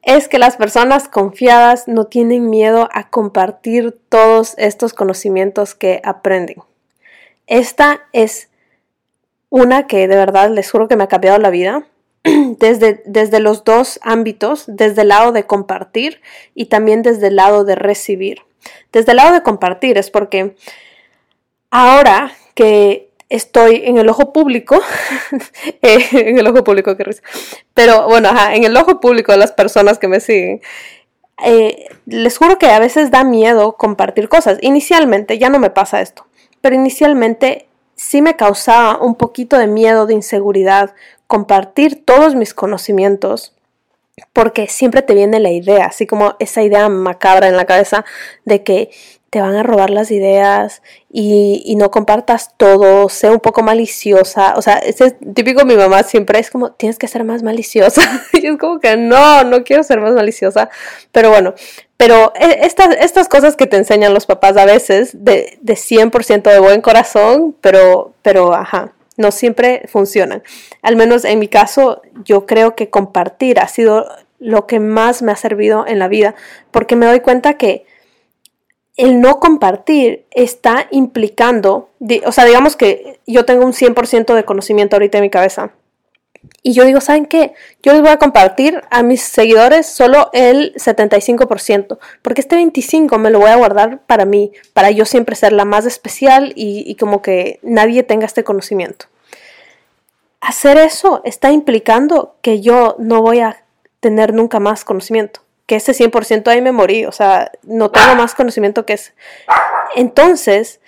es 0.03 0.27
que 0.27 0.37
las 0.37 0.57
personas 0.57 1.07
confiadas 1.07 1.87
no 1.87 2.05
tienen 2.05 2.49
miedo 2.49 2.89
a 2.91 3.09
compartir 3.09 3.97
todos 4.09 4.53
estos 4.57 4.93
conocimientos 4.93 5.75
que 5.75 6.01
aprenden. 6.03 6.57
Esta 7.47 8.01
es 8.11 8.49
una 9.49 9.87
que 9.87 10.07
de 10.07 10.15
verdad 10.15 10.49
les 10.49 10.69
juro 10.69 10.87
que 10.87 10.97
me 10.97 11.05
ha 11.05 11.07
cambiado 11.07 11.39
la 11.39 11.49
vida. 11.49 11.87
Desde, 12.23 13.03
desde 13.05 13.41
los 13.41 13.65
dos 13.65 13.99
ámbitos, 14.01 14.63
desde 14.67 15.01
el 15.01 15.09
lado 15.09 15.33
de 15.33 15.45
compartir 15.45 16.21
y 16.55 16.67
también 16.67 17.01
desde 17.01 17.27
el 17.27 17.35
lado 17.35 17.65
de 17.65 17.75
recibir. 17.75 18.43
Desde 18.93 19.11
el 19.11 19.17
lado 19.17 19.33
de 19.33 19.43
compartir 19.43 19.97
es 19.97 20.09
porque 20.09 20.55
ahora 21.69 22.31
que 22.55 23.09
estoy 23.29 23.83
en 23.85 23.97
el 23.97 24.09
ojo 24.09 24.33
público, 24.33 24.81
eh, 25.81 26.05
en 26.11 26.37
el 26.37 26.47
ojo 26.47 26.63
público, 26.63 26.95
qué 26.95 27.03
risa, 27.03 27.23
pero 27.73 28.07
bueno, 28.07 28.29
en 28.51 28.63
el 28.63 28.75
ojo 28.77 28.99
público 28.99 29.31
de 29.31 29.37
las 29.37 29.51
personas 29.51 29.99
que 29.99 30.07
me 30.07 30.19
siguen, 30.19 30.61
eh, 31.43 31.87
les 32.05 32.37
juro 32.37 32.57
que 32.57 32.67
a 32.67 32.79
veces 32.79 33.11
da 33.11 33.23
miedo 33.23 33.75
compartir 33.75 34.29
cosas. 34.29 34.57
Inicialmente 34.61 35.37
ya 35.39 35.49
no 35.49 35.59
me 35.59 35.69
pasa 35.69 36.01
esto, 36.01 36.25
pero 36.61 36.75
inicialmente 36.75 37.67
sí 37.95 38.21
me 38.21 38.35
causaba 38.35 38.99
un 38.99 39.15
poquito 39.15 39.57
de 39.57 39.67
miedo, 39.67 40.05
de 40.05 40.13
inseguridad, 40.13 40.93
compartir 41.27 42.03
todos 42.05 42.35
mis 42.35 42.53
conocimientos, 42.53 43.53
porque 44.31 44.67
siempre 44.67 45.01
te 45.01 45.15
viene 45.15 45.39
la 45.39 45.51
idea, 45.51 45.85
así 45.85 46.05
como 46.05 46.35
esa 46.39 46.61
idea 46.61 46.89
macabra 46.89 47.47
en 47.47 47.57
la 47.57 47.65
cabeza 47.65 48.05
de 48.45 48.63
que 48.63 48.91
te 49.33 49.41
van 49.41 49.55
a 49.55 49.63
robar 49.63 49.89
las 49.89 50.11
ideas 50.11 50.83
y, 51.11 51.73
no 51.75 51.89
compartas 51.89 52.55
todo, 52.55 53.09
sea 53.09 53.31
un 53.31 53.39
poco 53.39 53.63
maliciosa. 53.63 54.53
O 54.57 54.61
sea, 54.61 54.77
ese 54.77 55.05
es 55.07 55.15
típico 55.33 55.65
mi 55.65 55.75
mamá 55.75 56.03
siempre 56.03 56.37
es 56.37 56.51
como, 56.51 56.73
tienes 56.73 56.99
que 56.99 57.07
ser 57.07 57.23
más 57.23 57.41
maliciosa. 57.41 58.03
y 58.33 58.45
es 58.45 58.57
como 58.59 58.79
que 58.79 58.95
no, 58.95 59.43
no 59.43 59.63
quiero 59.63 59.81
ser 59.81 60.01
más 60.01 60.13
maliciosa. 60.13 60.69
Pero 61.11 61.31
bueno, 61.31 61.55
pero 61.97 62.31
e, 62.35 62.59
estas, 62.63 62.95
estas 62.99 63.27
cosas 63.27 63.55
que 63.55 63.65
te 63.65 63.77
enseñan 63.77 64.13
los 64.13 64.27
papás 64.27 64.55
a 64.55 64.65
veces, 64.65 65.23
de, 65.25 65.57
de 65.61 65.73
100% 65.73 66.43
de 66.43 66.59
buen 66.59 66.81
corazón, 66.81 67.55
pero, 67.59 68.13
pero, 68.21 68.53
ajá, 68.53 68.93
no 69.17 69.31
siempre 69.31 69.83
funcionan. 69.87 70.43
Al 70.81 70.95
menos 70.95 71.25
en 71.25 71.39
mi 71.39 71.47
caso, 71.47 72.01
yo 72.23 72.45
creo 72.45 72.75
que 72.75 72.89
compartir 72.89 73.59
ha 73.59 73.67
sido 73.67 74.07
lo 74.39 74.67
que 74.67 74.79
más 74.79 75.21
me 75.21 75.31
ha 75.31 75.35
servido 75.35 75.85
en 75.87 75.99
la 75.99 76.07
vida, 76.07 76.35
porque 76.71 76.95
me 76.95 77.05
doy 77.05 77.21
cuenta 77.21 77.53
que 77.53 77.85
el 78.97 79.21
no 79.21 79.39
compartir 79.39 80.25
está 80.31 80.87
implicando, 80.91 81.89
o 82.25 82.31
sea, 82.31 82.45
digamos 82.45 82.75
que 82.75 83.19
yo 83.25 83.45
tengo 83.45 83.65
un 83.65 83.73
100% 83.73 84.35
de 84.35 84.45
conocimiento 84.45 84.95
ahorita 84.95 85.17
en 85.17 85.23
mi 85.23 85.29
cabeza. 85.29 85.71
Y 86.61 86.73
yo 86.73 86.85
digo, 86.85 87.01
¿saben 87.01 87.25
qué? 87.25 87.53
Yo 87.81 87.91
les 87.91 88.01
voy 88.01 88.11
a 88.11 88.17
compartir 88.17 88.81
a 88.89 89.03
mis 89.03 89.21
seguidores 89.21 89.85
solo 89.85 90.29
el 90.31 90.73
75%, 90.75 91.97
porque 92.21 92.39
este 92.39 92.55
25% 92.57 93.17
me 93.17 93.31
lo 93.31 93.39
voy 93.39 93.49
a 93.49 93.57
guardar 93.57 93.99
para 94.05 94.23
mí, 94.23 94.53
para 94.73 94.89
yo 94.89 95.05
siempre 95.05 95.35
ser 95.35 95.51
la 95.51 95.65
más 95.65 95.85
especial 95.85 96.53
y, 96.55 96.95
como 96.95 97.21
que 97.21 97.59
nadie 97.63 98.03
tenga 98.03 98.25
este 98.25 98.45
conocimiento. 98.45 99.07
Hacer 100.39 100.77
eso 100.77 101.21
está 101.25 101.51
implicando 101.51 102.35
que 102.41 102.61
yo 102.61 102.95
no 102.97 103.21
voy 103.21 103.41
a 103.41 103.63
tener 103.99 104.33
nunca 104.33 104.59
más 104.59 104.85
conocimiento 104.85 105.41
que 105.65 105.75
ese 105.77 105.93
100% 105.93 106.47
ahí 106.47 106.61
me 106.61 106.71
morí, 106.73 107.05
o 107.05 107.11
sea, 107.11 107.51
no 107.63 107.89
tengo 107.89 108.15
más 108.15 108.35
conocimiento 108.35 108.85
que 108.85 108.93
ese. 108.93 109.13
Entonces, 109.95 110.81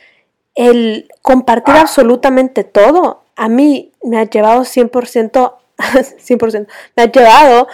el 0.54 1.10
compartir 1.22 1.76
absolutamente 1.76 2.64
todo 2.64 3.25
a 3.36 3.50
mí 3.50 3.92
me 4.04 4.18
ha 4.20 4.24
llevado 4.24 4.62
100%, 4.62 5.56
100%, 5.78 6.68
me 6.96 7.04
ha 7.04 7.12
llevado 7.12 7.68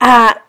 a 0.00 0.44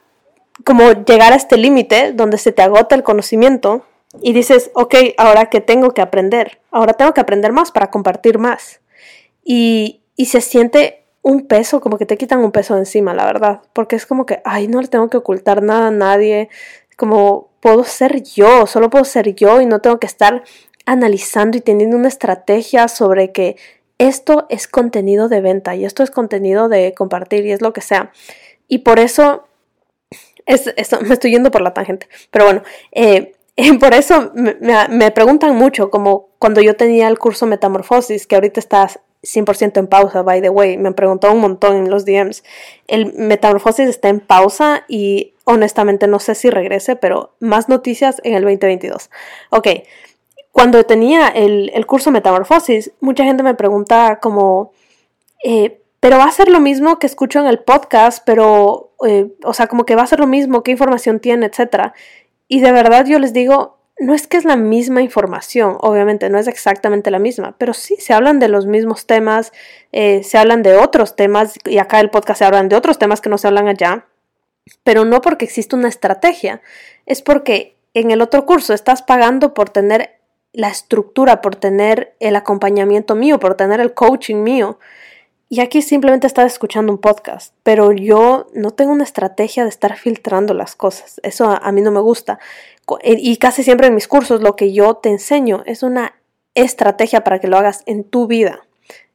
como 0.64 0.92
llegar 0.92 1.34
a 1.34 1.36
este 1.36 1.58
límite 1.58 2.14
donde 2.14 2.38
se 2.38 2.52
te 2.52 2.62
agota 2.62 2.96
el 2.96 3.04
conocimiento 3.04 3.86
y 4.22 4.34
dices, 4.34 4.72
ok, 4.74 4.96
ahora 5.18 5.50
que 5.50 5.62
tengo 5.62 5.92
que 5.92 6.02
aprender, 6.02 6.60
ahora 6.72 6.94
tengo 6.94 7.14
que 7.14 7.22
aprender 7.22 7.52
más 7.52 7.72
para 7.72 7.92
compartir 7.92 8.40
más. 8.40 8.80
Y, 9.44 10.02
y 10.16 10.26
se 10.26 10.42
siente 10.42 11.06
un 11.22 11.48
peso, 11.48 11.82
como 11.82 11.98
que 11.98 12.06
te 12.06 12.18
quitan 12.18 12.40
un 12.40 12.52
peso 12.52 12.76
de 12.76 12.82
encima, 12.82 13.14
la 13.14 13.26
verdad, 13.26 13.62
porque 13.74 13.96
es 13.96 14.06
como 14.06 14.26
que, 14.26 14.42
ay, 14.46 14.68
no 14.68 14.82
le 14.82 14.88
tengo 14.88 15.10
que 15.10 15.18
ocultar 15.18 15.62
nada 15.62 15.88
a 15.88 15.92
nadie, 15.92 16.50
como 16.96 17.50
puedo 17.60 17.84
ser 17.84 18.24
yo, 18.24 18.68
solo 18.68 18.90
puedo 18.90 19.06
ser 19.06 19.36
yo 19.36 19.60
y 19.60 19.66
no 19.66 19.82
tengo 19.82 20.00
que 20.00 20.08
estar 20.08 20.44
analizando 20.86 21.58
y 21.58 21.62
teniendo 21.62 21.98
una 21.98 22.08
estrategia 22.08 22.88
sobre 22.88 23.32
que 23.32 23.58
esto 23.98 24.46
es 24.50 24.68
contenido 24.68 25.30
de 25.30 25.42
venta 25.42 25.76
y 25.76 25.86
esto 25.86 26.04
es 26.04 26.12
contenido 26.12 26.70
de 26.70 26.94
compartir 26.94 27.46
y 27.46 27.52
es 27.52 27.62
lo 27.62 27.74
que 27.74 27.82
sea. 27.82 28.12
Y 28.68 28.80
por 28.80 29.00
eso, 29.00 29.48
es, 30.46 30.72
me 31.02 31.14
estoy 31.14 31.32
yendo 31.32 31.52
por 31.52 31.62
la 31.62 31.74
tangente, 31.74 32.08
pero 32.32 32.46
bueno, 32.46 32.64
eh, 32.92 33.34
por 33.80 33.94
eso 33.94 34.32
me, 34.34 34.56
me, 34.90 35.12
preguntan 35.12 35.56
mucho, 35.56 35.90
como 35.90 36.30
cuando 36.40 36.62
yo 36.62 36.76
tenía 36.76 37.08
el 37.08 37.20
curso 37.20 37.46
Metamorfosis, 37.46 38.28
que 38.28 38.36
ahorita 38.36 38.60
está 38.60 38.90
100% 39.26 39.78
en 39.78 39.88
pausa, 39.88 40.22
by 40.22 40.42
the 40.42 40.50
way, 40.50 40.78
me 40.78 40.90
han 40.90 40.94
preguntado 40.94 41.34
un 41.34 41.42
montón 41.42 41.76
en 41.76 41.90
los 41.90 42.06
DMs. 42.06 42.44
El 42.88 43.14
Metamorfosis 43.14 43.88
está 43.88 44.10
en 44.10 44.20
pausa 44.20 44.86
y 44.88 45.34
honestamente 45.46 46.08
no 46.08 46.20
sé 46.20 46.36
si 46.36 46.50
regrese, 46.50 46.96
pero 46.96 47.34
más 47.40 47.70
noticias 47.70 48.22
en 48.24 48.34
el 48.34 48.44
2022. 48.44 49.10
Ok, 49.50 49.68
cuando 50.56 50.86
tenía 50.86 51.28
el, 51.28 51.86
curso 51.86 52.12
Metamorfosis, 52.12 52.94
mucha 53.02 53.26
gente 53.26 53.44
me 53.44 53.56
pregunta 53.56 54.20
como, 54.22 54.72
eh, 55.44 55.82
pero 56.00 56.18
va 56.18 56.24
a 56.24 56.32
ser 56.32 56.48
lo 56.48 56.62
mismo 56.62 56.98
que 56.98 57.08
escucho 57.08 57.42
en 57.42 57.48
el 57.48 57.60
podcast, 57.60 58.24
pero, 58.26 58.94
eh, 59.06 59.34
o 59.44 59.54
sea, 59.54 59.68
como 59.68 59.86
que 59.86 59.98
va 59.98 60.04
a 60.04 60.08
ser 60.08 60.22
lo 60.22 60.28
mismo, 60.28 60.64
qué 60.64 60.72
información 60.72 61.20
tiene, 61.20 61.48
etcétera. 61.48 61.94
Y 62.48 62.62
de 62.62 62.72
verdad 62.72 63.06
yo 63.06 63.20
les 63.20 63.34
digo, 63.34 63.80
no 64.00 64.14
es 64.14 64.28
que 64.28 64.38
es 64.38 64.46
la 64.46 64.56
misma 64.56 65.02
información, 65.02 65.76
obviamente 65.82 66.30
no 66.30 66.40
es 66.40 66.48
exactamente 66.48 67.12
la 67.12 67.20
misma, 67.20 67.58
pero 67.58 67.74
sí 67.74 67.98
se 68.00 68.14
hablan 68.14 68.40
de 68.40 68.48
los 68.48 68.66
mismos 68.66 69.06
temas, 69.06 69.52
eh, 69.92 70.24
se 70.24 70.38
hablan 70.38 70.64
de 70.64 70.78
otros 70.78 71.18
temas, 71.18 71.56
y 71.66 71.80
acá 71.80 72.00
el 72.00 72.12
podcast 72.12 72.40
se 72.40 72.46
hablan 72.46 72.70
de 72.70 72.78
otros 72.78 72.98
temas 72.98 73.20
que 73.20 73.30
no 73.30 73.38
se 73.38 73.48
hablan 73.48 73.68
allá, 73.68 74.06
pero 74.86 75.04
no 75.04 75.20
porque 75.20 75.44
existe 75.44 75.76
una 75.76 75.90
estrategia, 75.90 76.62
es 77.06 77.22
porque 77.22 77.76
en 77.94 78.12
el 78.12 78.22
otro 78.22 78.46
curso 78.46 78.74
estás 78.74 79.02
pagando 79.02 79.54
por 79.54 79.70
tener 79.70 80.16
la 80.56 80.70
estructura, 80.70 81.42
por 81.42 81.56
tener 81.56 82.16
el 82.20 82.36
acompañamiento 82.36 83.16
mío, 83.16 83.40
por 83.40 83.56
tener 83.56 83.80
el 83.80 83.94
coaching 83.94 84.38
mío. 84.38 84.80
Y 85.48 85.60
aquí 85.60 85.82
simplemente 85.82 86.28
estás 86.28 86.52
escuchando 86.52 86.92
un 86.92 86.98
podcast, 86.98 87.54
pero 87.64 87.92
yo 87.92 88.48
no 88.54 88.72
tengo 88.72 88.92
una 88.92 89.04
estrategia 89.04 89.64
de 89.64 89.70
estar 89.70 89.96
filtrando 89.96 90.54
las 90.54 90.76
cosas. 90.76 91.20
Eso 91.24 91.50
a, 91.50 91.72
mí 91.72 91.82
no 91.82 91.92
me 91.92 92.00
gusta. 92.00 92.40
Y 93.04 93.38
casi 93.38 93.64
siempre 93.64 93.88
en 93.88 93.96
mis 93.96 94.08
cursos 94.08 94.42
lo 94.42 94.56
que 94.56 94.74
yo 94.74 94.96
te 94.96 95.10
enseño 95.10 95.64
es 95.66 95.84
una 95.84 96.16
estrategia 96.56 97.24
para 97.24 97.40
que 97.40 97.48
lo 97.48 97.58
hagas 97.58 97.84
en 97.86 98.04
tu 98.04 98.28
vida. 98.28 98.66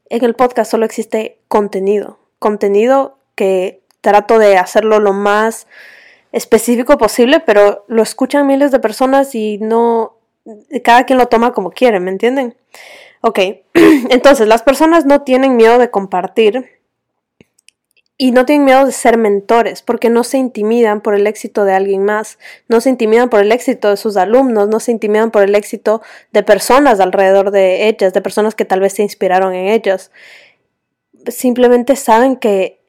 En 0.08 0.24
el 0.24 0.34
podcast 0.34 0.70
solo 0.70 0.84
existe 0.84 1.38
contenido. 1.48 2.18
Contenido 2.38 3.18
que 3.34 3.82
trato 4.00 4.38
de 4.38 4.56
hacerlo 4.56 4.98
lo 5.00 5.12
más 5.12 5.66
específico 6.32 6.96
posible, 6.96 7.40
pero 7.40 7.84
lo 7.88 8.02
escuchan 8.02 8.46
miles 8.46 8.70
de 8.70 8.78
personas 8.78 9.34
y 9.34 9.58
no, 9.58 10.19
cada 10.82 11.04
quien 11.04 11.18
lo 11.18 11.26
toma 11.26 11.52
como 11.52 11.70
quiere, 11.70 12.00
¿me 12.00 12.10
entienden? 12.10 12.56
Ok, 13.22 13.38
entonces 13.74 14.48
las 14.48 14.62
personas 14.62 15.04
no 15.04 15.22
tienen 15.22 15.56
miedo 15.56 15.78
de 15.78 15.90
compartir 15.90 16.80
y 18.22 18.32
no 18.32 18.44
tienen 18.44 18.66
miedo 18.66 18.84
de 18.84 18.92
ser 18.92 19.16
mentores 19.16 19.80
porque 19.80 20.10
no 20.10 20.24
se 20.24 20.36
intimidan 20.36 21.00
por 21.00 21.14
el 21.14 21.26
éxito 21.26 21.64
de 21.64 21.72
alguien 21.72 22.04
más, 22.04 22.38
no 22.68 22.82
se 22.82 22.90
intimidan 22.90 23.30
por 23.30 23.40
el 23.40 23.50
éxito 23.50 23.88
de 23.88 23.96
sus 23.96 24.18
alumnos, 24.18 24.68
no 24.68 24.78
se 24.78 24.92
intimidan 24.92 25.30
por 25.30 25.42
el 25.42 25.54
éxito 25.54 26.02
de 26.30 26.42
personas 26.42 27.00
alrededor 27.00 27.50
de 27.50 27.88
ellas, 27.88 28.12
de 28.12 28.20
personas 28.20 28.54
que 28.54 28.66
tal 28.66 28.80
vez 28.80 28.92
se 28.92 29.02
inspiraron 29.02 29.54
en 29.54 29.68
ellas. 29.68 30.10
Simplemente 31.28 31.96
saben 31.96 32.36
que 32.36 32.80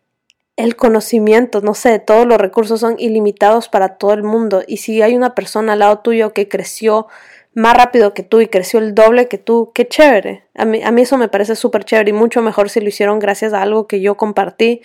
el 0.57 0.75
conocimiento, 0.75 1.61
no 1.61 1.75
sé, 1.75 1.99
todos 1.99 2.27
los 2.27 2.37
recursos 2.37 2.81
son 2.81 2.95
ilimitados 2.99 3.69
para 3.69 3.95
todo 3.95 4.13
el 4.13 4.23
mundo 4.23 4.63
y 4.67 4.77
si 4.77 5.01
hay 5.01 5.15
una 5.15 5.33
persona 5.33 5.73
al 5.73 5.79
lado 5.79 5.99
tuyo 5.99 6.33
que 6.33 6.49
creció 6.49 7.07
más 7.53 7.75
rápido 7.75 8.13
que 8.13 8.23
tú 8.23 8.41
y 8.41 8.47
creció 8.47 8.79
el 8.79 8.95
doble 8.95 9.27
que 9.27 9.37
tú, 9.37 9.71
qué 9.73 9.87
chévere. 9.87 10.45
A 10.55 10.65
mí, 10.65 10.81
a 10.83 10.91
mí 10.91 11.01
eso 11.01 11.17
me 11.17 11.27
parece 11.27 11.55
súper 11.55 11.83
chévere 11.83 12.11
y 12.11 12.13
mucho 12.13 12.41
mejor 12.41 12.69
si 12.69 12.79
lo 12.79 12.87
hicieron 12.87 13.19
gracias 13.19 13.53
a 13.53 13.61
algo 13.61 13.87
que 13.87 14.01
yo 14.01 14.15
compartí, 14.15 14.81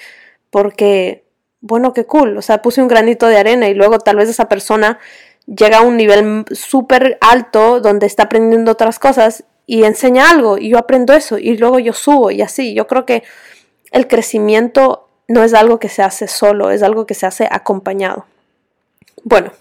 porque, 0.51 1.25
bueno, 1.61 1.93
qué 1.93 2.07
cool. 2.07 2.37
O 2.37 2.43
sea, 2.43 2.63
puse 2.63 2.83
un 2.83 2.89
granito 2.89 3.27
de 3.29 3.39
arena 3.39 3.69
y 3.69 3.75
luego 3.75 3.99
tal 3.99 4.17
vez 4.17 4.29
esa 4.29 4.49
persona 4.49 4.99
llega 5.47 5.79
a 5.79 5.83
un 5.83 5.97
nivel 5.97 6.45
súper 6.51 7.19
alto 7.21 7.81
donde 7.81 8.07
está 8.07 8.25
aprendiendo 8.25 8.73
otras 8.73 8.99
cosas 8.99 9.45
y 9.67 9.85
enseña 9.85 10.31
algo 10.31 10.59
y 10.59 10.71
yo 10.71 10.79
aprendo 10.79 11.13
eso 11.13 11.39
y 11.39 11.57
luego 11.57 11.79
yo 11.79 11.93
subo 11.93 12.31
y 12.31 12.43
así. 12.43 12.75
Yo 12.75 12.87
creo 12.87 13.07
que 13.07 13.23
el 13.93 14.09
crecimiento 14.09 15.09
no 15.29 15.43
es 15.45 15.55
algo 15.55 15.79
que 15.79 15.89
se 15.89 16.03
hace 16.03 16.29
solo, 16.29 16.71
es 16.71 16.83
algo 16.83 17.07
que 17.07 17.15
se 17.15 17.27
hace 17.27 17.49
acompañado. 17.51 18.27
Bueno, 19.25 19.53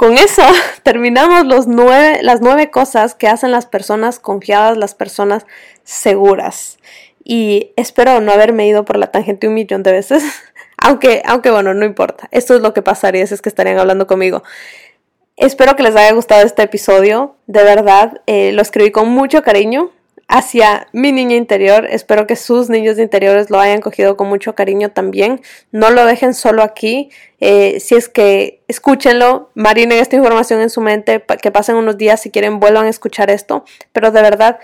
con 0.00 0.16
eso 0.16 0.40
terminamos 0.82 1.44
los 1.44 1.66
nueve, 1.66 2.20
las 2.22 2.40
nueve 2.40 2.70
cosas 2.70 3.14
que 3.14 3.28
hacen 3.28 3.52
las 3.52 3.66
personas 3.66 4.18
confiadas, 4.18 4.78
las 4.78 4.94
personas 4.94 5.44
seguras. 5.84 6.78
Y 7.22 7.72
espero 7.76 8.22
no 8.22 8.32
haberme 8.32 8.66
ido 8.66 8.86
por 8.86 8.96
la 8.96 9.08
tangente 9.08 9.46
un 9.46 9.52
millón 9.52 9.82
de 9.82 9.92
veces. 9.92 10.24
aunque, 10.78 11.20
aunque 11.26 11.50
bueno, 11.50 11.74
no 11.74 11.84
importa. 11.84 12.28
Esto 12.30 12.54
es 12.54 12.62
lo 12.62 12.72
que 12.72 12.80
pasaría 12.80 13.26
si 13.26 13.34
es 13.34 13.42
que 13.42 13.50
estarían 13.50 13.78
hablando 13.78 14.06
conmigo. 14.06 14.42
Espero 15.36 15.76
que 15.76 15.82
les 15.82 15.94
haya 15.94 16.12
gustado 16.12 16.46
este 16.46 16.62
episodio. 16.62 17.36
De 17.46 17.62
verdad, 17.62 18.22
eh, 18.26 18.52
lo 18.52 18.62
escribí 18.62 18.92
con 18.92 19.10
mucho 19.10 19.42
cariño 19.42 19.90
hacia 20.30 20.86
mi 20.92 21.10
niña 21.10 21.34
interior. 21.34 21.86
Espero 21.90 22.26
que 22.28 22.36
sus 22.36 22.70
niños 22.70 22.98
interiores 23.00 23.50
lo 23.50 23.58
hayan 23.58 23.80
cogido 23.80 24.16
con 24.16 24.28
mucho 24.28 24.54
cariño 24.54 24.92
también. 24.92 25.42
No 25.72 25.90
lo 25.90 26.06
dejen 26.06 26.34
solo 26.34 26.62
aquí. 26.62 27.10
Eh, 27.40 27.80
si 27.80 27.96
es 27.96 28.08
que 28.08 28.62
escúchenlo, 28.68 29.50
marinen 29.54 29.98
esta 29.98 30.14
información 30.14 30.60
en 30.60 30.70
su 30.70 30.80
mente, 30.80 31.24
que 31.42 31.50
pasen 31.50 31.74
unos 31.74 31.98
días 31.98 32.22
si 32.22 32.30
quieren 32.30 32.60
vuelvan 32.60 32.86
a 32.86 32.88
escuchar 32.88 33.28
esto. 33.28 33.64
Pero 33.92 34.12
de 34.12 34.22
verdad, 34.22 34.60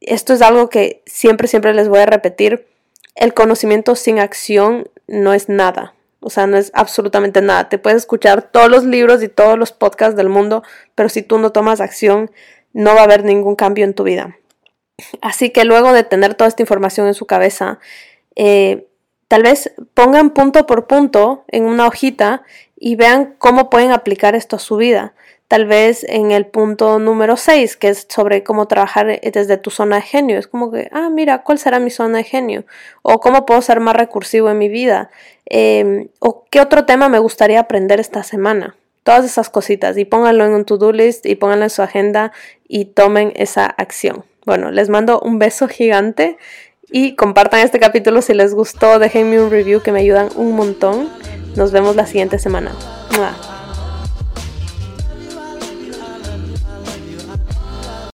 esto 0.00 0.32
es 0.32 0.40
algo 0.40 0.70
que 0.70 1.02
siempre, 1.04 1.48
siempre 1.48 1.74
les 1.74 1.90
voy 1.90 1.98
a 2.00 2.06
repetir. 2.06 2.66
El 3.14 3.34
conocimiento 3.34 3.96
sin 3.96 4.18
acción 4.18 4.88
no 5.06 5.34
es 5.34 5.50
nada. 5.50 5.94
O 6.20 6.30
sea, 6.30 6.46
no 6.46 6.56
es 6.56 6.70
absolutamente 6.72 7.42
nada. 7.42 7.68
Te 7.68 7.76
puedes 7.76 7.98
escuchar 7.98 8.40
todos 8.40 8.70
los 8.70 8.84
libros 8.84 9.22
y 9.22 9.28
todos 9.28 9.58
los 9.58 9.72
podcasts 9.72 10.16
del 10.16 10.30
mundo, 10.30 10.62
pero 10.94 11.10
si 11.10 11.20
tú 11.20 11.36
no 11.38 11.52
tomas 11.52 11.82
acción, 11.82 12.30
no 12.72 12.94
va 12.94 13.02
a 13.02 13.04
haber 13.04 13.22
ningún 13.22 13.54
cambio 13.54 13.84
en 13.84 13.92
tu 13.92 14.04
vida. 14.04 14.38
Así 15.20 15.50
que 15.50 15.64
luego 15.64 15.92
de 15.92 16.04
tener 16.04 16.34
toda 16.34 16.48
esta 16.48 16.62
información 16.62 17.06
en 17.06 17.14
su 17.14 17.26
cabeza, 17.26 17.78
eh, 18.36 18.86
tal 19.28 19.42
vez 19.42 19.72
pongan 19.94 20.30
punto 20.30 20.66
por 20.66 20.86
punto 20.86 21.44
en 21.48 21.64
una 21.64 21.86
hojita 21.86 22.42
y 22.76 22.96
vean 22.96 23.34
cómo 23.38 23.70
pueden 23.70 23.90
aplicar 23.90 24.34
esto 24.34 24.56
a 24.56 24.60
su 24.60 24.76
vida. 24.76 25.14
Tal 25.48 25.66
vez 25.66 26.04
en 26.04 26.30
el 26.30 26.46
punto 26.46 26.98
número 26.98 27.36
6, 27.36 27.76
que 27.76 27.88
es 27.88 28.06
sobre 28.08 28.42
cómo 28.42 28.66
trabajar 28.66 29.20
desde 29.20 29.56
tu 29.56 29.70
zona 29.70 29.96
de 29.96 30.02
genio. 30.02 30.38
Es 30.38 30.46
como 30.46 30.70
que, 30.72 30.88
ah, 30.90 31.10
mira, 31.10 31.42
¿cuál 31.42 31.58
será 31.58 31.78
mi 31.78 31.90
zona 31.90 32.18
de 32.18 32.24
genio? 32.24 32.64
O 33.02 33.20
cómo 33.20 33.44
puedo 33.44 33.60
ser 33.60 33.80
más 33.80 33.94
recursivo 33.94 34.50
en 34.50 34.58
mi 34.58 34.68
vida. 34.68 35.10
Em, 35.46 36.08
o 36.18 36.44
qué 36.50 36.60
otro 36.60 36.86
tema 36.86 37.08
me 37.08 37.18
gustaría 37.18 37.60
aprender 37.60 38.00
esta 38.00 38.22
semana. 38.22 38.74
Todas 39.02 39.24
esas 39.24 39.50
cositas. 39.50 39.98
Y 39.98 40.06
pónganlo 40.06 40.46
en 40.46 40.52
un 40.52 40.64
to-do 40.64 40.92
list 40.92 41.26
y 41.26 41.34
pónganlo 41.34 41.66
en 41.66 41.70
su 41.70 41.82
agenda 41.82 42.32
y 42.66 42.86
tomen 42.86 43.32
esa 43.36 43.66
acción. 43.66 44.24
Bueno, 44.44 44.70
les 44.70 44.88
mando 44.88 45.20
un 45.20 45.38
beso 45.38 45.68
gigante 45.68 46.36
y 46.90 47.14
compartan 47.16 47.60
este 47.60 47.80
capítulo 47.80 48.22
si 48.22 48.34
les 48.34 48.54
gustó, 48.54 48.98
déjenme 48.98 49.40
un 49.40 49.50
review 49.50 49.80
que 49.80 49.92
me 49.92 50.00
ayudan 50.00 50.28
un 50.36 50.54
montón. 50.54 51.08
Nos 51.56 51.72
vemos 51.72 51.96
la 51.96 52.06
siguiente 52.06 52.38
semana. 52.38 52.72